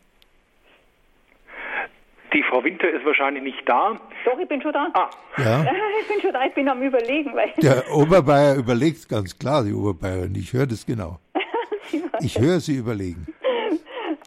Die 2.33 2.43
Frau 2.43 2.63
Winter 2.63 2.89
ist 2.89 3.05
wahrscheinlich 3.05 3.43
nicht 3.43 3.61
da. 3.65 3.99
Doch, 4.25 4.37
ich 4.39 4.47
bin 4.47 4.61
schon 4.61 4.71
da. 4.73 4.87
Ah. 4.93 5.09
Ja. 5.37 5.65
Ich 6.01 6.07
bin 6.07 6.21
schon 6.21 6.33
da, 6.33 6.43
ich 6.45 6.53
bin 6.55 6.67
am 6.67 6.81
Überlegen. 6.81 7.35
Weil 7.35 7.53
Der 7.61 7.89
Oberbayer 7.93 8.55
überlegt 8.55 9.07
ganz 9.07 9.37
klar, 9.37 9.63
die 9.63 9.71
Oberbayerin. 9.71 10.33
Ich 10.33 10.51
höre 10.51 10.65
das 10.65 10.83
genau. 10.85 11.19
Ich 12.21 12.39
höre 12.39 12.59
sie 12.59 12.75
überlegen. 12.75 13.27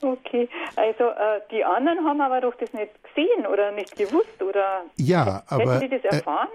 Okay, 0.01 0.49
also 0.77 1.05
äh, 1.05 1.41
die 1.51 1.65
anderen 1.65 2.05
haben 2.05 2.21
aber 2.21 2.41
doch 2.41 2.55
das 2.57 2.73
nicht 2.73 2.93
gesehen 3.03 3.47
oder 3.47 3.73
nicht 3.73 3.97
gewusst 3.97 4.43
oder 4.43 4.85
ja, 4.97 5.43
aber, 5.47 5.77
hätten 5.77 5.91
die 5.91 6.01
das 6.01 6.05
erfahren? 6.05 6.49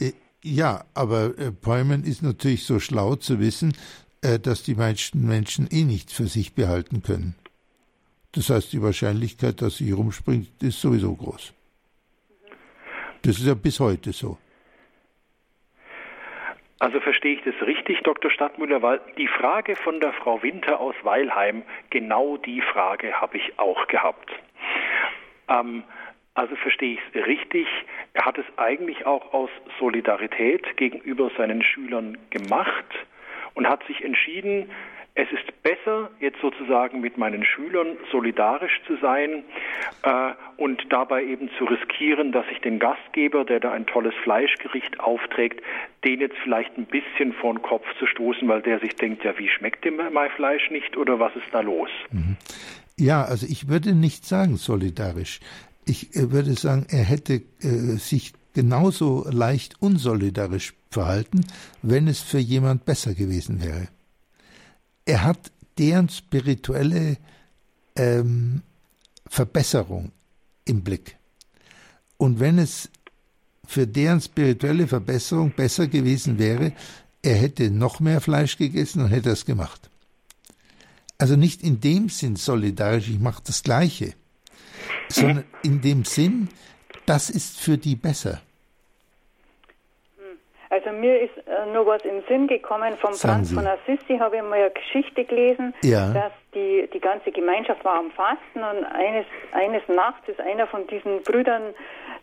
Äh, 0.00 0.08
äh, 0.08 0.12
ja, 0.42 0.84
aber 0.94 1.36
äh, 1.38 1.50
Peumann 1.50 2.04
ist 2.04 2.22
natürlich 2.22 2.64
so 2.64 2.78
schlau 2.78 3.16
zu 3.16 3.40
wissen, 3.40 3.74
äh, 4.22 4.38
dass 4.38 4.62
die 4.62 4.74
meisten 4.74 5.26
Menschen 5.26 5.68
eh 5.70 5.84
nichts 5.84 6.12
für 6.12 6.26
sich 6.26 6.54
behalten 6.54 7.02
können. 7.02 7.34
Das 8.32 8.50
heißt, 8.50 8.72
die 8.72 8.82
Wahrscheinlichkeit, 8.82 9.62
dass 9.62 9.78
sie 9.78 9.90
rumspringt, 9.92 10.62
ist 10.62 10.80
sowieso 10.80 11.14
groß. 11.14 11.52
Das 13.22 13.38
ist 13.38 13.46
ja 13.46 13.54
bis 13.54 13.80
heute 13.80 14.12
so. 14.12 14.38
Also 16.78 17.00
verstehe 17.00 17.34
ich 17.34 17.42
das 17.42 17.54
richtig, 17.66 18.00
Dr. 18.02 18.30
Stadtmüller, 18.30 18.82
weil 18.82 19.00
die 19.16 19.28
Frage 19.28 19.76
von 19.76 19.98
der 20.00 20.12
Frau 20.12 20.42
Winter 20.42 20.78
aus 20.78 20.94
Weilheim, 21.02 21.62
genau 21.88 22.36
die 22.36 22.60
Frage 22.60 23.18
habe 23.18 23.38
ich 23.38 23.58
auch 23.58 23.86
gehabt. 23.86 24.30
Ähm, 25.48 25.84
also 26.34 26.54
verstehe 26.56 26.94
ich 26.94 27.00
es 27.14 27.26
richtig, 27.26 27.66
er 28.12 28.26
hat 28.26 28.36
es 28.36 28.44
eigentlich 28.58 29.06
auch 29.06 29.32
aus 29.32 29.48
Solidarität 29.80 30.76
gegenüber 30.76 31.30
seinen 31.38 31.62
Schülern 31.62 32.18
gemacht 32.28 32.84
und 33.54 33.66
hat 33.66 33.82
sich 33.86 34.04
entschieden, 34.04 34.70
es 35.16 35.28
ist 35.32 35.62
besser, 35.62 36.10
jetzt 36.20 36.38
sozusagen 36.42 37.00
mit 37.00 37.16
meinen 37.16 37.42
Schülern 37.42 37.96
solidarisch 38.12 38.82
zu 38.86 38.98
sein 38.98 39.44
äh, 40.02 40.32
und 40.58 40.82
dabei 40.90 41.24
eben 41.24 41.48
zu 41.58 41.64
riskieren, 41.64 42.32
dass 42.32 42.44
ich 42.52 42.60
den 42.60 42.78
Gastgeber, 42.78 43.46
der 43.46 43.60
da 43.60 43.72
ein 43.72 43.86
tolles 43.86 44.14
Fleischgericht 44.22 45.00
aufträgt, 45.00 45.62
den 46.04 46.20
jetzt 46.20 46.36
vielleicht 46.42 46.76
ein 46.76 46.84
bisschen 46.84 47.32
vor 47.32 47.54
den 47.54 47.62
Kopf 47.62 47.86
zu 47.98 48.06
stoßen, 48.06 48.46
weil 48.46 48.60
der 48.60 48.78
sich 48.78 48.94
denkt, 48.96 49.24
ja, 49.24 49.36
wie 49.38 49.48
schmeckt 49.48 49.86
dem 49.86 49.96
mein 50.12 50.30
Fleisch 50.32 50.70
nicht 50.70 50.98
oder 50.98 51.18
was 51.18 51.34
ist 51.34 51.48
da 51.50 51.60
los? 51.60 51.90
Mhm. 52.12 52.36
Ja, 52.98 53.24
also 53.24 53.46
ich 53.48 53.68
würde 53.68 53.94
nicht 53.94 54.26
sagen 54.26 54.56
solidarisch. 54.56 55.40
Ich 55.86 56.14
äh, 56.14 56.30
würde 56.30 56.52
sagen, 56.52 56.86
er 56.90 57.04
hätte 57.04 57.40
äh, 57.62 57.96
sich 57.96 58.34
genauso 58.52 59.26
leicht 59.30 59.76
unsolidarisch 59.80 60.74
verhalten, 60.90 61.46
wenn 61.82 62.06
es 62.06 62.20
für 62.20 62.38
jemand 62.38 62.84
besser 62.84 63.14
gewesen 63.14 63.62
wäre 63.64 63.88
er 65.06 65.22
hat 65.22 65.50
deren 65.78 66.08
spirituelle 66.08 67.16
ähm, 67.96 68.62
Verbesserung 69.26 70.12
im 70.64 70.82
Blick. 70.82 71.16
Und 72.18 72.40
wenn 72.40 72.58
es 72.58 72.90
für 73.66 73.86
deren 73.86 74.20
spirituelle 74.20 74.86
Verbesserung 74.86 75.52
besser 75.52 75.86
gewesen 75.86 76.38
wäre, 76.38 76.72
er 77.22 77.34
hätte 77.34 77.70
noch 77.70 78.00
mehr 78.00 78.20
Fleisch 78.20 78.56
gegessen 78.56 79.02
und 79.02 79.08
hätte 79.08 79.30
es 79.30 79.44
gemacht. 79.44 79.90
Also 81.18 81.36
nicht 81.36 81.62
in 81.62 81.80
dem 81.80 82.08
Sinn 82.08 82.36
solidarisch, 82.36 83.08
ich 83.08 83.18
mache 83.18 83.42
das 83.44 83.62
Gleiche, 83.62 84.14
sondern 85.08 85.44
in 85.62 85.80
dem 85.80 86.04
Sinn, 86.04 86.48
das 87.06 87.30
ist 87.30 87.58
für 87.58 87.78
die 87.78 87.96
besser. 87.96 88.42
Also 90.70 90.90
mir 90.90 91.20
ist 91.20 91.36
äh, 91.46 91.66
nur 91.72 91.86
was 91.86 92.02
in 92.04 92.16
den 92.20 92.24
Sinn 92.28 92.46
gekommen 92.48 92.96
vom 92.98 93.12
Sagen 93.12 93.34
Franz 93.44 93.48
Sie. 93.50 93.54
von 93.54 93.66
Assisi, 93.66 94.18
habe 94.18 94.36
ich 94.36 94.42
mal 94.42 94.54
eine 94.54 94.70
Geschichte 94.70 95.24
gelesen, 95.24 95.74
Ja. 95.82 96.12
dass 96.12 96.32
die, 96.54 96.88
die 96.92 97.00
ganze 97.00 97.30
Gemeinschaft 97.30 97.84
war 97.84 97.98
am 97.98 98.10
Fasten 98.10 98.58
und 98.64 98.84
eines, 98.86 99.26
eines 99.52 99.82
Nachts 99.88 100.28
ist 100.28 100.40
einer 100.40 100.66
von 100.66 100.86
diesen 100.86 101.22
Brüdern 101.22 101.74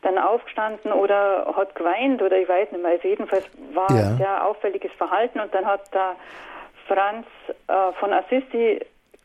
dann 0.01 0.17
aufgestanden 0.17 0.91
oder 0.91 1.53
hat 1.55 1.75
geweint 1.75 2.21
oder 2.21 2.37
ich 2.37 2.49
weiß 2.49 2.71
nicht 2.71 2.81
mehr. 2.81 2.91
Also 2.91 3.07
jedenfalls 3.07 3.45
war 3.73 3.89
Ja. 3.91 4.15
sehr 4.17 4.45
auffälliges 4.45 4.91
Verhalten 4.97 5.39
und 5.39 5.53
dann 5.53 5.65
hat 5.65 5.93
der 5.93 6.15
Franz 6.87 7.25
äh, 7.67 7.93
von 7.99 8.11
Assisi 8.11 8.81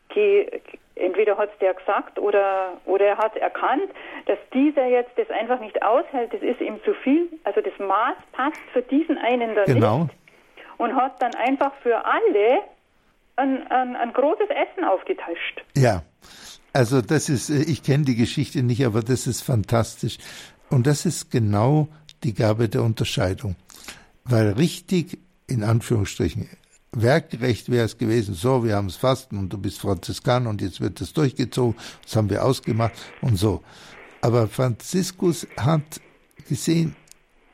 ge, 0.09 0.61
entweder 0.99 1.37
hat 1.37 1.49
es 1.53 1.59
der 1.59 1.73
gesagt 1.73 2.19
oder, 2.19 2.73
oder 2.85 3.05
er 3.05 3.17
hat 3.17 3.35
erkannt, 3.37 3.89
dass 4.25 4.37
dieser 4.53 4.85
jetzt 4.85 5.11
das 5.17 5.29
einfach 5.29 5.59
nicht 5.59 5.81
aushält, 5.81 6.33
das 6.33 6.41
ist 6.41 6.61
ihm 6.61 6.79
zu 6.83 6.93
viel, 6.93 7.27
also 7.43 7.61
das 7.61 7.73
Maß 7.79 8.15
passt 8.31 8.61
für 8.73 8.81
diesen 8.81 9.17
einen 9.17 9.55
dann 9.55 9.65
Genau. 9.65 10.03
nicht 10.03 10.15
und 10.79 10.95
hat 10.95 11.21
dann 11.21 11.35
einfach 11.35 11.73
für 11.83 12.03
alle 12.05 12.61
ein, 13.35 13.67
ein, 13.69 13.95
ein 13.95 14.13
großes 14.13 14.49
Essen 14.49 14.83
aufgetischt. 14.83 15.63
Ja, 15.75 16.03
also 16.73 17.01
das 17.01 17.29
ist, 17.29 17.49
ich 17.49 17.83
kenne 17.83 18.05
die 18.05 18.15
Geschichte 18.15 18.63
nicht, 18.63 18.85
aber 18.85 19.01
das 19.01 19.27
ist 19.27 19.41
fantastisch. 19.41 20.17
Und 20.69 20.87
das 20.87 21.05
ist 21.05 21.31
genau 21.31 21.87
die 22.23 22.33
Gabe 22.33 22.69
der 22.69 22.83
Unterscheidung. 22.83 23.55
Weil 24.23 24.53
richtig, 24.53 25.19
in 25.47 25.63
Anführungsstrichen, 25.63 26.49
werkgerecht 26.91 27.69
wäre 27.69 27.85
es 27.85 27.97
gewesen, 27.97 28.33
so, 28.33 28.63
wir 28.63 28.75
haben 28.75 28.87
es 28.87 28.95
Fasten 28.95 29.37
und 29.37 29.53
du 29.53 29.57
bist 29.57 29.79
Franziskaner 29.79 30.49
und 30.49 30.61
jetzt 30.61 30.81
wird 30.81 31.01
das 31.01 31.13
durchgezogen, 31.13 31.79
das 32.03 32.15
haben 32.15 32.29
wir 32.29 32.43
ausgemacht 32.43 32.93
und 33.21 33.37
so. 33.37 33.63
Aber 34.21 34.47
Franziskus 34.47 35.47
hat 35.57 36.01
gesehen, 36.47 36.95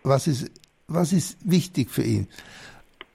was 0.03 0.27
ist, 0.27 0.49
was 0.88 1.13
ist 1.13 1.38
wichtig 1.41 1.91
für 1.91 2.03
ihn. 2.03 2.27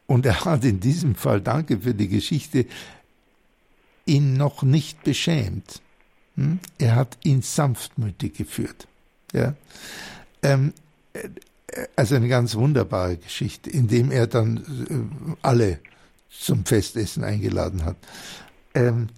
Und 0.07 0.27
er 0.27 0.45
hat 0.45 0.65
in 0.65 0.81
diesem 0.81 1.15
Fall, 1.15 1.41
danke 1.41 1.81
für 1.81 1.95
die 1.95 2.09
Geschichte, 2.09 2.67
ihn 4.07 4.35
noch 4.35 4.63
nicht 4.63 5.05
beschämt. 5.05 5.81
Hm? 6.37 6.59
Er 6.79 6.97
hat 6.97 7.17
ihn 7.23 7.43
sanftmütig 7.43 8.35
geführt. 8.35 8.89
Ja? 9.33 9.55
Ähm, 10.43 10.73
äh, 11.13 11.29
also 11.97 12.17
eine 12.17 12.29
ganz 12.29 12.57
wunderbare 12.57 13.17
Geschichte, 13.17 13.71
indem 13.71 14.11
er 14.11 14.27
dann 14.27 14.57
äh, 14.59 15.37
alle 15.43 15.79
zum 16.31 16.65
Festessen 16.65 17.25
eingeladen 17.25 17.85
hat. 17.85 17.97
Ähm, 18.75 19.09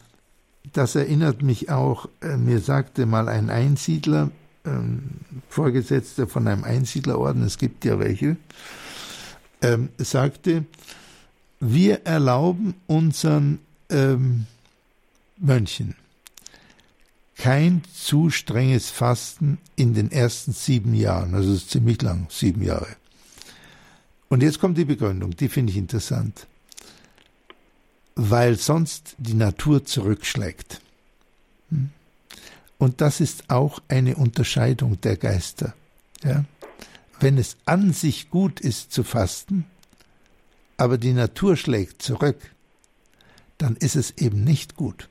das 0.73 0.95
erinnert 0.95 1.43
mich 1.43 1.71
auch, 1.71 2.09
äh, 2.21 2.37
mir 2.37 2.61
sagte 2.61 3.07
mal 3.07 3.29
ein 3.29 3.51
Einsiedler, 3.51 4.31
ähm, 4.65 5.03
Vorgesetzter 5.49 6.27
von 6.27 6.47
einem 6.47 6.65
Einsiedlerorden, 6.65 7.43
es 7.43 7.59
gibt 7.59 7.85
ja 7.85 7.99
welche, 7.99 8.37
ähm, 9.61 9.91
sagte, 9.99 10.65
wir 11.61 12.07
erlauben 12.07 12.75
unseren 12.87 13.59
ähm, 13.91 14.47
Mönchen 15.37 15.95
kein 17.37 17.83
zu 17.93 18.31
strenges 18.31 18.91
Fasten 18.91 19.59
in 19.75 19.95
den 19.95 20.13
ersten 20.13 20.53
sieben 20.53 20.95
Jahren. 20.95 21.35
Also 21.35 21.53
ist 21.53 21.71
ziemlich 21.71 22.01
lang, 22.01 22.27
sieben 22.31 22.63
Jahre. 22.63 22.87
Und 24.29 24.43
jetzt 24.43 24.61
kommt 24.61 24.79
die 24.79 24.85
Begründung, 24.85 25.37
die 25.37 25.49
finde 25.49 25.73
ich 25.73 25.77
interessant. 25.77 26.47
Weil 28.33 28.57
sonst 28.57 29.14
die 29.18 29.35
Natur 29.35 29.85
zurückschlägt. 29.85 30.80
Hm? 31.68 31.91
Und 32.78 33.03
das 33.03 33.20
ist 33.20 33.51
auch 33.51 33.83
eine 33.89 34.16
Unterscheidung 34.16 34.99
der 35.03 35.18
Geister. 35.18 35.74
Ja? 36.24 36.47
Wenn 37.20 37.37
es 37.37 37.59
an 37.66 37.93
sich 37.93 38.30
gut 38.30 38.59
ist 38.59 38.91
zu 38.91 39.05
fasten, 39.05 39.66
aber 40.78 40.97
die 40.97 41.12
Natur 41.12 41.59
schlägt 41.59 42.01
zurück, 42.01 42.39
dann 43.59 43.76
ist 43.76 43.97
es 43.97 44.12
eben 44.12 44.45
nicht 44.45 44.76
gut. 44.76 45.11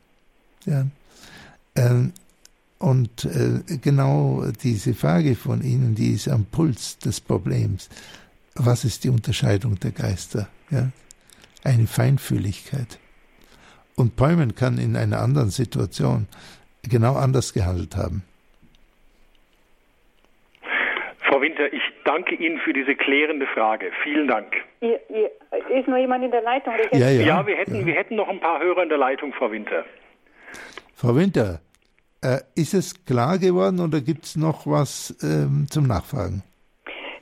Ja? 0.66 0.88
Ähm, 1.76 2.14
und 2.80 3.26
äh, 3.26 3.62
genau 3.84 4.48
diese 4.64 4.96
Frage 4.96 5.36
von 5.36 5.62
Ihnen, 5.62 5.94
die 5.94 6.14
ist 6.14 6.28
am 6.28 6.46
Puls 6.46 6.98
des 6.98 7.22
Problems. 7.22 7.88
Was 8.56 8.84
ist 8.84 9.04
die 9.04 9.10
Unterscheidung 9.10 9.80
der 9.80 9.92
Geister? 9.92 10.50
Ja? 10.72 10.92
Eine 11.64 11.86
Feinfühligkeit. 11.86 12.98
Und 13.96 14.16
Peumen 14.16 14.56
kann 14.56 14.78
in 14.78 14.96
einer 14.96 15.20
anderen 15.20 15.50
Situation 15.50 16.28
genau 16.84 17.16
anders 17.16 17.54
gehandelt 17.54 17.96
haben. 17.96 18.24
Frau 21.22 21.40
Winter, 21.42 21.72
ich 21.72 21.82
danke 22.04 22.36
Ihnen 22.36 22.60
für 22.60 22.74
diese 22.74 22.96
klärende 22.96 23.48
Frage. 23.48 23.92
Vielen 24.04 24.28
Dank. 24.28 24.54
Ihr, 24.82 25.00
ihr, 25.10 25.32
ist 25.78 25.88
noch 25.88 25.98
jemand 25.98 26.26
in 26.26 26.32
der 26.32 26.42
Leitung? 26.42 26.74
Ja, 26.92 27.10
ja. 27.10 27.22
Ja, 27.22 27.48
wir 27.48 27.56
hätten, 27.56 27.86
wir 27.86 27.94
hätten 27.94 28.16
noch 28.16 28.28
ein 28.28 28.40
paar 28.40 28.60
Hörer 28.60 28.84
in 28.84 28.90
der 28.90 28.98
Leitung, 28.98 29.32
Frau 29.34 29.52
Winter. 29.52 29.86
Frau 30.96 31.16
Winter, 31.16 31.62
äh, 32.22 32.40
ist 32.56 32.74
es 32.74 33.06
klar 33.06 33.38
geworden 33.38 33.80
oder 33.80 34.02
gibt 34.02 34.26
es 34.26 34.36
noch 34.36 34.68
was 34.68 35.16
ähm, 35.24 35.68
zum 35.70 35.88
Nachfragen? 35.88 36.44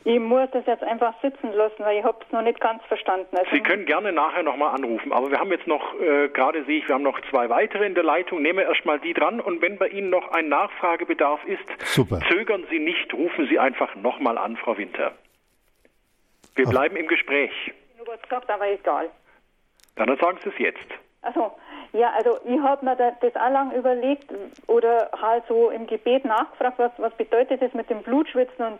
Ich 0.06 0.20
muss 0.20 0.50
das 0.52 0.66
jetzt 0.66 0.84
einfach 0.84 1.14
sitzen 1.22 1.52
lassen, 1.52 1.80
weil 1.80 2.00
ich 2.00 2.04
habe 2.04 2.18
es 2.26 2.32
noch 2.32 2.42
nicht 2.42 2.60
ganz 2.62 2.84
verstanden. 2.86 3.36
Also 3.36 3.52
Sie 3.52 3.62
können 3.62 3.86
gerne 3.86 4.14
nachher 4.14 4.44
nochmal 4.44 4.74
anrufen, 4.74 5.12
aber 5.12 5.30
wir 5.30 5.40
haben 5.40 5.52
jetzt 5.52 5.68
noch, 5.68 5.94
äh, 6.00 6.30
gerade 6.30 6.64
sehe 6.64 6.80
ich, 6.80 6.88
wir 6.88 6.96
haben 6.96 7.04
noch 7.04 7.20
zwei 7.30 7.50
weitere 7.50 7.86
in 7.86 7.96
der 7.96 8.04
Leitung. 8.04 8.42
Nehmen 8.42 8.60
wir 8.60 8.66
erstmal 8.66 9.00
die 9.00 9.14
dran 9.14 9.42
und 9.42 9.62
wenn 9.62 9.78
bei 9.78 9.90
Ihnen 9.90 10.10
noch 10.10 10.32
ein 10.32 10.48
Nachfragebedarf 10.48 11.44
ist, 11.46 11.86
Super. 11.86 12.22
zögern 12.30 12.66
Sie 12.70 12.80
nicht, 12.80 13.14
rufen 13.14 13.48
Sie 13.50 13.60
einfach 13.60 13.94
nochmal 13.96 14.38
an, 14.38 14.56
Frau 14.56 14.78
Winter. 14.78 15.12
Wir 16.56 16.66
Ach. 16.68 16.72
bleiben 16.72 16.96
im 16.96 17.08
Gespräch. 17.08 17.52
Ich 17.94 18.08
habe 18.08 18.18
gesagt, 18.18 18.50
aber 18.50 18.68
egal. 18.70 19.10
Dann 19.98 20.16
sagen 20.18 20.40
Sie 20.44 20.50
es 20.50 20.58
jetzt. 20.60 20.88
Also, 21.22 21.52
ja, 21.92 22.12
also 22.12 22.40
ich 22.46 22.60
habe 22.62 22.86
mir 22.86 22.96
das 22.96 23.36
auch 23.36 23.50
lange 23.50 23.76
überlegt 23.76 24.32
oder 24.68 25.10
halt 25.22 25.44
so 25.50 25.70
im 25.70 25.88
Gebet 25.88 26.24
nachgefragt, 26.24 26.80
was, 26.80 26.92
was 26.98 27.14
bedeutet 27.16 27.62
das 27.62 27.74
mit 27.74 27.90
dem 27.90 28.02
Blutschwitzen 28.02 28.66
und 28.66 28.80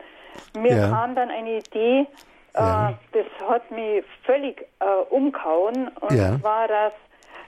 mir 0.58 0.76
ja. 0.76 0.90
kam 0.90 1.16
dann 1.16 1.30
eine 1.30 1.58
Idee, 1.58 2.08
äh, 2.54 2.60
ja. 2.60 2.94
das 3.12 3.26
hat 3.48 3.70
mich 3.72 4.04
völlig 4.24 4.62
äh, 4.80 4.86
umgehauen 5.10 5.90
und 6.00 6.18
ja. 6.18 6.40
zwar, 6.40 6.68
dass, 6.68 6.94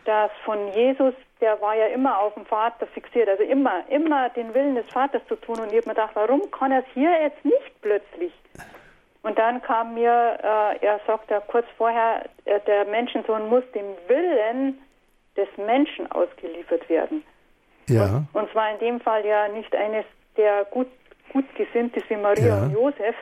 dass 0.05 0.31
von 0.45 0.71
Jesus, 0.73 1.13
der 1.39 1.59
war 1.61 1.75
ja 1.75 1.87
immer 1.87 2.19
auf 2.19 2.33
den 2.35 2.45
Vater 2.45 2.87
fixiert, 2.87 3.27
also 3.29 3.43
immer, 3.43 3.83
immer 3.89 4.29
den 4.29 4.53
Willen 4.53 4.75
des 4.75 4.87
Vaters 4.91 5.21
zu 5.27 5.35
tun 5.35 5.59
und 5.59 5.71
ich 5.71 5.77
habe 5.77 5.87
mir 5.87 5.95
gedacht, 5.95 6.11
warum 6.13 6.49
kann 6.51 6.71
er 6.71 6.79
es 6.79 6.85
hier 6.93 7.11
jetzt 7.21 7.43
nicht 7.43 7.81
plötzlich? 7.81 8.33
Und 9.23 9.37
dann 9.37 9.61
kam 9.61 9.93
mir, 9.93 10.39
äh, 10.41 10.85
er 10.85 10.99
sagt 11.05 11.29
ja 11.29 11.39
kurz 11.41 11.65
vorher, 11.77 12.23
äh, 12.45 12.59
der 12.61 12.85
Menschensohn 12.85 13.49
muss 13.49 13.63
dem 13.73 13.85
Willen 14.07 14.79
des 15.37 15.47
Menschen 15.57 16.11
ausgeliefert 16.11 16.89
werden. 16.89 17.23
Ja. 17.87 18.23
Und, 18.33 18.41
und, 18.41 18.51
zwar 18.51 18.71
in 18.71 18.79
dem 18.79 18.99
Fall 18.99 19.25
ja 19.25 19.47
nicht 19.49 19.75
eines, 19.75 20.05
der 20.37 20.65
gut, 20.65 20.87
gut 21.31 21.45
gesinnt 21.55 21.95
ist 21.95 22.09
wie 22.09 22.17
Maria 22.17 22.47
ja. 22.47 22.63
und 22.63 22.71
Josef, 22.71 23.15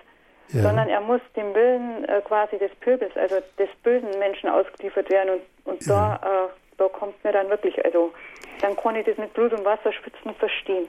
ja. 0.49 0.61
sondern 0.61 0.89
er 0.89 1.01
muss 1.01 1.21
dem 1.35 1.53
Willen 1.53 2.05
äh, 2.05 2.21
quasi 2.21 2.57
des 2.57 2.71
Pöbels, 2.79 3.15
also 3.15 3.35
des 3.57 3.69
bösen 3.83 4.17
Menschen 4.19 4.49
ausgeliefert 4.49 5.09
werden. 5.09 5.39
Und, 5.65 5.73
und 5.73 5.89
da, 5.89 6.15
äh, 6.15 6.77
da 6.77 6.87
kommt 6.87 7.23
mir 7.23 7.31
dann 7.31 7.49
wirklich, 7.49 7.83
also 7.85 8.13
dann 8.61 8.75
kann 8.75 8.95
ich 8.95 9.05
das 9.05 9.17
mit 9.17 9.33
Blut 9.33 9.53
und 9.53 9.65
Wasser 9.65 9.91
schwitzen 9.93 10.33
verstehen. 10.35 10.87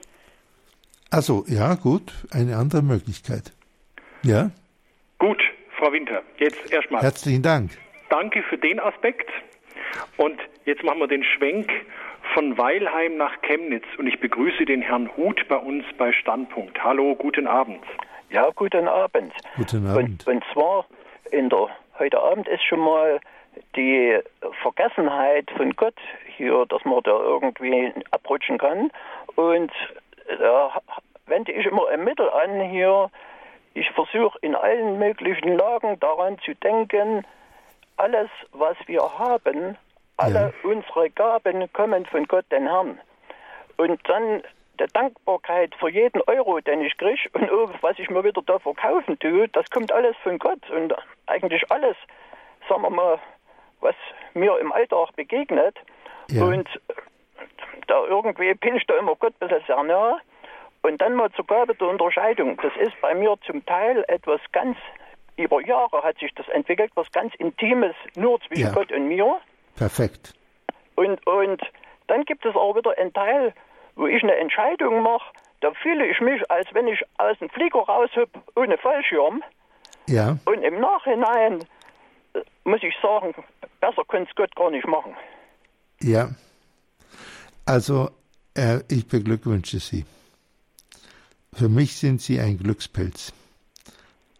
Also, 1.09 1.43
ja, 1.47 1.75
gut, 1.75 2.13
eine 2.31 2.55
andere 2.55 2.81
Möglichkeit. 2.81 3.51
Ja. 4.23 4.49
Gut, 5.19 5.41
Frau 5.77 5.91
Winter, 5.91 6.21
jetzt 6.37 6.71
erstmal. 6.71 7.01
Herzlichen 7.01 7.43
Dank. 7.43 7.71
Danke 8.09 8.43
für 8.43 8.57
den 8.57 8.79
Aspekt. 8.79 9.29
Und 10.17 10.39
jetzt 10.65 10.83
machen 10.83 10.99
wir 10.99 11.07
den 11.07 11.23
Schwenk 11.23 11.69
von 12.33 12.57
Weilheim 12.57 13.17
nach 13.17 13.41
Chemnitz 13.41 13.85
und 13.97 14.07
ich 14.07 14.19
begrüße 14.19 14.65
den 14.65 14.81
Herrn 14.81 15.09
Huth 15.17 15.47
bei 15.47 15.57
uns 15.57 15.85
bei 15.97 16.11
Standpunkt. 16.13 16.81
Hallo, 16.83 17.15
guten 17.15 17.47
Abend. 17.47 17.83
Ja, 18.29 18.49
guten 18.55 18.87
Abend. 18.87 19.33
Guten 19.57 19.87
Abend. 19.87 20.27
Und, 20.27 20.27
und 20.27 20.43
zwar 20.53 20.85
in 21.31 21.49
der 21.49 21.69
heute 21.99 22.21
Abend 22.21 22.47
ist 22.47 22.63
schon 22.63 22.79
mal 22.79 23.19
die 23.75 24.17
Vergessenheit 24.61 25.49
von 25.57 25.75
Gott 25.75 25.99
hier, 26.37 26.65
dass 26.67 26.83
man 26.85 27.03
da 27.03 27.11
irgendwie 27.11 27.91
abrutschen 28.11 28.57
kann. 28.57 28.91
Und 29.35 29.71
da 30.39 30.81
wende 31.27 31.51
ich 31.51 31.65
immer 31.65 31.87
ein 31.89 32.03
Mittel 32.03 32.29
an 32.29 32.61
hier. 32.61 33.09
Ich 33.73 33.89
versuche 33.91 34.37
in 34.41 34.55
allen 34.55 34.99
möglichen 34.99 35.57
Lagen 35.57 35.99
daran 35.99 36.37
zu 36.39 36.53
denken, 36.55 37.25
alles, 37.97 38.29
was 38.51 38.77
wir 38.87 39.01
haben, 39.19 39.77
alle 40.21 40.53
ja. 40.63 40.69
unsere 40.69 41.09
Gaben 41.09 41.71
kommen 41.73 42.05
von 42.05 42.27
Gott, 42.27 42.45
den 42.51 42.67
Herrn. 42.67 42.99
Und 43.77 43.99
dann 44.07 44.43
der 44.79 44.87
Dankbarkeit 44.87 45.75
für 45.75 45.89
jeden 45.89 46.21
Euro, 46.27 46.59
den 46.59 46.81
ich 46.81 46.97
kriege 46.97 47.29
und 47.33 47.49
was 47.81 47.99
ich 47.99 48.09
mir 48.09 48.23
wieder 48.23 48.41
da 48.41 48.59
verkaufen 48.59 49.17
tue, 49.19 49.47
das 49.49 49.69
kommt 49.69 49.91
alles 49.91 50.15
von 50.23 50.39
Gott. 50.39 50.69
Und 50.69 50.93
eigentlich 51.27 51.69
alles, 51.71 51.95
sagen 52.67 52.81
wir 52.83 52.89
mal, 52.89 53.19
was 53.79 53.95
mir 54.33 54.57
im 54.59 54.71
Alltag 54.71 55.15
begegnet. 55.15 55.77
Ja. 56.29 56.43
Und 56.43 56.67
da 57.87 58.05
irgendwie 58.05 58.53
bin 58.53 58.75
ich 58.75 58.85
da 58.87 58.95
immer 58.97 59.15
Gott 59.15 59.33
ein 59.39 59.47
bisschen 59.47 59.63
sehr 59.67 59.83
nah. 59.83 60.19
Und 60.83 60.99
dann 60.99 61.13
mal 61.13 61.31
zur 61.33 61.45
Gabe 61.45 61.75
der 61.75 61.87
Unterscheidung. 61.87 62.57
Das 62.61 62.73
ist 62.79 62.99
bei 63.01 63.13
mir 63.13 63.35
zum 63.45 63.63
Teil 63.65 64.03
etwas 64.07 64.41
ganz 64.51 64.77
über 65.37 65.61
Jahre 65.61 66.03
hat 66.03 66.17
sich 66.19 66.33
das 66.35 66.47
entwickelt, 66.49 66.91
was 66.95 67.11
ganz 67.11 67.33
Intimes 67.35 67.95
nur 68.15 68.39
zwischen 68.41 68.67
ja. 68.67 68.71
Gott 68.71 68.91
und 68.91 69.07
mir. 69.07 69.39
Perfekt. 69.75 70.33
Und, 70.95 71.25
und 71.25 71.61
dann 72.07 72.23
gibt 72.25 72.45
es 72.45 72.55
auch 72.55 72.75
wieder 72.75 72.97
einen 72.97 73.13
Teil, 73.13 73.53
wo 73.95 74.07
ich 74.07 74.21
eine 74.23 74.35
Entscheidung 74.35 75.01
mache, 75.01 75.31
da 75.61 75.71
fühle 75.73 76.07
ich 76.07 76.19
mich, 76.21 76.49
als 76.49 76.67
wenn 76.73 76.87
ich 76.87 77.01
aus 77.17 77.37
dem 77.39 77.49
Flieger 77.49 77.79
raushüpfe 77.79 78.41
ohne 78.55 78.77
Fallschirm. 78.77 79.43
Ja. 80.07 80.37
Und 80.45 80.63
im 80.63 80.79
Nachhinein 80.79 81.63
äh, 82.33 82.41
muss 82.63 82.81
ich 82.81 82.95
sagen, 83.01 83.33
besser 83.79 84.03
könnte 84.07 84.29
es 84.29 84.35
Gott 84.35 84.55
gar 84.55 84.71
nicht 84.71 84.87
machen. 84.87 85.15
Ja. 85.99 86.29
Also, 87.65 88.09
äh, 88.55 88.79
ich 88.89 89.07
beglückwünsche 89.07 89.79
Sie. 89.79 90.05
Für 91.53 91.69
mich 91.69 91.97
sind 91.97 92.21
Sie 92.21 92.39
ein 92.39 92.57
Glückspilz 92.57 93.33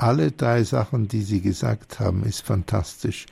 alle 0.01 0.31
drei 0.31 0.63
Sachen, 0.63 1.07
die 1.07 1.21
Sie 1.21 1.41
gesagt 1.41 1.99
haben, 1.99 2.23
ist 2.23 2.41
fantastisch. 2.41 3.27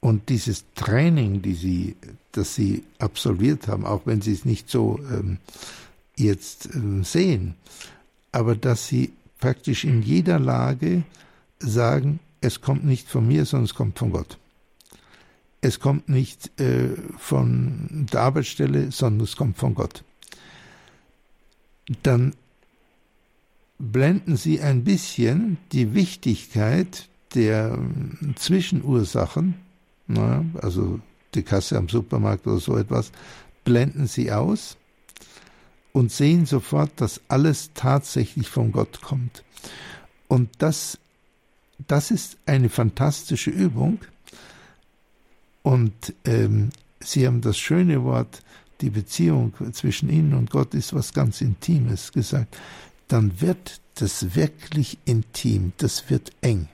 Und 0.00 0.30
dieses 0.30 0.64
Training, 0.74 1.42
die 1.42 1.54
Sie, 1.54 1.96
das 2.32 2.54
Sie 2.54 2.84
absolviert 2.98 3.68
haben, 3.68 3.84
auch 3.84 4.02
wenn 4.06 4.22
Sie 4.22 4.32
es 4.32 4.44
nicht 4.44 4.70
so 4.70 4.98
ähm, 5.10 5.38
jetzt 6.16 6.74
ähm, 6.74 7.04
sehen, 7.04 7.54
aber 8.32 8.56
dass 8.56 8.88
Sie 8.88 9.12
praktisch 9.38 9.84
in 9.84 10.02
jeder 10.02 10.38
Lage 10.38 11.02
sagen, 11.58 12.20
es 12.40 12.60
kommt 12.60 12.84
nicht 12.84 13.08
von 13.08 13.26
mir, 13.26 13.44
sondern 13.44 13.64
es 13.64 13.74
kommt 13.74 13.98
von 13.98 14.10
Gott. 14.10 14.38
Es 15.60 15.80
kommt 15.80 16.08
nicht 16.08 16.58
äh, 16.58 16.96
von 17.18 18.06
der 18.10 18.22
Arbeitsstelle, 18.22 18.90
sondern 18.92 19.24
es 19.24 19.36
kommt 19.36 19.58
von 19.58 19.74
Gott. 19.74 20.04
Dann 22.02 22.34
blenden 23.78 24.36
Sie 24.36 24.60
ein 24.60 24.84
bisschen 24.84 25.58
die 25.72 25.94
Wichtigkeit 25.94 27.08
der 27.34 27.72
ähm, 27.74 28.34
Zwischenursachen, 28.36 29.54
na, 30.12 30.44
also 30.60 31.00
die 31.34 31.42
Kasse 31.42 31.76
am 31.76 31.88
Supermarkt 31.88 32.46
oder 32.46 32.58
so 32.58 32.76
etwas, 32.76 33.12
blenden 33.64 34.06
Sie 34.06 34.32
aus 34.32 34.76
und 35.92 36.10
sehen 36.12 36.46
sofort, 36.46 36.90
dass 36.96 37.20
alles 37.28 37.70
tatsächlich 37.74 38.48
von 38.48 38.72
Gott 38.72 39.00
kommt. 39.02 39.44
Und 40.28 40.50
das, 40.58 40.98
das 41.86 42.10
ist 42.10 42.36
eine 42.46 42.68
fantastische 42.68 43.50
Übung. 43.50 43.98
Und 45.62 46.14
ähm, 46.24 46.70
Sie 47.00 47.26
haben 47.26 47.40
das 47.40 47.58
schöne 47.58 48.04
Wort, 48.04 48.42
die 48.80 48.90
Beziehung 48.90 49.52
zwischen 49.72 50.08
Ihnen 50.08 50.34
und 50.34 50.50
Gott 50.50 50.74
ist 50.74 50.94
was 50.94 51.12
ganz 51.12 51.40
Intimes 51.40 52.12
gesagt 52.12 52.56
dann 53.10 53.40
wird 53.40 53.80
das 53.96 54.34
wirklich 54.34 54.98
intim, 55.04 55.72
das 55.78 56.08
wird 56.10 56.30
eng. 56.40 56.68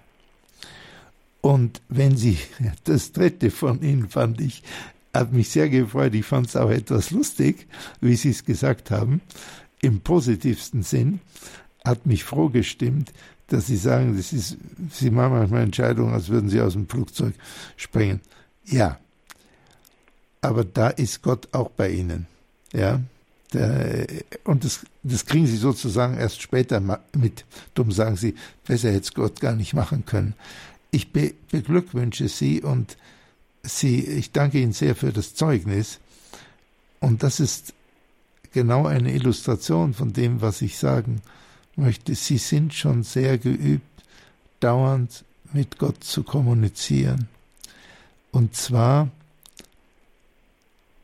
Und 1.47 1.81
wenn 1.89 2.17
Sie, 2.17 2.39
das 2.83 3.13
dritte 3.13 3.53
von 3.53 3.81
Ihnen 3.81 4.09
fand 4.09 4.41
ich, 4.41 4.65
hat 5.15 5.33
mich 5.33 5.49
sehr 5.49 5.69
gefreut, 5.69 6.13
ich 6.17 6.27
fand 6.27 6.49
es 6.49 6.57
auch 6.57 6.71
etwas 6.71 7.13
lustig, 7.13 7.69
wie 8.01 8.17
Sie 8.17 8.31
es 8.31 8.45
gesagt 8.45 8.91
haben, 8.91 9.21
im 9.81 10.01
positivsten 10.01 10.83
Sinn, 10.83 11.21
hat 11.85 12.05
mich 12.05 12.25
froh 12.25 12.49
gestimmt, 12.49 13.13
dass 13.47 13.69
Sie 13.69 13.77
sagen, 13.77 14.17
das 14.17 14.33
ist, 14.33 14.57
Sie 14.91 15.13
machen 15.13 15.35
manchmal 15.35 15.63
Entscheidungen, 15.63 16.13
als 16.13 16.31
würden 16.31 16.49
Sie 16.49 16.61
aus 16.61 16.73
dem 16.73 16.89
Flugzeug 16.89 17.35
springen. 17.77 18.21
Ja, 18.65 18.99
aber 20.41 20.65
da 20.65 20.89
ist 20.89 21.23
Gott 21.23 21.47
auch 21.53 21.71
bei 21.71 21.91
Ihnen. 21.91 22.27
Ja, 22.73 22.99
und 24.43 24.65
das, 24.65 24.81
das 25.05 25.25
kriegen 25.25 25.47
sie 25.47 25.57
sozusagen 25.57 26.17
erst 26.19 26.43
später 26.43 26.81
mit. 27.15 27.45
Dumm 27.75 27.93
sagen 27.93 28.17
sie, 28.17 28.35
besser 28.67 28.89
hätte 28.89 29.03
es 29.03 29.15
Gott 29.15 29.41
gar 29.41 29.55
nicht 29.55 29.73
machen 29.73 30.05
können. 30.05 30.35
Ich 30.97 31.13
be 31.13 31.35
beglückwünsche 31.51 32.27
Sie 32.27 32.63
und 32.63 32.97
Sie, 33.63 34.01
ich 34.01 34.33
danke 34.33 34.59
Ihnen 34.59 34.73
sehr 34.73 34.97
für 34.97 35.13
das 35.13 35.35
Zeugnis. 35.35 36.01
Und 37.01 37.23
das 37.23 37.39
ist 37.39 37.75
genau 38.55 38.87
eine 38.87 39.13
Illustration 39.13 39.93
von 39.93 40.15
dem, 40.15 40.41
was 40.41 40.63
ich 40.63 40.79
sagen 40.79 41.21
möchte. 41.77 42.15
Sie 42.15 42.39
sind 42.39 42.73
schon 42.73 43.03
sehr 43.03 43.37
geübt, 43.37 44.05
dauernd 44.61 45.23
mit 45.53 45.77
Gott 45.77 46.03
zu 46.03 46.23
kommunizieren. 46.23 47.29
Und 48.33 48.57
zwar 48.57 49.11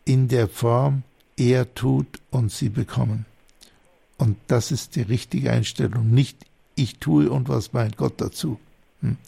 in 0.07 0.29
der 0.29 0.49
Form, 0.49 1.03
er 1.37 1.75
tut 1.75 2.23
und 2.31 2.51
sie 2.51 2.71
bekommen. 2.71 3.27
Und 4.17 4.39
das 4.47 4.73
ist 4.73 4.97
die 4.97 5.03
richtige 5.03 5.53
Einstellung. 5.53 6.09
Nicht 6.11 6.47
ich 6.77 6.99
tue 6.99 7.29
und 7.29 7.51
was 7.51 7.75
meint 7.75 7.99
Gott 7.99 8.23
dazu. 8.23 8.59
Hm? 9.03 9.19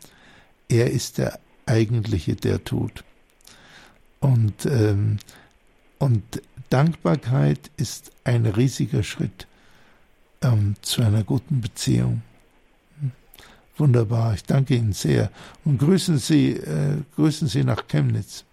Er 0.69 0.91
ist 0.91 1.19
der 1.19 1.39
eigentliche, 1.67 2.37
der 2.37 2.65
tut. 2.65 3.05
Und, 4.21 4.67
ähm, 4.67 5.19
und 5.99 6.23
Dankbarkeit 6.71 7.71
ist 7.77 8.13
ein 8.25 8.47
riesiger 8.47 9.03
Schritt 9.03 9.47
ähm, 10.43 10.77
zu 10.81 11.03
einer 11.03 11.23
guten 11.25 11.61
Beziehung. 11.61 12.23
Hm? 13.01 13.13
Wunderbar, 13.77 14.35
ich 14.35 14.45
danke 14.45 14.75
Ihnen 14.75 14.93
sehr. 14.93 15.31
Und 15.65 15.79
grüßen 15.79 16.19
Sie, 16.19 16.53
äh, 16.53 17.03
grüßen 17.17 17.49
Sie 17.49 17.65
nach 17.65 17.87
Chemnitz. 17.89 18.45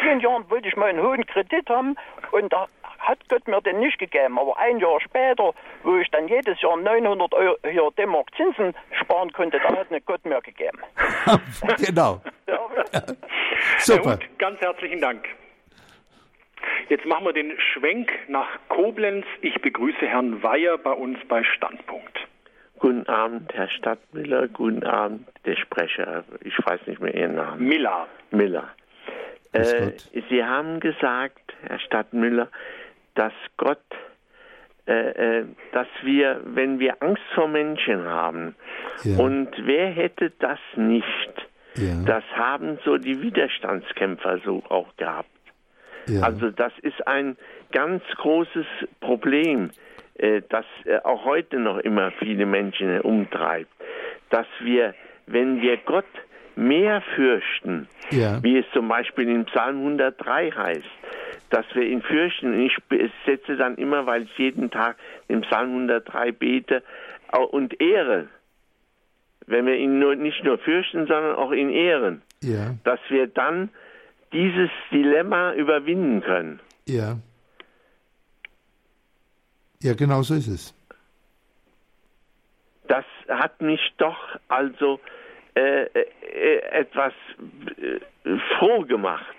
Vielen 0.00 0.20
Jahren 0.20 0.48
wollte 0.50 0.68
ich 0.68 0.76
mal 0.76 0.90
einen 0.90 1.02
hohen 1.02 1.24
Kredit 1.26 1.68
haben 1.68 1.96
und 2.32 2.52
da 2.52 2.66
hat 2.98 3.18
Gott 3.28 3.46
mir 3.48 3.60
den 3.60 3.80
nicht 3.80 3.98
gegeben. 3.98 4.38
Aber 4.38 4.56
ein 4.58 4.78
Jahr 4.78 5.00
später, 5.00 5.52
wo 5.82 5.96
ich 5.96 6.10
dann 6.10 6.28
jedes 6.28 6.60
Jahr 6.60 6.76
900 6.76 7.32
Euro 7.34 7.56
hier 7.68 7.88
D-Mark 7.96 8.28
Zinsen 8.36 8.74
sparen 9.00 9.32
konnte, 9.32 9.58
da 9.58 9.76
hat 9.76 9.90
mir 9.90 10.00
Gott 10.00 10.24
mir 10.24 10.40
gegeben. 10.40 10.78
genau. 11.78 12.20
ja. 12.46 12.58
Super. 13.78 14.16
Gut, 14.16 14.38
ganz 14.38 14.60
herzlichen 14.60 15.00
Dank. 15.00 15.26
Jetzt 16.88 17.04
machen 17.04 17.24
wir 17.24 17.32
den 17.32 17.52
Schwenk 17.60 18.10
nach 18.28 18.48
Koblenz. 18.68 19.26
Ich 19.42 19.54
begrüße 19.60 20.06
Herrn 20.06 20.42
Weyer 20.42 20.78
bei 20.78 20.92
uns 20.92 21.18
bei 21.28 21.42
Standpunkt. 21.44 22.18
Guten 22.78 23.06
Abend, 23.08 23.52
Herr 23.54 23.68
Stadtmüller. 23.68 24.48
Guten 24.48 24.84
Abend, 24.84 25.28
der 25.44 25.56
Sprecher. 25.56 26.24
Ich 26.44 26.54
weiß 26.64 26.80
nicht 26.86 27.00
mehr 27.00 27.14
Ihren 27.14 27.34
Namen. 27.34 27.66
Miller. 27.66 28.06
Miller. 28.30 28.68
Äh, 29.52 29.92
Sie 30.30 30.44
haben 30.44 30.78
gesagt, 30.80 31.54
Herr 31.66 31.78
Stadtmüller, 31.80 32.48
dass 33.18 33.32
Gott, 33.56 33.82
äh, 34.86 34.92
äh, 35.40 35.44
dass 35.72 35.88
wir, 36.02 36.40
wenn 36.44 36.78
wir 36.78 37.02
Angst 37.02 37.22
vor 37.34 37.48
Menschen 37.48 38.04
haben, 38.06 38.54
ja. 39.02 39.18
und 39.18 39.50
wer 39.64 39.90
hätte 39.90 40.32
das 40.38 40.60
nicht? 40.76 41.32
Ja. 41.74 42.02
Das 42.06 42.24
haben 42.34 42.78
so 42.84 42.96
die 42.96 43.20
Widerstandskämpfer 43.20 44.38
so 44.44 44.62
auch 44.68 44.96
gehabt. 44.96 45.28
Ja. 46.06 46.22
Also 46.22 46.50
das 46.50 46.72
ist 46.82 47.06
ein 47.06 47.36
ganz 47.72 48.02
großes 48.16 48.66
Problem 49.00 49.70
äh, 50.18 50.42
das 50.48 50.64
äh, 50.84 50.98
auch 51.04 51.24
heute 51.24 51.58
noch 51.58 51.78
immer 51.78 52.10
viele 52.18 52.44
Menschen 52.44 53.00
umtreibt, 53.00 53.70
dass 54.30 54.46
wir, 54.60 54.94
wenn 55.26 55.62
wir 55.62 55.76
Gott 55.78 56.06
mehr 56.56 57.02
fürchten, 57.14 57.88
ja. 58.10 58.42
wie 58.42 58.58
es 58.58 58.66
zum 58.72 58.88
Beispiel 58.88 59.28
in 59.28 59.44
Psalm 59.44 59.78
103 59.78 60.50
heißt, 60.50 60.82
dass 61.50 61.66
wir 61.74 61.82
ihn 61.84 62.02
fürchten. 62.02 62.60
Ich 62.60 62.76
setze 63.26 63.56
dann 63.56 63.76
immer, 63.76 64.06
weil 64.06 64.22
ich 64.22 64.38
jeden 64.38 64.70
Tag 64.70 64.96
im 65.28 65.42
Psalm 65.42 65.70
103 65.70 66.32
bete 66.32 66.82
und 67.50 67.80
ehre, 67.80 68.28
wenn 69.46 69.66
wir 69.66 69.76
ihn 69.76 69.98
nur, 69.98 70.14
nicht 70.14 70.44
nur 70.44 70.58
fürchten, 70.58 71.06
sondern 71.06 71.36
auch 71.36 71.52
ihn 71.52 71.70
ehren, 71.70 72.22
ja. 72.42 72.74
dass 72.84 73.00
wir 73.08 73.26
dann 73.26 73.70
dieses 74.32 74.70
Dilemma 74.90 75.54
überwinden 75.54 76.20
können. 76.20 76.60
Ja. 76.86 77.16
Ja, 79.80 79.94
genau 79.94 80.22
so 80.22 80.34
ist 80.34 80.48
es. 80.48 80.74
Das 82.88 83.04
hat 83.28 83.60
mich 83.60 83.80
doch 83.98 84.18
also 84.48 85.00
äh, 85.54 85.84
äh, 85.84 86.58
etwas 86.70 87.12
äh, 87.76 88.00
froh 88.58 88.82
gemacht. 88.82 89.34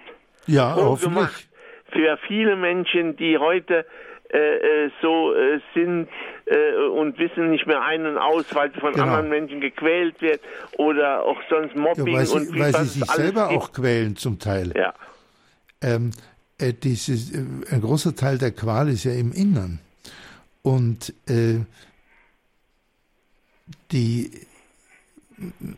Ja, 0.48 0.74
froh 0.74 0.96
gemacht 0.96 1.49
für 1.92 2.18
viele 2.28 2.56
Menschen, 2.56 3.16
die 3.18 3.38
heute 3.38 3.86
äh, 4.32 4.86
äh 4.86 4.92
so 5.02 5.34
äh, 5.34 5.60
sind 5.74 6.08
äh, 6.46 6.88
und 6.88 7.18
wissen 7.18 7.50
nicht 7.50 7.66
mehr 7.66 7.82
ein 7.82 8.06
und 8.06 8.18
aus, 8.18 8.46
weil 8.54 8.72
sie 8.72 8.80
von 8.80 8.94
genau. 8.94 9.06
anderen 9.06 9.30
Menschen 9.30 9.62
gequält 9.62 10.22
wird 10.22 10.42
oder 10.78 11.24
auch 11.24 11.40
sonst 11.50 11.76
Mobbing 11.76 12.08
ja, 12.08 12.14
weil 12.14 12.26
sie, 12.26 12.36
und 12.36 12.54
wie 12.54 12.60
weil 12.60 12.74
sie 12.76 13.00
sich 13.00 13.12
selber 13.12 13.50
gibt. 13.50 13.62
auch 13.62 13.72
quälen 13.72 14.16
zum 14.16 14.38
Teil. 14.40 14.72
Ja. 14.76 14.94
Ähm, 15.82 16.12
äh, 16.60 16.74
dieses, 16.74 17.32
äh, 17.34 17.44
ein 17.72 17.82
großer 17.82 18.16
Teil 18.16 18.38
der 18.38 18.52
Qual 18.52 18.90
ist 18.90 19.04
ja 19.04 19.14
im 19.14 19.32
Innern. 19.32 19.80
Und 20.62 21.14
die, 23.92 24.32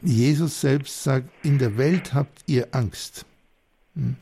Jesus 0.02 0.60
selbst 0.60 1.04
sagt, 1.04 1.30
in 1.44 1.60
der 1.60 1.78
Welt 1.78 2.14
habt 2.14 2.40
ihr 2.48 2.68
Angst. 2.72 3.26
Hm? 3.96 4.16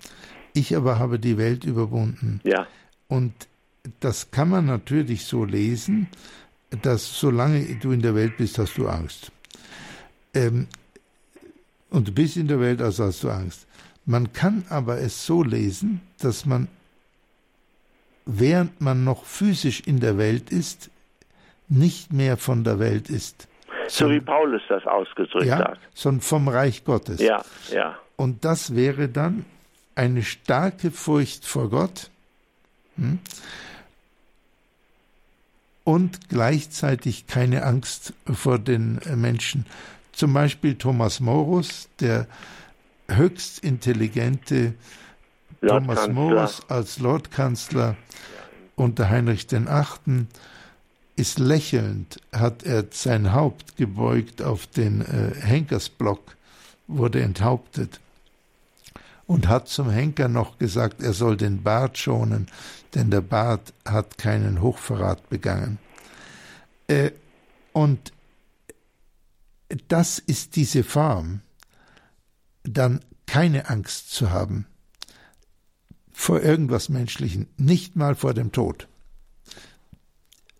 Ich 0.59 0.75
aber 0.75 0.99
habe 0.99 1.19
die 1.19 1.37
Welt 1.37 1.63
überwunden. 1.63 2.41
Ja. 2.43 2.67
Und 3.07 3.33
das 4.01 4.29
kann 4.29 4.49
man 4.49 4.65
natürlich 4.65 5.23
so 5.23 5.45
lesen, 5.45 6.09
dass 6.81 7.17
solange 7.17 7.63
du 7.75 7.91
in 7.91 8.01
der 8.01 8.13
Welt 8.13 8.35
bist, 8.35 8.57
hast 8.59 8.77
du 8.77 8.89
Angst. 8.89 9.31
Ähm, 10.33 10.67
und 11.89 12.09
du 12.09 12.11
bist 12.11 12.35
in 12.35 12.49
der 12.49 12.59
Welt, 12.59 12.81
also 12.81 13.05
hast 13.05 13.23
du 13.23 13.29
Angst. 13.29 13.67
Man 14.05 14.33
kann 14.33 14.65
aber 14.69 14.99
es 14.99 15.25
so 15.25 15.43
lesen, 15.43 16.01
dass 16.19 16.45
man 16.45 16.67
während 18.25 18.81
man 18.81 19.05
noch 19.05 19.23
physisch 19.23 19.79
in 19.85 20.01
der 20.01 20.17
Welt 20.17 20.51
ist, 20.51 20.91
nicht 21.69 22.11
mehr 22.11 22.35
von 22.35 22.65
der 22.65 22.79
Welt 22.79 23.09
ist. 23.09 23.47
So 23.87 24.09
wie 24.09 24.19
Paulus 24.19 24.61
das 24.67 24.85
ausgedrückt 24.85 25.45
ja, 25.45 25.57
hat. 25.59 25.79
Sondern 25.93 26.21
vom 26.21 26.47
Reich 26.49 26.83
Gottes. 26.83 27.21
Ja, 27.21 27.43
ja. 27.71 27.97
Und 28.17 28.43
das 28.43 28.75
wäre 28.75 29.07
dann 29.07 29.45
eine 29.99 30.23
starke 30.23 30.91
Furcht 30.91 31.45
vor 31.45 31.69
Gott 31.69 32.09
hm, 32.95 33.19
und 35.83 36.29
gleichzeitig 36.29 37.27
keine 37.27 37.63
Angst 37.63 38.13
vor 38.25 38.59
den 38.59 39.01
Menschen. 39.15 39.65
Zum 40.13 40.31
Beispiel 40.31 40.75
Thomas 40.75 41.19
Morus, 41.19 41.89
der 41.99 42.27
höchst 43.09 43.59
intelligente 43.59 44.73
Thomas 45.59 46.07
Morus 46.07 46.61
als 46.69 46.99
Lordkanzler 46.99 47.97
unter 48.77 49.09
Heinrich 49.09 49.51
VIII. 49.51 50.27
ist 51.17 51.39
lächelnd, 51.39 52.21
hat 52.31 52.63
er 52.63 52.85
sein 52.91 53.33
Haupt 53.33 53.75
gebeugt 53.75 54.41
auf 54.41 54.65
den 54.65 55.01
äh, 55.01 55.35
Henkersblock, 55.41 56.37
wurde 56.87 57.21
enthauptet 57.21 57.99
und 59.29 59.47
hat 59.47 59.67
zum 59.67 59.91
Henker 59.91 60.27
noch 60.27 60.57
gesagt, 60.57 61.03
er 61.03 61.13
soll 61.13 61.37
den 61.37 61.61
Bart 61.61 61.99
schonen, 61.99 62.47
denn 62.95 63.11
der 63.11 63.21
Bart 63.21 63.75
hat 63.85 64.17
keinen 64.17 64.59
Hochverrat 64.59 65.29
begangen. 65.29 65.77
Äh, 66.87 67.11
und 67.71 68.11
das 69.87 70.17
ist 70.17 70.55
diese 70.55 70.83
Form, 70.83 71.41
dann 72.63 73.01
keine 73.27 73.69
Angst 73.69 74.11
zu 74.11 74.31
haben 74.31 74.65
vor 76.11 76.41
irgendwas 76.41 76.89
Menschlichen, 76.89 77.45
nicht 77.55 77.95
mal 77.95 78.15
vor 78.15 78.33
dem 78.33 78.51
Tod, 78.51 78.87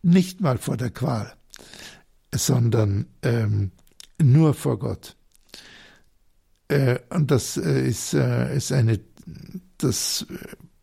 nicht 0.04 0.42
mal 0.42 0.60
vor 0.60 0.78
der 0.78 0.92
Qual, 0.92 1.34
sondern 2.32 3.08
ähm, 3.24 3.72
nur 4.22 4.54
vor 4.54 4.78
Gott. 4.78 5.16
Äh, 6.70 7.00
und 7.10 7.30
das 7.32 7.58
äh, 7.58 7.88
ist, 7.88 8.14
äh, 8.14 8.56
ist 8.56 8.72
eine, 8.72 9.00
das 9.78 10.26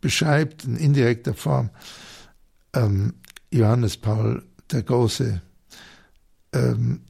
beschreibt 0.01 0.65
in 0.65 0.77
indirekter 0.77 1.35
Form 1.35 1.71
ähm, 2.75 3.15
Johannes 3.51 3.97
Paul 3.97 4.43
der 4.71 4.83
Große 4.83 5.41
ähm, 6.53 7.01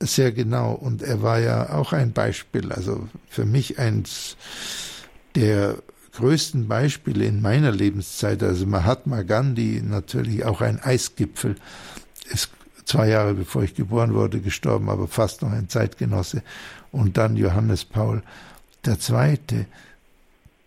sehr 0.00 0.32
genau. 0.32 0.72
Und 0.72 1.02
er 1.02 1.22
war 1.22 1.38
ja 1.38 1.70
auch 1.70 1.92
ein 1.92 2.12
Beispiel, 2.12 2.72
also 2.72 3.08
für 3.28 3.44
mich 3.44 3.78
eins 3.78 4.36
der 5.34 5.76
größten 6.12 6.66
Beispiele 6.68 7.26
in 7.26 7.42
meiner 7.42 7.72
Lebenszeit, 7.72 8.42
also 8.42 8.66
Mahatma 8.66 9.22
Gandhi, 9.22 9.82
natürlich 9.84 10.44
auch 10.44 10.62
ein 10.62 10.80
Eisgipfel, 10.80 11.56
ist 12.30 12.50
zwei 12.86 13.08
Jahre 13.08 13.34
bevor 13.34 13.62
ich 13.62 13.74
geboren 13.74 14.14
wurde 14.14 14.40
gestorben, 14.40 14.88
aber 14.88 15.08
fast 15.08 15.42
noch 15.42 15.52
ein 15.52 15.68
Zeitgenosse. 15.68 16.42
Und 16.92 17.16
dann 17.16 17.36
Johannes 17.36 17.84
Paul 17.84 18.22
II., 18.86 19.66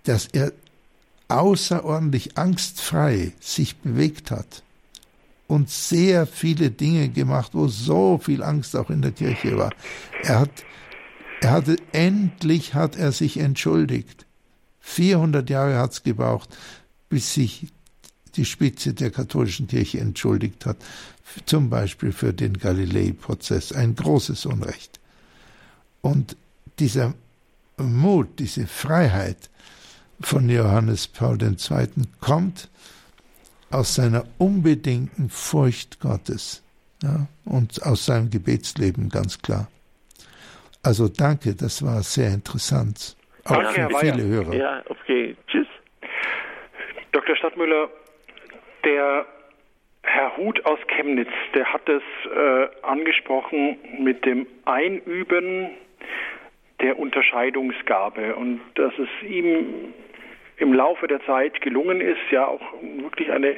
dass 0.04 0.28
er 0.28 0.52
außerordentlich 1.28 2.38
angstfrei 2.38 3.34
sich 3.40 3.78
bewegt 3.78 4.32
hat 4.32 4.64
und 5.48 5.70
sehr 5.70 6.28
viele 6.28 6.72
Dinge 6.72 7.10
gemacht, 7.10 7.52
wo 7.54 7.68
so 7.68 8.20
viel 8.22 8.44
Angst 8.44 8.76
auch 8.76 8.90
in 8.90 9.02
der 9.02 9.12
Kirche 9.12 9.58
war. 9.58 9.72
Er 10.24 10.40
hat, 10.40 10.52
er 11.42 11.52
hatte, 11.52 11.76
endlich 11.92 12.74
hat 12.74 12.96
er 12.96 13.12
sich 13.12 13.38
entschuldigt. 13.38 14.26
400 14.82 15.50
Jahre 15.50 15.78
hat 15.78 15.94
es 15.94 16.04
gebraucht, 16.04 16.50
bis 17.10 17.34
sich 17.34 17.68
die 18.36 18.46
Spitze 18.46 18.94
der 18.94 19.12
katholischen 19.12 19.68
Kirche 19.68 20.00
entschuldigt 20.00 20.66
hat, 20.66 20.78
zum 21.46 21.70
Beispiel 21.70 22.12
für 22.12 22.34
den 22.34 22.54
Galilei-Prozess. 22.54 23.72
Ein 23.72 23.96
großes 23.96 24.46
Unrecht. 24.46 24.99
Und 26.02 26.38
dieser 26.80 27.14
Mut, 27.78 28.40
diese 28.40 28.68
Freiheit 28.68 29.50
von 30.22 30.50
Johannes 30.50 31.08
Paul 31.08 31.38
II. 31.42 31.58
kommt 32.20 32.70
aus 33.72 33.96
seiner 33.96 34.26
unbedingten 34.38 35.30
Furcht 35.30 36.00
Gottes 36.00 36.64
ja, 37.04 37.28
und 37.46 37.84
aus 37.84 38.06
seinem 38.06 38.30
Gebetsleben 38.30 39.10
ganz 39.10 39.42
klar. 39.42 39.68
Also 40.84 41.08
danke, 41.08 41.56
das 41.56 41.84
war 41.84 42.02
sehr 42.04 42.34
interessant. 42.34 43.16
Auch 43.46 43.62
Danke, 43.62 43.90
für 43.90 44.00
viele 44.00 44.24
Hörer. 44.24 44.54
Ja, 44.54 44.84
okay. 44.88 45.36
Tschüss. 45.48 45.68
Dr. 47.12 47.36
Stadtmüller, 47.36 47.90
der 48.86 49.26
Herr 50.04 50.38
Huth 50.38 50.64
aus 50.66 50.80
Chemnitz, 50.88 51.30
der 51.54 51.66
hat 51.72 51.88
es 51.90 52.02
äh, 52.26 52.68
angesprochen 52.84 53.78
mit 54.00 54.26
dem 54.26 54.48
Einüben 54.66 55.72
der 56.82 56.98
Unterscheidungsgabe 56.98 58.36
und 58.36 58.62
dass 58.76 58.94
es 58.98 59.30
ihm 59.30 59.94
im 60.58 60.74
Laufe 60.74 61.08
der 61.08 61.24
Zeit 61.26 61.62
gelungen 61.62 62.02
ist, 62.02 62.20
ja 62.32 62.46
auch 62.46 62.62
wirklich 62.82 63.32
eine 63.32 63.56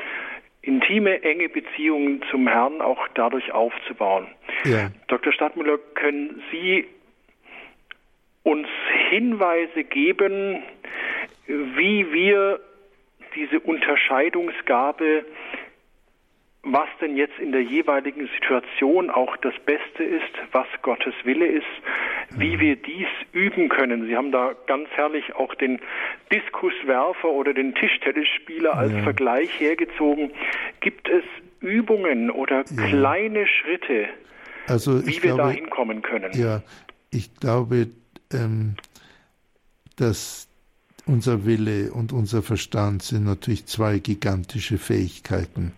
intime, 0.61 1.23
enge 1.23 1.49
Beziehung 1.49 2.21
zum 2.29 2.47
Herrn 2.47 2.81
auch 2.81 3.07
dadurch 3.15 3.51
aufzubauen. 3.51 4.27
Ja. 4.65 4.91
Dr. 5.07 5.33
Stadtmüller, 5.33 5.79
können 5.95 6.43
Sie 6.51 6.85
uns 8.43 8.67
Hinweise 9.09 9.83
geben, 9.83 10.63
wie 11.47 12.11
wir 12.11 12.59
diese 13.35 13.59
Unterscheidungsgabe 13.59 15.25
was 16.63 16.87
denn 17.01 17.17
jetzt 17.17 17.39
in 17.39 17.51
der 17.51 17.63
jeweiligen 17.63 18.29
Situation 18.39 19.09
auch 19.09 19.35
das 19.37 19.53
Beste 19.65 20.03
ist, 20.03 20.31
was 20.51 20.67
Gottes 20.83 21.13
Wille 21.23 21.47
ist, 21.47 21.65
wie 22.37 22.59
wir 22.59 22.75
dies 22.75 23.07
üben 23.31 23.67
können. 23.67 24.05
Sie 24.05 24.15
haben 24.15 24.31
da 24.31 24.53
ganz 24.67 24.87
herrlich 24.91 25.33
auch 25.35 25.55
den 25.55 25.79
Diskuswerfer 26.31 27.29
oder 27.29 27.53
den 27.53 27.73
Tischtennisspieler 27.73 28.75
als 28.77 28.93
ja. 28.93 29.01
Vergleich 29.01 29.59
hergezogen. 29.59 30.31
Gibt 30.81 31.09
es 31.09 31.23
Übungen 31.61 32.29
oder 32.29 32.63
ja. 32.69 32.87
kleine 32.87 33.47
Schritte, 33.47 34.07
also 34.67 35.05
wie 35.05 35.21
wir 35.23 35.35
da 35.35 35.49
hinkommen 35.49 36.03
können? 36.03 36.31
Ja, 36.33 36.61
ich 37.09 37.33
glaube, 37.39 37.87
ähm, 38.31 38.75
dass 39.97 40.47
unser 41.07 41.45
Wille 41.45 41.91
und 41.91 42.13
unser 42.13 42.43
Verstand 42.43 43.01
sind 43.01 43.25
natürlich 43.25 43.65
zwei 43.65 43.97
gigantische 43.97 44.77
Fähigkeiten 44.77 45.73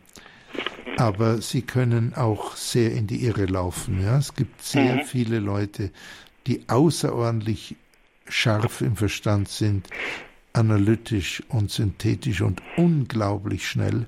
aber 0.98 1.42
sie 1.42 1.62
können 1.62 2.14
auch 2.14 2.56
sehr 2.56 2.92
in 2.92 3.08
die 3.08 3.26
Irre 3.26 3.46
laufen. 3.46 4.02
Ja? 4.02 4.18
Es 4.18 4.36
gibt 4.36 4.62
sehr 4.64 4.96
mhm. 4.96 5.04
viele 5.06 5.40
Leute, 5.40 5.92
die 6.48 6.68
außerordentlich 6.68 7.76
scharf 8.28 8.82
im 8.82 8.96
Verstand 8.96 9.50
sind, 9.50 9.88
analytisch 10.54 11.44
und 11.50 11.72
synthetisch 11.72 12.42
und 12.42 12.62
unglaublich 12.78 13.68
schnell 13.68 14.06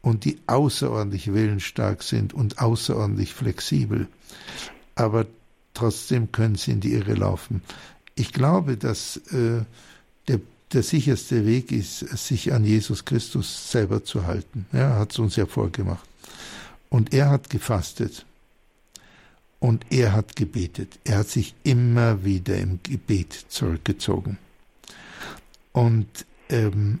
und 0.00 0.24
die 0.24 0.38
außerordentlich 0.46 1.32
willensstark 1.32 2.02
sind 2.02 2.32
und 2.32 2.58
außerordentlich 2.60 3.34
flexibel. 3.34 4.08
Aber 4.94 5.26
trotzdem 5.74 6.32
können 6.32 6.54
sie 6.54 6.72
in 6.72 6.80
die 6.80 6.92
Irre 6.92 7.14
laufen. 7.14 7.62
Ich 8.14 8.32
glaube, 8.32 8.76
dass 8.76 9.18
äh, 9.32 9.62
der 10.72 10.82
sicherste 10.82 11.46
Weg 11.46 11.72
ist, 11.72 12.00
sich 12.00 12.52
an 12.52 12.64
Jesus 12.64 13.04
Christus 13.04 13.70
selber 13.70 14.04
zu 14.04 14.26
halten. 14.26 14.66
Er 14.72 14.96
hat 14.96 15.12
es 15.12 15.18
uns 15.18 15.36
ja 15.36 15.46
vorgemacht. 15.46 16.06
Und 16.90 17.14
er 17.14 17.30
hat 17.30 17.50
gefastet. 17.50 18.26
Und 19.60 19.86
er 19.90 20.12
hat 20.12 20.36
gebetet. 20.36 20.98
Er 21.04 21.18
hat 21.18 21.28
sich 21.28 21.54
immer 21.64 22.24
wieder 22.24 22.56
im 22.58 22.80
Gebet 22.82 23.32
zurückgezogen. 23.48 24.38
Und 25.72 26.06
ähm, 26.48 27.00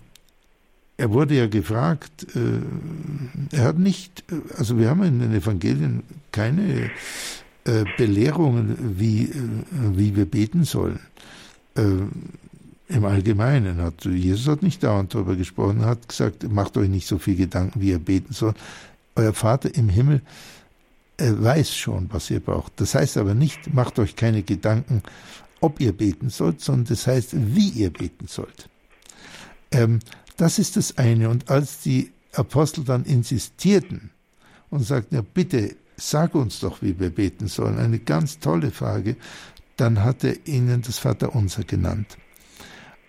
er 0.96 1.10
wurde 1.12 1.36
ja 1.36 1.46
gefragt, 1.46 2.26
äh, 2.34 3.56
er 3.56 3.64
hat 3.64 3.78
nicht, 3.78 4.24
also 4.56 4.78
wir 4.78 4.90
haben 4.90 5.04
in 5.04 5.20
den 5.20 5.34
Evangelien 5.34 6.02
keine 6.32 6.90
äh, 7.64 7.84
Belehrungen, 7.96 8.98
wie, 8.98 9.24
äh, 9.24 9.32
wie 9.70 10.16
wir 10.16 10.26
beten 10.26 10.64
sollen. 10.64 11.00
Im 12.88 13.04
Allgemeinen 13.04 13.82
hat 13.82 14.04
Jesus 14.06 14.48
hat 14.48 14.62
nicht 14.62 14.82
dauernd 14.82 15.14
darüber 15.14 15.36
gesprochen, 15.36 15.84
hat 15.84 16.08
gesagt, 16.08 16.50
macht 16.50 16.76
euch 16.78 16.88
nicht 16.88 17.06
so 17.06 17.18
viel 17.18 17.36
Gedanken, 17.36 17.80
wie 17.80 17.90
ihr 17.90 17.98
beten 17.98 18.32
sollt. 18.32 18.56
Euer 19.14 19.34
Vater 19.34 19.74
im 19.74 19.88
Himmel 19.88 20.22
weiß 21.18 21.74
schon, 21.74 22.08
was 22.12 22.30
ihr 22.30 22.40
braucht. 22.40 22.80
Das 22.80 22.94
heißt 22.94 23.18
aber 23.18 23.34
nicht, 23.34 23.74
macht 23.74 23.98
euch 23.98 24.16
keine 24.16 24.42
Gedanken, 24.42 25.02
ob 25.60 25.80
ihr 25.80 25.92
beten 25.92 26.30
sollt, 26.30 26.60
sondern 26.60 26.86
das 26.86 27.06
heißt, 27.06 27.34
wie 27.34 27.68
ihr 27.70 27.90
beten 27.90 28.26
sollt. 28.26 28.68
Ähm, 29.70 29.98
das 30.36 30.58
ist 30.58 30.76
das 30.76 30.96
eine. 30.96 31.28
Und 31.28 31.50
als 31.50 31.80
die 31.80 32.12
Apostel 32.32 32.84
dann 32.84 33.04
insistierten 33.04 34.10
und 34.70 34.84
sagten, 34.84 35.16
ja 35.16 35.22
bitte, 35.22 35.76
sag 35.96 36.34
uns 36.34 36.60
doch, 36.60 36.80
wie 36.80 36.98
wir 36.98 37.10
beten 37.10 37.48
sollen, 37.48 37.78
eine 37.78 37.98
ganz 37.98 38.38
tolle 38.38 38.70
Frage, 38.70 39.16
dann 39.76 40.02
hat 40.04 40.24
er 40.24 40.46
ihnen 40.46 40.82
das 40.82 40.98
Vaterunser 40.98 41.64
genannt. 41.64 42.16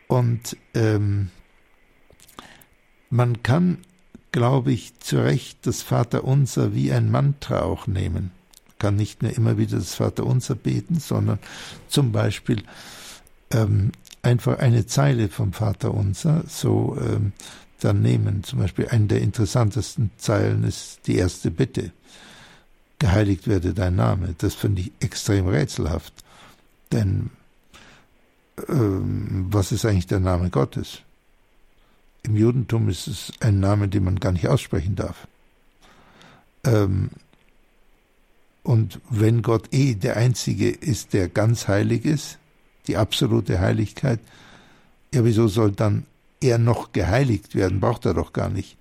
Und 0.10 0.58
ähm, 0.74 1.30
man 3.12 3.44
kann, 3.44 3.78
glaube 4.32 4.72
ich, 4.72 5.00
zu 5.00 5.24
Recht 5.24 5.68
das 5.68 5.84
Vaterunser 5.84 6.74
wie 6.74 6.92
ein 6.92 7.12
Mantra 7.12 7.62
auch 7.62 7.86
nehmen. 7.86 8.32
Kann 8.80 8.96
nicht 8.96 9.22
nur 9.22 9.32
immer 9.32 9.60
wieder 9.60 9.78
das 9.78 9.94
Vaterunser 9.94 10.56
beten, 10.56 11.00
sondern 11.00 11.38
zum 11.90 12.12
Beispiel 12.12 12.64
ähm, 13.52 13.92
einfach 14.24 14.58
eine 14.58 14.88
Zeile 14.88 15.30
vom 15.30 15.54
Vaterunser 15.54 16.44
so 16.48 16.98
ähm, 17.00 17.34
dann 17.80 18.02
nehmen. 18.02 18.44
Zum 18.44 18.58
Beispiel 18.58 18.88
eine 18.88 19.06
der 19.06 19.22
interessantesten 19.22 20.10
Zeilen 20.18 20.64
ist 20.64 21.02
die 21.06 21.18
erste 21.18 21.52
Bitte. 21.52 21.92
Geheiligt 22.98 23.48
werde 23.48 23.76
dein 23.76 23.96
Name. 23.96 24.34
Das 24.40 24.56
finde 24.56 24.82
ich 24.82 24.92
extrem 25.02 25.48
rätselhaft. 25.48 26.14
Denn 26.92 27.30
ähm, 28.68 29.48
was 29.50 29.72
ist 29.72 29.86
eigentlich 29.86 30.08
der 30.08 30.20
Name 30.20 30.50
Gottes? 30.50 31.02
Im 32.24 32.36
Judentum 32.36 32.90
ist 32.90 33.08
es 33.08 33.32
ein 33.40 33.60
Name, 33.60 33.88
den 33.88 34.04
man 34.04 34.20
gar 34.20 34.32
nicht 34.32 34.48
aussprechen 34.48 34.96
darf. 34.96 35.28
Ähm, 36.66 37.12
und 38.64 39.00
wenn 39.10 39.42
Gott 39.42 39.74
eh 39.74 39.96
der 39.96 40.18
Einzige 40.18 40.70
ist, 40.70 41.14
der 41.14 41.30
ganz 41.30 41.68
heilig 41.68 42.06
ist, 42.06 42.38
die 42.88 42.98
absolute 42.98 43.60
Heiligkeit, 43.60 44.20
ja, 45.14 45.24
wieso 45.24 45.48
soll 45.48 45.72
dann 45.72 46.06
er 46.42 46.58
noch 46.58 46.92
geheiligt 46.92 47.56
werden? 47.56 47.80
Braucht 47.80 48.06
er 48.06 48.14
doch 48.14 48.34
gar 48.34 48.50
nicht. 48.50 48.78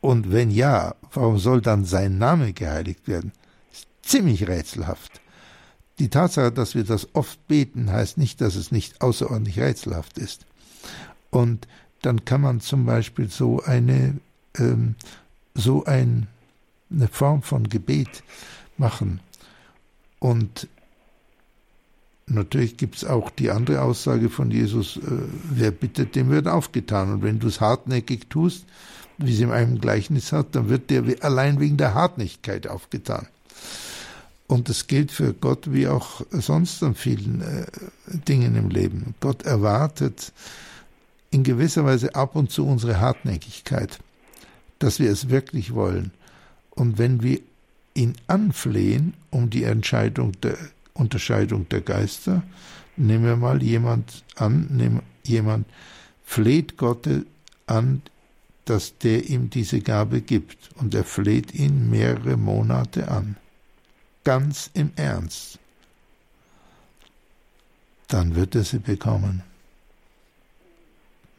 Und 0.00 0.32
wenn 0.32 0.50
ja, 0.50 0.94
warum 1.12 1.38
soll 1.38 1.60
dann 1.60 1.84
sein 1.84 2.18
Name 2.18 2.52
geheiligt 2.52 3.08
werden? 3.08 3.32
Ist 3.72 3.88
ziemlich 4.02 4.46
rätselhaft. 4.46 5.20
Die 5.98 6.10
Tatsache, 6.10 6.52
dass 6.52 6.74
wir 6.74 6.84
das 6.84 7.14
oft 7.14 7.46
beten, 7.48 7.90
heißt 7.90 8.18
nicht, 8.18 8.40
dass 8.40 8.54
es 8.54 8.70
nicht 8.70 9.00
außerordentlich 9.00 9.58
rätselhaft 9.58 10.18
ist. 10.18 10.44
Und 11.30 11.66
dann 12.02 12.24
kann 12.24 12.42
man 12.42 12.60
zum 12.60 12.84
Beispiel 12.84 13.30
so 13.30 13.62
eine, 13.62 14.18
ähm, 14.58 14.94
so 15.54 15.84
ein, 15.84 16.28
eine 16.90 17.08
Form 17.08 17.42
von 17.42 17.68
Gebet 17.68 18.22
machen. 18.76 19.20
Und 20.18 20.68
natürlich 22.26 22.76
gibt 22.76 22.96
es 22.96 23.04
auch 23.04 23.30
die 23.30 23.50
andere 23.50 23.80
Aussage 23.80 24.28
von 24.28 24.50
Jesus, 24.50 24.98
äh, 24.98 25.00
wer 25.50 25.70
bittet, 25.70 26.14
dem 26.14 26.28
wird 26.28 26.46
aufgetan. 26.46 27.12
Und 27.14 27.22
wenn 27.22 27.38
du 27.38 27.48
es 27.48 27.60
hartnäckig 27.60 28.28
tust, 28.28 28.66
wie 29.18 29.32
es 29.32 29.40
in 29.40 29.50
einem 29.50 29.80
Gleichnis 29.80 30.32
hat, 30.32 30.54
dann 30.54 30.68
wird 30.68 30.90
dir 30.90 31.04
allein 31.22 31.58
wegen 31.58 31.78
der 31.78 31.94
Hartnäckigkeit 31.94 32.66
aufgetan. 32.66 33.28
Und 34.48 34.68
das 34.68 34.86
gilt 34.86 35.10
für 35.10 35.34
Gott 35.34 35.72
wie 35.72 35.88
auch 35.88 36.22
sonst 36.30 36.82
an 36.82 36.94
vielen 36.94 37.40
äh, 37.40 37.66
Dingen 38.28 38.54
im 38.54 38.68
Leben. 38.68 39.14
Gott 39.20 39.42
erwartet 39.42 40.32
in 41.30 41.42
gewisser 41.42 41.84
Weise 41.84 42.14
ab 42.14 42.36
und 42.36 42.50
zu 42.50 42.66
unsere 42.66 43.00
Hartnäckigkeit, 43.00 43.98
dass 44.78 45.00
wir 45.00 45.10
es 45.10 45.28
wirklich 45.30 45.74
wollen. 45.74 46.12
Und 46.70 46.98
wenn 46.98 47.22
wir 47.22 47.40
ihn 47.94 48.14
anflehen 48.28 49.14
um 49.30 49.50
die 49.50 49.64
Entscheidung 49.64 50.32
der 50.42 50.56
Unterscheidung 50.94 51.68
der 51.68 51.80
Geister, 51.80 52.42
nehmen 52.96 53.24
wir 53.24 53.36
mal 53.36 53.62
jemand 53.62 54.22
an, 54.36 54.68
nehmen 54.70 55.02
jemand 55.24 55.66
fleht 56.24 56.76
Gott 56.76 57.08
an, 57.66 58.02
dass 58.64 58.98
der 58.98 59.28
ihm 59.28 59.50
diese 59.50 59.80
Gabe 59.80 60.20
gibt, 60.20 60.70
und 60.76 60.94
er 60.94 61.04
fleht 61.04 61.54
ihn 61.54 61.90
mehrere 61.90 62.36
Monate 62.36 63.08
an 63.08 63.36
ganz 64.26 64.70
im 64.74 64.90
Ernst, 64.96 65.60
dann 68.08 68.34
wird 68.34 68.56
er 68.56 68.64
sie 68.64 68.80
bekommen. 68.80 69.44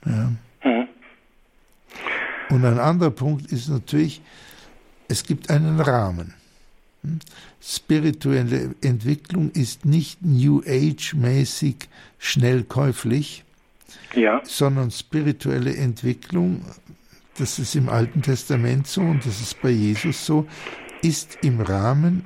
Ja. 0.06 0.32
Mhm. 0.64 0.88
Und 2.50 2.64
ein 2.64 2.80
anderer 2.80 3.12
Punkt 3.12 3.52
ist 3.52 3.68
natürlich, 3.68 4.22
es 5.10 5.26
gibt 5.26 5.50
einen 5.50 5.82
Rahmen. 5.82 6.34
Hm? 7.02 7.20
Spirituelle 7.62 8.74
Entwicklung 8.80 9.52
ist 9.52 9.84
nicht 9.84 10.22
New 10.22 10.62
Age-mäßig 10.66 11.90
schnell 12.20 12.64
käuflich, 12.64 13.44
ja. 14.16 14.40
sondern 14.46 14.92
spirituelle 14.92 15.76
Entwicklung, 15.76 16.64
das 17.38 17.60
ist 17.60 17.76
im 17.76 17.90
Alten 17.90 18.22
Testament 18.22 18.88
so 18.88 19.02
und 19.02 19.26
das 19.26 19.42
ist 19.42 19.62
bei 19.62 19.72
Jesus 19.72 20.26
so, 20.26 20.48
ist 21.02 21.40
im 21.42 21.60
Rahmen 21.60 22.24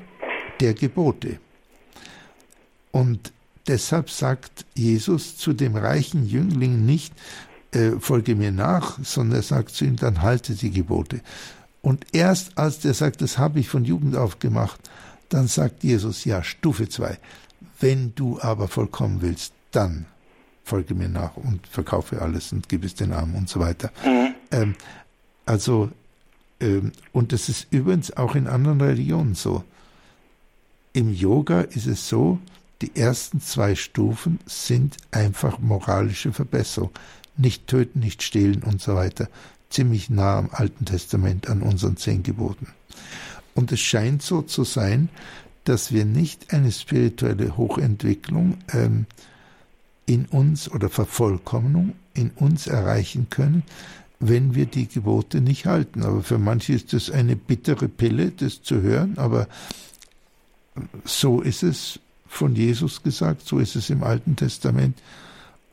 der 0.61 0.73
Gebote. 0.73 1.39
Und 2.91 3.33
deshalb 3.67 4.09
sagt 4.09 4.65
Jesus 4.75 5.37
zu 5.37 5.53
dem 5.53 5.75
reichen 5.75 6.25
Jüngling 6.27 6.85
nicht, 6.85 7.13
äh, 7.71 7.91
folge 7.99 8.35
mir 8.35 8.51
nach, 8.51 8.99
sondern 9.03 9.39
er 9.39 9.43
sagt 9.43 9.71
zu 9.71 9.85
ihm, 9.85 9.95
dann 9.95 10.21
halte 10.21 10.53
die 10.53 10.71
Gebote. 10.71 11.21
Und 11.81 12.05
erst 12.11 12.57
als 12.57 12.79
der 12.79 12.93
sagt, 12.93 13.21
das 13.21 13.37
habe 13.37 13.59
ich 13.59 13.69
von 13.69 13.85
Jugend 13.85 14.15
auf 14.15 14.39
gemacht, 14.39 14.79
dann 15.29 15.47
sagt 15.47 15.83
Jesus, 15.83 16.25
ja, 16.25 16.43
Stufe 16.43 16.89
2, 16.89 17.17
wenn 17.79 18.13
du 18.13 18.39
aber 18.41 18.67
vollkommen 18.67 19.21
willst, 19.21 19.53
dann 19.71 20.05
folge 20.63 20.93
mir 20.93 21.09
nach 21.09 21.37
und 21.37 21.65
verkaufe 21.65 22.21
alles 22.21 22.51
und 22.51 22.69
gib 22.69 22.83
es 22.83 22.93
den 22.93 23.13
Armen 23.13 23.35
und 23.35 23.49
so 23.49 23.59
weiter. 23.59 23.91
Mhm. 24.05 24.35
Ähm, 24.51 24.75
also, 25.45 25.89
ähm, 26.59 26.91
und 27.13 27.31
das 27.31 27.49
ist 27.49 27.67
übrigens 27.71 28.15
auch 28.15 28.35
in 28.35 28.47
anderen 28.47 28.81
Religionen 28.81 29.33
so. 29.33 29.63
Im 30.93 31.13
Yoga 31.13 31.61
ist 31.61 31.87
es 31.87 32.09
so, 32.09 32.39
die 32.81 32.95
ersten 32.95 33.39
zwei 33.39 33.75
Stufen 33.75 34.39
sind 34.45 34.97
einfach 35.11 35.59
moralische 35.59 36.33
Verbesserung. 36.33 36.91
Nicht 37.37 37.67
töten, 37.67 37.99
nicht 37.99 38.23
stehlen 38.23 38.63
und 38.63 38.81
so 38.81 38.95
weiter. 38.95 39.29
Ziemlich 39.69 40.09
nah 40.09 40.39
am 40.39 40.49
Alten 40.51 40.83
Testament 40.85 41.47
an 41.47 41.61
unseren 41.61 41.95
zehn 41.95 42.23
Geboten. 42.23 42.67
Und 43.55 43.71
es 43.71 43.79
scheint 43.79 44.21
so 44.21 44.41
zu 44.41 44.63
sein, 44.63 45.09
dass 45.63 45.93
wir 45.93 46.05
nicht 46.05 46.53
eine 46.53 46.71
spirituelle 46.71 47.55
Hochentwicklung 47.55 48.57
ähm, 48.73 49.05
in 50.05 50.25
uns 50.25 50.69
oder 50.69 50.89
Vervollkommnung 50.89 51.93
in 52.13 52.31
uns 52.31 52.67
erreichen 52.67 53.27
können, 53.29 53.63
wenn 54.19 54.55
wir 54.55 54.65
die 54.65 54.87
Gebote 54.87 55.39
nicht 55.39 55.67
halten. 55.67 56.03
Aber 56.03 56.23
für 56.23 56.37
manche 56.37 56.73
ist 56.73 56.91
das 56.93 57.09
eine 57.09 57.35
bittere 57.35 57.87
Pille, 57.87 58.31
das 58.31 58.61
zu 58.61 58.81
hören, 58.81 59.17
aber 59.17 59.47
so 61.03 61.41
ist 61.41 61.63
es 61.63 61.99
von 62.27 62.55
Jesus 62.55 63.03
gesagt, 63.03 63.45
so 63.45 63.59
ist 63.59 63.75
es 63.75 63.89
im 63.89 64.03
Alten 64.03 64.35
Testament 64.35 64.97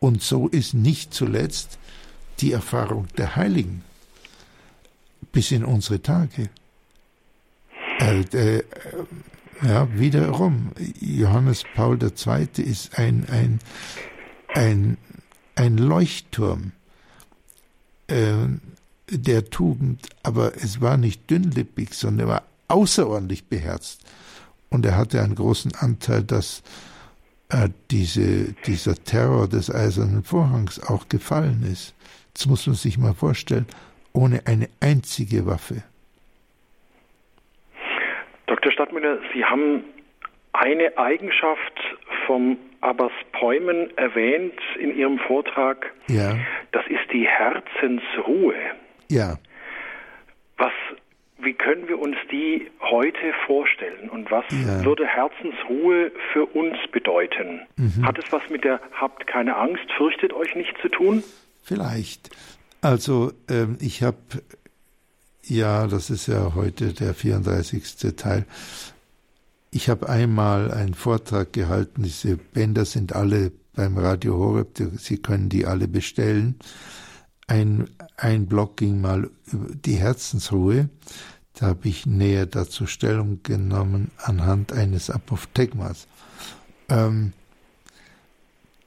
und 0.00 0.22
so 0.22 0.48
ist 0.48 0.74
nicht 0.74 1.14
zuletzt 1.14 1.78
die 2.40 2.52
Erfahrung 2.52 3.06
der 3.16 3.36
Heiligen 3.36 3.82
bis 5.32 5.50
in 5.50 5.64
unsere 5.64 6.02
Tage. 6.02 6.50
Äh, 8.00 8.20
äh, 8.20 8.62
ja, 9.62 9.88
wiederum, 9.98 10.72
Johannes 11.00 11.64
Paul 11.74 11.98
II. 12.00 12.48
ist 12.56 12.96
ein, 12.98 13.26
ein, 13.28 13.58
ein, 14.54 14.96
ein 15.56 15.78
Leuchtturm 15.78 16.72
äh, 18.06 18.34
der 19.10 19.50
Tugend, 19.50 20.08
aber 20.22 20.56
es 20.56 20.80
war 20.80 20.96
nicht 20.96 21.28
dünnlippig, 21.28 21.94
sondern 21.94 22.28
er 22.28 22.32
war 22.32 22.42
außerordentlich 22.68 23.46
beherzt. 23.46 24.00
Und 24.70 24.84
er 24.84 24.96
hatte 24.96 25.22
einen 25.22 25.34
großen 25.34 25.72
Anteil, 25.78 26.22
dass 26.22 26.62
äh, 27.50 27.68
diese, 27.90 28.52
dieser 28.66 28.94
Terror 28.94 29.48
des 29.48 29.74
Eisernen 29.74 30.22
Vorhangs 30.22 30.80
auch 30.82 31.08
gefallen 31.08 31.66
ist. 31.70 31.94
Das 32.34 32.46
muss 32.46 32.66
man 32.66 32.76
sich 32.76 32.98
mal 32.98 33.14
vorstellen, 33.14 33.66
ohne 34.12 34.42
eine 34.46 34.68
einzige 34.80 35.46
Waffe. 35.46 35.82
Dr. 38.46 38.72
Stadtmüller, 38.72 39.18
Sie 39.32 39.44
haben 39.44 39.84
eine 40.52 40.96
Eigenschaft 40.98 41.72
vom 42.26 42.58
Abbas 42.80 43.12
Päumen 43.32 43.96
erwähnt 43.96 44.58
in 44.78 44.96
Ihrem 44.96 45.18
Vortrag. 45.18 45.92
Ja. 46.08 46.36
Das 46.72 46.86
ist 46.86 47.12
die 47.12 47.26
Herzensruhe. 47.26 48.54
Ja. 49.10 49.36
Was 50.56 50.72
wie 51.40 51.54
können 51.54 51.86
wir 51.88 51.98
uns 51.98 52.16
die 52.30 52.68
heute 52.80 53.32
vorstellen 53.46 54.10
und 54.10 54.30
was 54.30 54.44
ja. 54.50 54.84
würde 54.84 55.06
Herzensruhe 55.06 56.10
für 56.32 56.46
uns 56.46 56.76
bedeuten? 56.90 57.60
Mhm. 57.76 58.04
Hat 58.04 58.18
es 58.18 58.30
was 58.32 58.42
mit 58.50 58.64
der 58.64 58.80
Habt 58.92 59.26
keine 59.26 59.56
Angst, 59.56 59.84
fürchtet 59.96 60.32
euch 60.32 60.54
nicht 60.56 60.74
zu 60.82 60.88
tun? 60.88 61.22
Vielleicht. 61.62 62.30
Also 62.80 63.32
ähm, 63.48 63.76
ich 63.80 64.02
habe, 64.02 64.16
ja, 65.44 65.86
das 65.86 66.10
ist 66.10 66.26
ja 66.26 66.54
heute 66.54 66.92
der 66.92 67.14
34. 67.14 68.16
Teil, 68.16 68.44
ich 69.70 69.88
habe 69.88 70.08
einmal 70.08 70.72
einen 70.72 70.94
Vortrag 70.94 71.52
gehalten, 71.52 72.02
diese 72.02 72.36
Bänder 72.36 72.84
sind 72.84 73.14
alle 73.14 73.52
beim 73.74 73.96
Radio 73.96 74.36
Horeb, 74.36 74.78
Sie 74.96 75.18
können 75.18 75.48
die 75.48 75.66
alle 75.66 75.86
bestellen 75.86 76.58
ein, 77.48 77.90
ein 78.16 78.46
Blog 78.46 78.76
ging 78.76 79.00
mal 79.00 79.28
über 79.46 79.74
die 79.74 79.96
Herzensruhe. 79.96 80.88
Da 81.54 81.66
habe 81.66 81.88
ich 81.88 82.06
näher 82.06 82.46
dazu 82.46 82.86
Stellung 82.86 83.40
genommen 83.42 84.12
anhand 84.18 84.72
eines 84.72 85.10
Apophthegmas. 85.10 86.06
Ähm, 86.88 87.32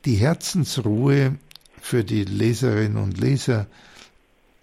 die 0.06 0.16
Herzensruhe 0.16 1.38
für 1.82 2.04
die 2.04 2.24
Leserinnen 2.24 2.98
und 2.98 3.20
Leser, 3.20 3.68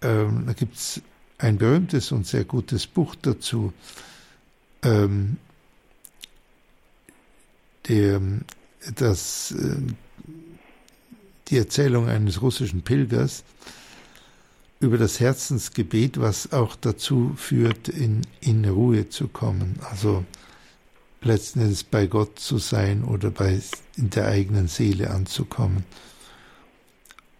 ähm, 0.00 0.44
da 0.46 0.52
gibt 0.54 0.76
es 0.76 1.02
ein 1.36 1.58
berühmtes 1.58 2.12
und 2.12 2.26
sehr 2.26 2.44
gutes 2.44 2.86
Buch 2.86 3.14
dazu. 3.20 3.72
Ähm, 4.82 5.36
der, 7.88 8.20
das, 8.94 9.52
äh, 9.52 9.76
die 11.48 11.58
Erzählung 11.58 12.08
eines 12.08 12.42
russischen 12.42 12.82
Pilgers, 12.82 13.44
über 14.80 14.98
das 14.98 15.18
Herzensgebet, 15.18 16.20
was 16.20 16.52
auch 16.52 16.76
dazu 16.76 17.32
führt, 17.36 17.88
in, 17.88 18.22
in 18.40 18.64
Ruhe 18.64 19.08
zu 19.08 19.28
kommen. 19.28 19.78
Also 19.90 20.24
letzten 21.20 21.60
Endes 21.60 21.82
bei 21.82 22.06
Gott 22.06 22.38
zu 22.38 22.58
sein 22.58 23.02
oder 23.02 23.30
bei, 23.30 23.60
in 23.96 24.10
der 24.10 24.28
eigenen 24.28 24.68
Seele 24.68 25.10
anzukommen. 25.10 25.84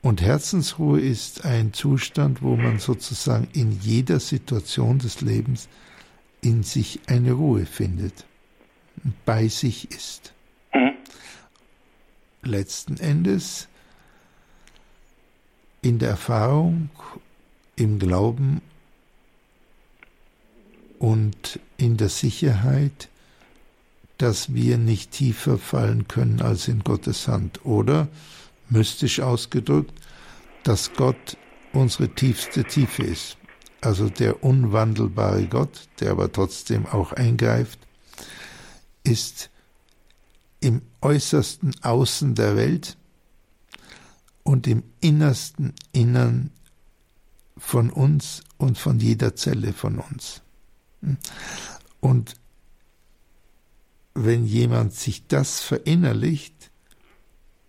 Und 0.03 0.23
Herzensruhe 0.23 1.01
ist 1.01 1.45
ein 1.45 1.73
Zustand, 1.73 2.43
wo 2.43 2.57
man 2.57 2.79
sozusagen 2.79 3.49
in 3.53 3.81
jeder 3.81 4.21
Situation 4.21 4.99
des 4.99 5.21
Lebens 5.21 5.69
in 6.41 6.63
sich 6.63 7.01
eine 7.07 7.33
Ruhe 7.33 7.67
findet, 7.67 8.25
bei 9.25 9.49
sich 9.49 9.91
ist. 9.91 10.33
Mhm. 10.73 10.93
Letzten 12.43 12.97
Endes 12.97 13.69
in 15.83 15.99
der 15.99 16.11
Erfahrung 16.11 16.91
im 17.79 17.99
Glauben 17.99 18.61
und 20.99 21.61
in 21.77 21.97
der 21.97 22.09
Sicherheit, 22.09 23.09
dass 24.19 24.53
wir 24.53 24.79
nicht 24.79 25.13
tiefer 25.13 25.59
fallen 25.59 26.09
können 26.09 26.43
als 26.43 26.67
in 26.67 26.81
Gottes 26.81 27.29
Hand. 27.29 27.65
Oder, 27.65 28.09
mystisch 28.69 29.21
ausgedrückt, 29.21 29.95
dass 30.65 30.93
Gott 30.95 31.37
unsere 31.73 32.09
tiefste 32.09 32.65
Tiefe 32.65 33.05
ist. 33.05 33.37
Also 33.81 34.09
der 34.09 34.43
unwandelbare 34.43 35.47
Gott, 35.47 35.89
der 36.01 36.11
aber 36.11 36.33
trotzdem 36.33 36.85
auch 36.85 37.13
eingreift, 37.13 37.79
ist 39.05 39.51
im 40.61 40.83
äußersten 41.01 41.77
Außen 41.83 42.35
der 42.35 42.57
Welt 42.57 42.97
und 44.43 44.67
im 44.67 44.83
innersten 45.01 45.75
Innern 45.93 46.51
von 47.59 47.91
uns 47.91 48.43
und 48.57 48.79
von 48.79 48.99
jeder 49.01 49.37
Zelle 49.37 49.73
von 49.73 49.99
uns. 49.99 50.43
Und 52.01 52.35
wenn 54.15 54.47
jemand 54.47 54.95
sich 54.95 55.27
das 55.27 55.61
verinnerlicht, 55.61 56.71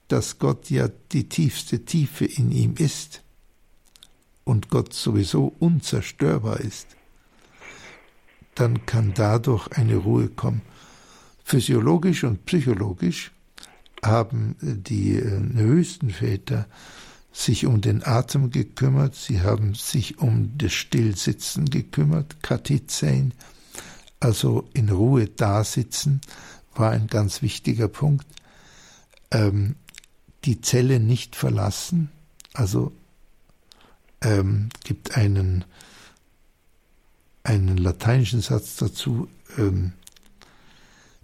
dass 0.08 0.40
Gott 0.40 0.70
ja 0.70 0.90
die 1.12 1.30
tiefste 1.30 1.86
Tiefe 1.86 2.26
in 2.26 2.52
ihm 2.52 2.76
ist 2.78 3.24
und 4.44 4.70
Gott 4.70 4.94
sowieso 4.94 5.54
unzerstörbar 5.60 6.60
ist, 6.60 6.88
dann 8.56 8.86
kann 8.86 9.14
dadurch 9.14 9.68
eine 9.72 9.96
Ruhe 9.96 10.28
kommen. 10.28 10.62
Physiologisch 11.44 12.24
und 12.24 12.46
psychologisch 12.46 13.32
haben 14.04 14.56
die 14.62 15.16
äh, 15.16 15.40
höchsten 15.54 16.10
Väter 16.10 16.68
sich 17.40 17.66
um 17.66 17.82
den 17.82 18.06
Atem 18.06 18.52
gekümmert, 18.52 19.16
sie 19.16 19.42
haben 19.42 19.74
sich 19.74 20.20
um 20.20 20.58
das 20.58 20.74
Stillsitzen 20.74 21.70
gekümmert, 21.70 22.44
Katizein, 22.44 23.34
also 24.20 24.68
in 24.74 24.90
Ruhe 24.90 25.28
dasitzen, 25.28 26.20
war 26.76 26.92
ein 26.92 27.08
ganz 27.08 27.42
wichtiger 27.42 27.88
Punkt. 27.88 28.28
Ähm, 29.32 29.76
die 30.46 30.62
Zelle 30.62 31.00
nicht 31.00 31.36
verlassen, 31.36 32.10
also 32.54 32.92
ähm, 34.22 34.70
gibt 34.84 35.16
einen, 35.16 35.64
einen 37.44 37.78
lateinischen 37.78 38.42
Satz 38.42 38.76
dazu, 38.76 39.30
ähm, 39.58 39.94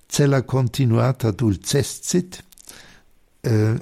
Cella 0.07 0.41
continuata 0.41 1.33
dulcescit, 1.33 2.43
äh, 3.41 3.75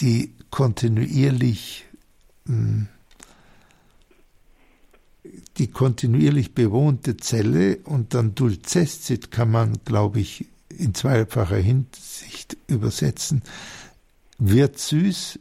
die 0.00 0.34
kontinuierlich 0.54 1.84
hm, 2.46 2.86
die 5.58 5.66
kontinuierlich 5.66 6.54
bewohnte 6.54 7.16
Zelle 7.16 7.78
und 7.78 8.14
dann 8.14 8.36
Dulcescit 8.36 9.32
kann 9.32 9.50
man, 9.50 9.80
glaube 9.84 10.20
ich, 10.20 10.46
in 10.68 10.94
zweifacher 10.94 11.56
Hinsicht 11.56 12.56
übersetzen, 12.68 13.42
wird 14.38 14.78
süß 14.78 15.40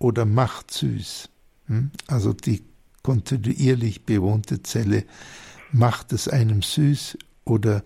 oder 0.00 0.24
macht 0.24 0.72
süß. 0.72 1.28
Hm? 1.68 1.92
Also 2.08 2.32
die 2.32 2.64
kontinuierlich 3.04 4.04
bewohnte 4.04 4.64
Zelle 4.64 5.04
macht 5.70 6.12
es 6.12 6.26
einem 6.26 6.62
süß 6.62 7.18
oder 7.44 7.84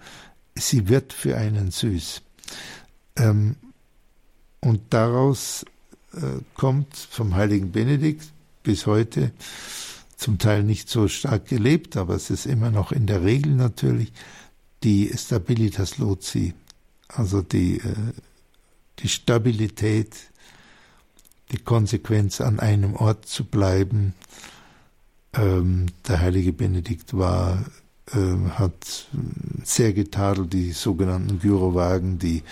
sie 0.54 0.88
wird 0.88 1.12
für 1.12 1.36
einen 1.36 1.70
süß. 1.70 2.22
Ähm, 3.16 3.56
und 4.60 4.80
daraus 4.94 5.66
kommt 6.54 6.96
vom 6.96 7.36
heiligen 7.36 7.72
Benedikt 7.72 8.24
bis 8.62 8.86
heute 8.86 9.32
zum 10.16 10.38
Teil 10.38 10.62
nicht 10.62 10.90
so 10.90 11.08
stark 11.08 11.46
gelebt, 11.46 11.96
aber 11.96 12.14
es 12.14 12.30
ist 12.30 12.46
immer 12.46 12.70
noch 12.70 12.92
in 12.92 13.06
der 13.06 13.24
Regel 13.24 13.54
natürlich 13.54 14.12
die 14.82 15.10
Stabilitas 15.16 15.98
Loci, 15.98 16.54
also 17.08 17.42
die, 17.42 17.78
äh, 17.78 17.94
die 18.98 19.08
Stabilität, 19.08 20.14
die 21.52 21.58
Konsequenz 21.58 22.40
an 22.40 22.60
einem 22.60 22.94
Ort 22.94 23.26
zu 23.26 23.44
bleiben. 23.44 24.14
Ähm, 25.32 25.86
der 26.06 26.20
heilige 26.20 26.52
Benedikt 26.52 27.16
war, 27.16 27.64
äh, 28.12 28.50
hat 28.50 29.08
sehr 29.64 29.92
getadelt 29.92 30.52
die 30.52 30.72
sogenannten 30.72 31.38
Gyrowagen, 31.38 32.18
die 32.18 32.42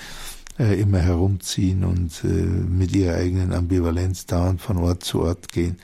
äh, 0.58 0.80
immer 0.80 0.98
herumziehen 0.98 1.84
und 1.84 2.24
äh, 2.24 2.26
mit 2.26 2.94
ihrer 2.94 3.16
eigenen 3.16 3.52
Ambivalenz 3.52 4.26
dauernd 4.26 4.60
von 4.60 4.78
Ort 4.78 5.04
zu 5.04 5.20
Ort 5.20 5.52
gehen 5.52 5.78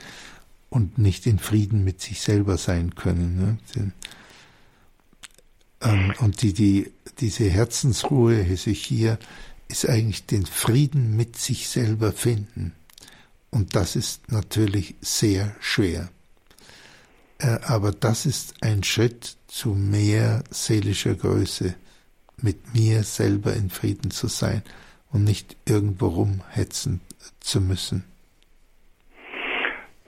und 0.69 0.97
nicht 0.97 1.25
in 1.25 1.39
Frieden 1.39 1.83
mit 1.83 2.01
sich 2.01 2.21
selber 2.21 2.57
sein 2.57 2.95
können. 2.95 3.59
Ne? 3.75 3.91
Ähm, 5.81 6.13
und 6.19 6.41
die, 6.41 6.53
die, 6.53 6.91
diese 7.19 7.49
Herzensruhe, 7.49 8.35
Hesekiah, 8.35 9.17
ist 9.67 9.87
eigentlich 9.87 10.25
den 10.25 10.45
Frieden 10.45 11.15
mit 11.15 11.37
sich 11.37 11.69
selber 11.69 12.11
finden. 12.11 12.73
Und 13.49 13.75
das 13.75 13.95
ist 13.95 14.31
natürlich 14.31 14.95
sehr 15.01 15.55
schwer. 15.59 16.09
Äh, 17.39 17.59
aber 17.63 17.91
das 17.91 18.25
ist 18.25 18.55
ein 18.61 18.83
Schritt 18.83 19.37
zu 19.47 19.69
mehr 19.69 20.43
seelischer 20.49 21.15
Größe, 21.15 21.75
mit 22.41 22.73
mir 22.73 23.03
selber 23.03 23.53
in 23.53 23.69
Frieden 23.69 24.11
zu 24.11 24.27
sein 24.27 24.63
und 25.11 25.23
nicht 25.23 25.55
irgendwo 25.67 26.07
rumhetzen 26.07 27.01
zu 27.39 27.61
müssen. 27.61 28.03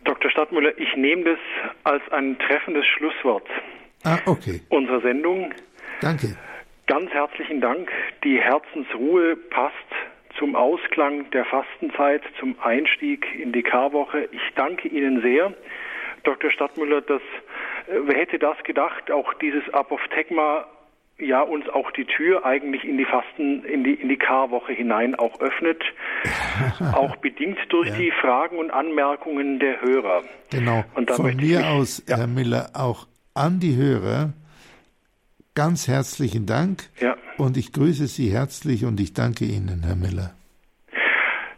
Dr. 0.04 0.32
Stadtmüller, 0.32 0.78
ich 0.78 0.96
nehme 0.96 1.24
das 1.24 1.40
als 1.84 2.04
ein 2.12 2.38
treffendes 2.40 2.86
Schlusswort 2.86 3.48
ah, 4.04 4.20
okay. 4.26 4.62
unserer 4.70 5.02
Sendung. 5.02 5.54
Danke. 6.02 6.36
Ganz 6.88 7.12
herzlichen 7.12 7.60
Dank. 7.60 7.92
Die 8.24 8.40
Herzensruhe 8.40 9.36
passt 9.36 9.74
zum 10.38 10.56
Ausklang 10.56 11.30
der 11.32 11.46
Fastenzeit, 11.46 12.22
zum 12.40 12.56
Einstieg 12.62 13.26
in 13.38 13.52
die 13.52 13.64
Karwoche. 13.64 14.30
Ich 14.32 14.54
danke 14.56 14.88
Ihnen 14.88 15.22
sehr, 15.22 15.54
Dr. 16.24 16.52
Stadtmüller, 16.52 17.02
dass 17.02 17.22
äh, 17.88 18.00
wer 18.04 18.18
hätte 18.18 18.40
das 18.40 18.62
gedacht, 18.64 19.12
auch 19.12 19.34
dieses 19.36 19.68
Apophthegma 19.74 20.68
ja 21.20 21.42
uns 21.42 21.68
auch 21.70 21.92
die 21.92 22.06
Tür 22.06 22.46
eigentlich 22.46 22.84
in 22.84 22.98
die 22.98 23.06
Fasten, 23.06 23.64
in 23.66 23.84
die, 23.84 23.94
in 23.94 24.10
die 24.10 24.18
Karwoche 24.18 24.74
hinein 24.74 25.16
auch 25.16 25.40
öffnet, 25.40 25.84
auch 26.94 27.16
bedingt 27.18 27.60
durch 27.70 27.90
ja. 27.90 27.96
die 27.96 28.12
Fragen 28.12 28.58
und 28.58 28.72
Anmerkungen 28.72 29.60
der 29.60 29.82
Hörer. 29.82 30.24
Genau. 30.52 30.84
Von 31.16 31.36
mir 31.36 31.60
mich, 31.60 31.66
aus, 31.66 32.04
ja. 32.08 32.18
Herr 32.18 32.28
Miller, 32.28 32.72
auch 32.74 33.08
an 33.34 33.60
die 33.60 33.76
Hörer 33.76 34.34
ganz 35.58 35.88
herzlichen 35.88 36.46
Dank. 36.46 36.84
Ja. 37.00 37.18
Und 37.38 37.58
ich 37.58 37.74
grüße 37.74 38.06
Sie 38.06 38.32
herzlich 38.32 38.86
und 38.86 39.00
ich 39.00 39.14
danke 39.14 39.44
Ihnen, 39.44 39.84
Herr 39.84 39.96
Miller. 39.96 40.36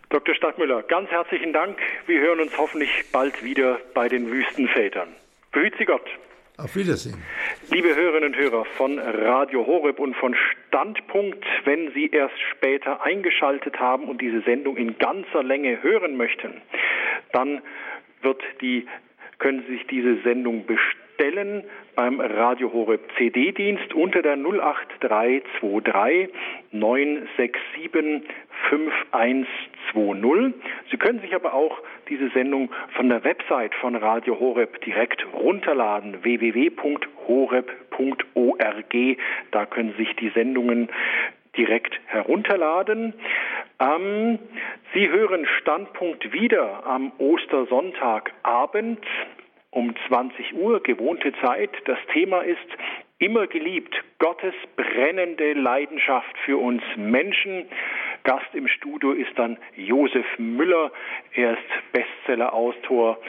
Dr. 0.09 0.33
Stadtmüller, 0.35 0.83
ganz 0.83 1.09
herzlichen 1.09 1.51
Dank. 1.51 1.77
Wir 2.07 2.21
hören 2.21 2.39
uns 2.39 2.57
hoffentlich 2.57 2.89
bald 3.11 3.43
wieder 3.43 3.77
bei 3.93 4.07
den 4.07 4.31
Wüstenvätern. 4.31 5.09
Behüt 5.51 5.73
Sie 5.77 5.83
Gott. 5.83 6.07
Auf 6.61 6.75
Wiedersehen. 6.75 7.15
Liebe 7.71 7.95
Hörerinnen 7.95 8.33
und 8.33 8.37
Hörer 8.37 8.65
von 8.65 8.99
Radio 8.99 9.65
Horeb 9.65 9.97
und 9.97 10.13
von 10.17 10.35
Standpunkt, 10.67 11.45
wenn 11.63 11.93
Sie 11.93 12.07
erst 12.07 12.37
später 12.51 13.01
eingeschaltet 13.01 13.79
haben 13.79 14.09
und 14.09 14.19
diese 14.19 14.41
Sendung 14.41 14.75
in 14.75 14.97
ganzer 14.97 15.41
Länge 15.41 15.81
hören 15.81 16.17
möchten, 16.17 16.61
dann 17.31 17.61
wird 18.21 18.41
die, 18.59 18.87
können 19.37 19.63
Sie 19.67 19.77
sich 19.77 19.87
diese 19.87 20.21
Sendung 20.23 20.65
bestellen 20.65 21.63
beim 21.95 22.19
Radio 22.19 22.73
Horeb 22.73 23.09
CD-Dienst 23.17 23.93
unter 23.93 24.21
der 24.21 24.33
08323 24.33 26.29
967 26.73 28.21
5120. 28.69 30.53
Sie 30.91 30.97
können 30.97 31.21
sich 31.21 31.33
aber 31.33 31.53
auch 31.53 31.79
diese 32.09 32.29
Sendung 32.29 32.71
von 32.95 33.09
der 33.09 33.23
Website 33.23 33.73
von 33.75 33.95
Radio 33.95 34.39
Horeb 34.39 34.81
direkt 34.81 35.25
runterladen, 35.33 36.23
www.horeb.org. 36.23 36.77
Da 39.51 39.65
können 39.65 39.93
sich 39.97 40.15
die 40.15 40.29
Sendungen 40.29 40.89
direkt 41.57 41.99
herunterladen. 42.05 43.13
Ähm, 43.79 44.39
Sie 44.93 45.09
hören 45.09 45.45
Standpunkt 45.61 46.31
wieder 46.33 46.85
am 46.85 47.11
Ostersonntagabend 47.17 49.05
um 49.71 49.93
20 50.07 50.55
Uhr, 50.55 50.81
gewohnte 50.81 51.31
Zeit. 51.41 51.69
Das 51.85 51.99
Thema 52.13 52.41
ist 52.41 52.57
immer 53.19 53.47
geliebt, 53.47 53.93
Gottes 54.17 54.53
brennende 54.75 55.53
Leidenschaft 55.53 56.37
für 56.45 56.57
uns 56.57 56.81
Menschen. 56.95 57.65
Gast 58.23 58.53
im 58.53 58.67
Studio 58.67 59.11
ist 59.11 59.37
dann 59.37 59.57
Josef 59.75 60.25
Müller. 60.37 60.91
Er 61.33 61.53
ist 61.53 61.91
Bestseller-Autor 61.91 63.19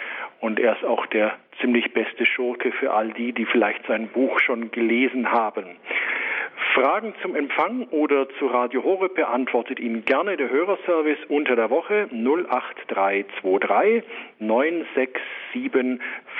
und 0.41 0.59
er 0.59 0.77
ist 0.77 0.85
auch 0.85 1.07
der 1.07 1.37
ziemlich 1.61 1.93
beste 1.93 2.25
Schurke 2.25 2.73
für 2.73 2.93
all 2.93 3.13
die, 3.13 3.33
die 3.33 3.47
vielleicht 3.47 3.87
sein 3.87 4.09
Buch 4.09 4.41
schon 4.41 4.71
gelesen 4.71 5.31
haben. 5.31 5.77
Fragen 6.75 7.15
zum 7.23 7.35
Empfang 7.35 7.87
oder 7.91 8.29
zu 8.39 8.47
Radio 8.47 8.85
Horeb 8.85 9.15
beantwortet 9.15 9.81
Ihnen 9.81 10.05
gerne 10.05 10.37
der 10.37 10.51
Hörerservice 10.51 11.19
unter 11.29 11.57
der 11.57 11.71
Woche 11.71 12.09
08323 12.13 14.05
967 14.39 15.21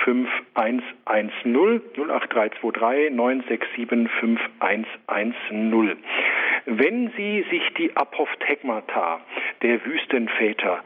5110 0.03 1.05
08323 1.05 3.11
967 3.11 4.09
5110. 4.19 5.97
Wenn 6.65 7.11
Sie 7.17 7.45
sich 7.49 7.63
die 7.77 7.95
Apophthegmata 7.95 9.21
der 9.61 9.83
Wüstenväter 9.85 10.83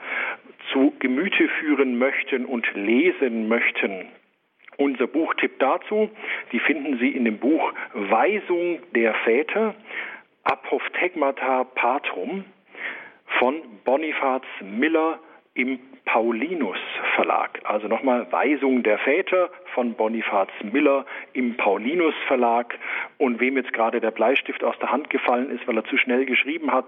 zu 0.71 0.93
Gemüte 0.99 1.47
führen 1.59 1.97
möchten 1.97 2.45
und 2.45 2.65
lesen 2.73 3.47
möchten, 3.47 4.07
unser 4.77 5.07
Buchtipp 5.07 5.59
dazu, 5.59 6.09
die 6.51 6.59
finden 6.59 6.97
Sie 6.99 7.09
in 7.09 7.25
dem 7.25 7.37
Buch 7.37 7.73
Weisung 7.93 8.79
der 8.93 9.13
Väter, 9.13 9.75
Apophthegmata 10.43 11.63
Patrum 11.63 12.45
von 13.39 13.61
Bonifaz 13.83 14.43
Miller 14.61 15.19
im 15.55 15.79
Paulinus 16.05 16.77
Verlag. 17.15 17.59
Also 17.63 17.87
nochmal 17.87 18.31
Weisung 18.31 18.83
der 18.83 18.99
Väter 18.99 19.49
von 19.73 19.93
Bonifaz 19.95 20.49
Miller 20.61 21.05
im 21.33 21.57
Paulinus 21.57 22.13
Verlag. 22.27 22.77
Und 23.17 23.39
wem 23.39 23.57
jetzt 23.57 23.73
gerade 23.73 23.99
der 23.99 24.11
Bleistift 24.11 24.63
aus 24.63 24.77
der 24.79 24.91
Hand 24.91 25.09
gefallen 25.09 25.49
ist, 25.49 25.67
weil 25.67 25.77
er 25.77 25.85
zu 25.85 25.97
schnell 25.97 26.25
geschrieben 26.25 26.71
hat, 26.71 26.87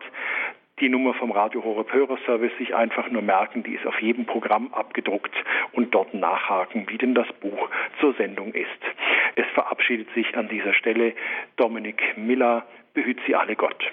die 0.79 0.89
Nummer 0.89 1.13
vom 1.15 1.31
Radio 1.31 1.63
Horeb 1.63 1.91
Hörerservice 1.91 2.55
sich 2.57 2.75
einfach 2.75 3.09
nur 3.09 3.23
merken, 3.23 3.63
die 3.63 3.73
ist 3.73 3.85
auf 3.87 3.99
jedem 3.99 4.25
Programm 4.25 4.73
abgedruckt 4.73 5.33
und 5.71 5.93
dort 5.93 6.13
nachhaken, 6.13 6.87
wie 6.89 6.97
denn 6.97 7.15
das 7.15 7.27
Buch 7.41 7.69
zur 7.99 8.13
Sendung 8.13 8.53
ist. 8.53 8.69
Es 9.35 9.45
verabschiedet 9.53 10.07
sich 10.13 10.35
an 10.37 10.47
dieser 10.49 10.73
Stelle 10.73 11.13
Dominik 11.55 12.15
Miller, 12.15 12.65
behüt 12.93 13.19
Sie 13.25 13.35
alle 13.35 13.55
Gott. 13.55 13.91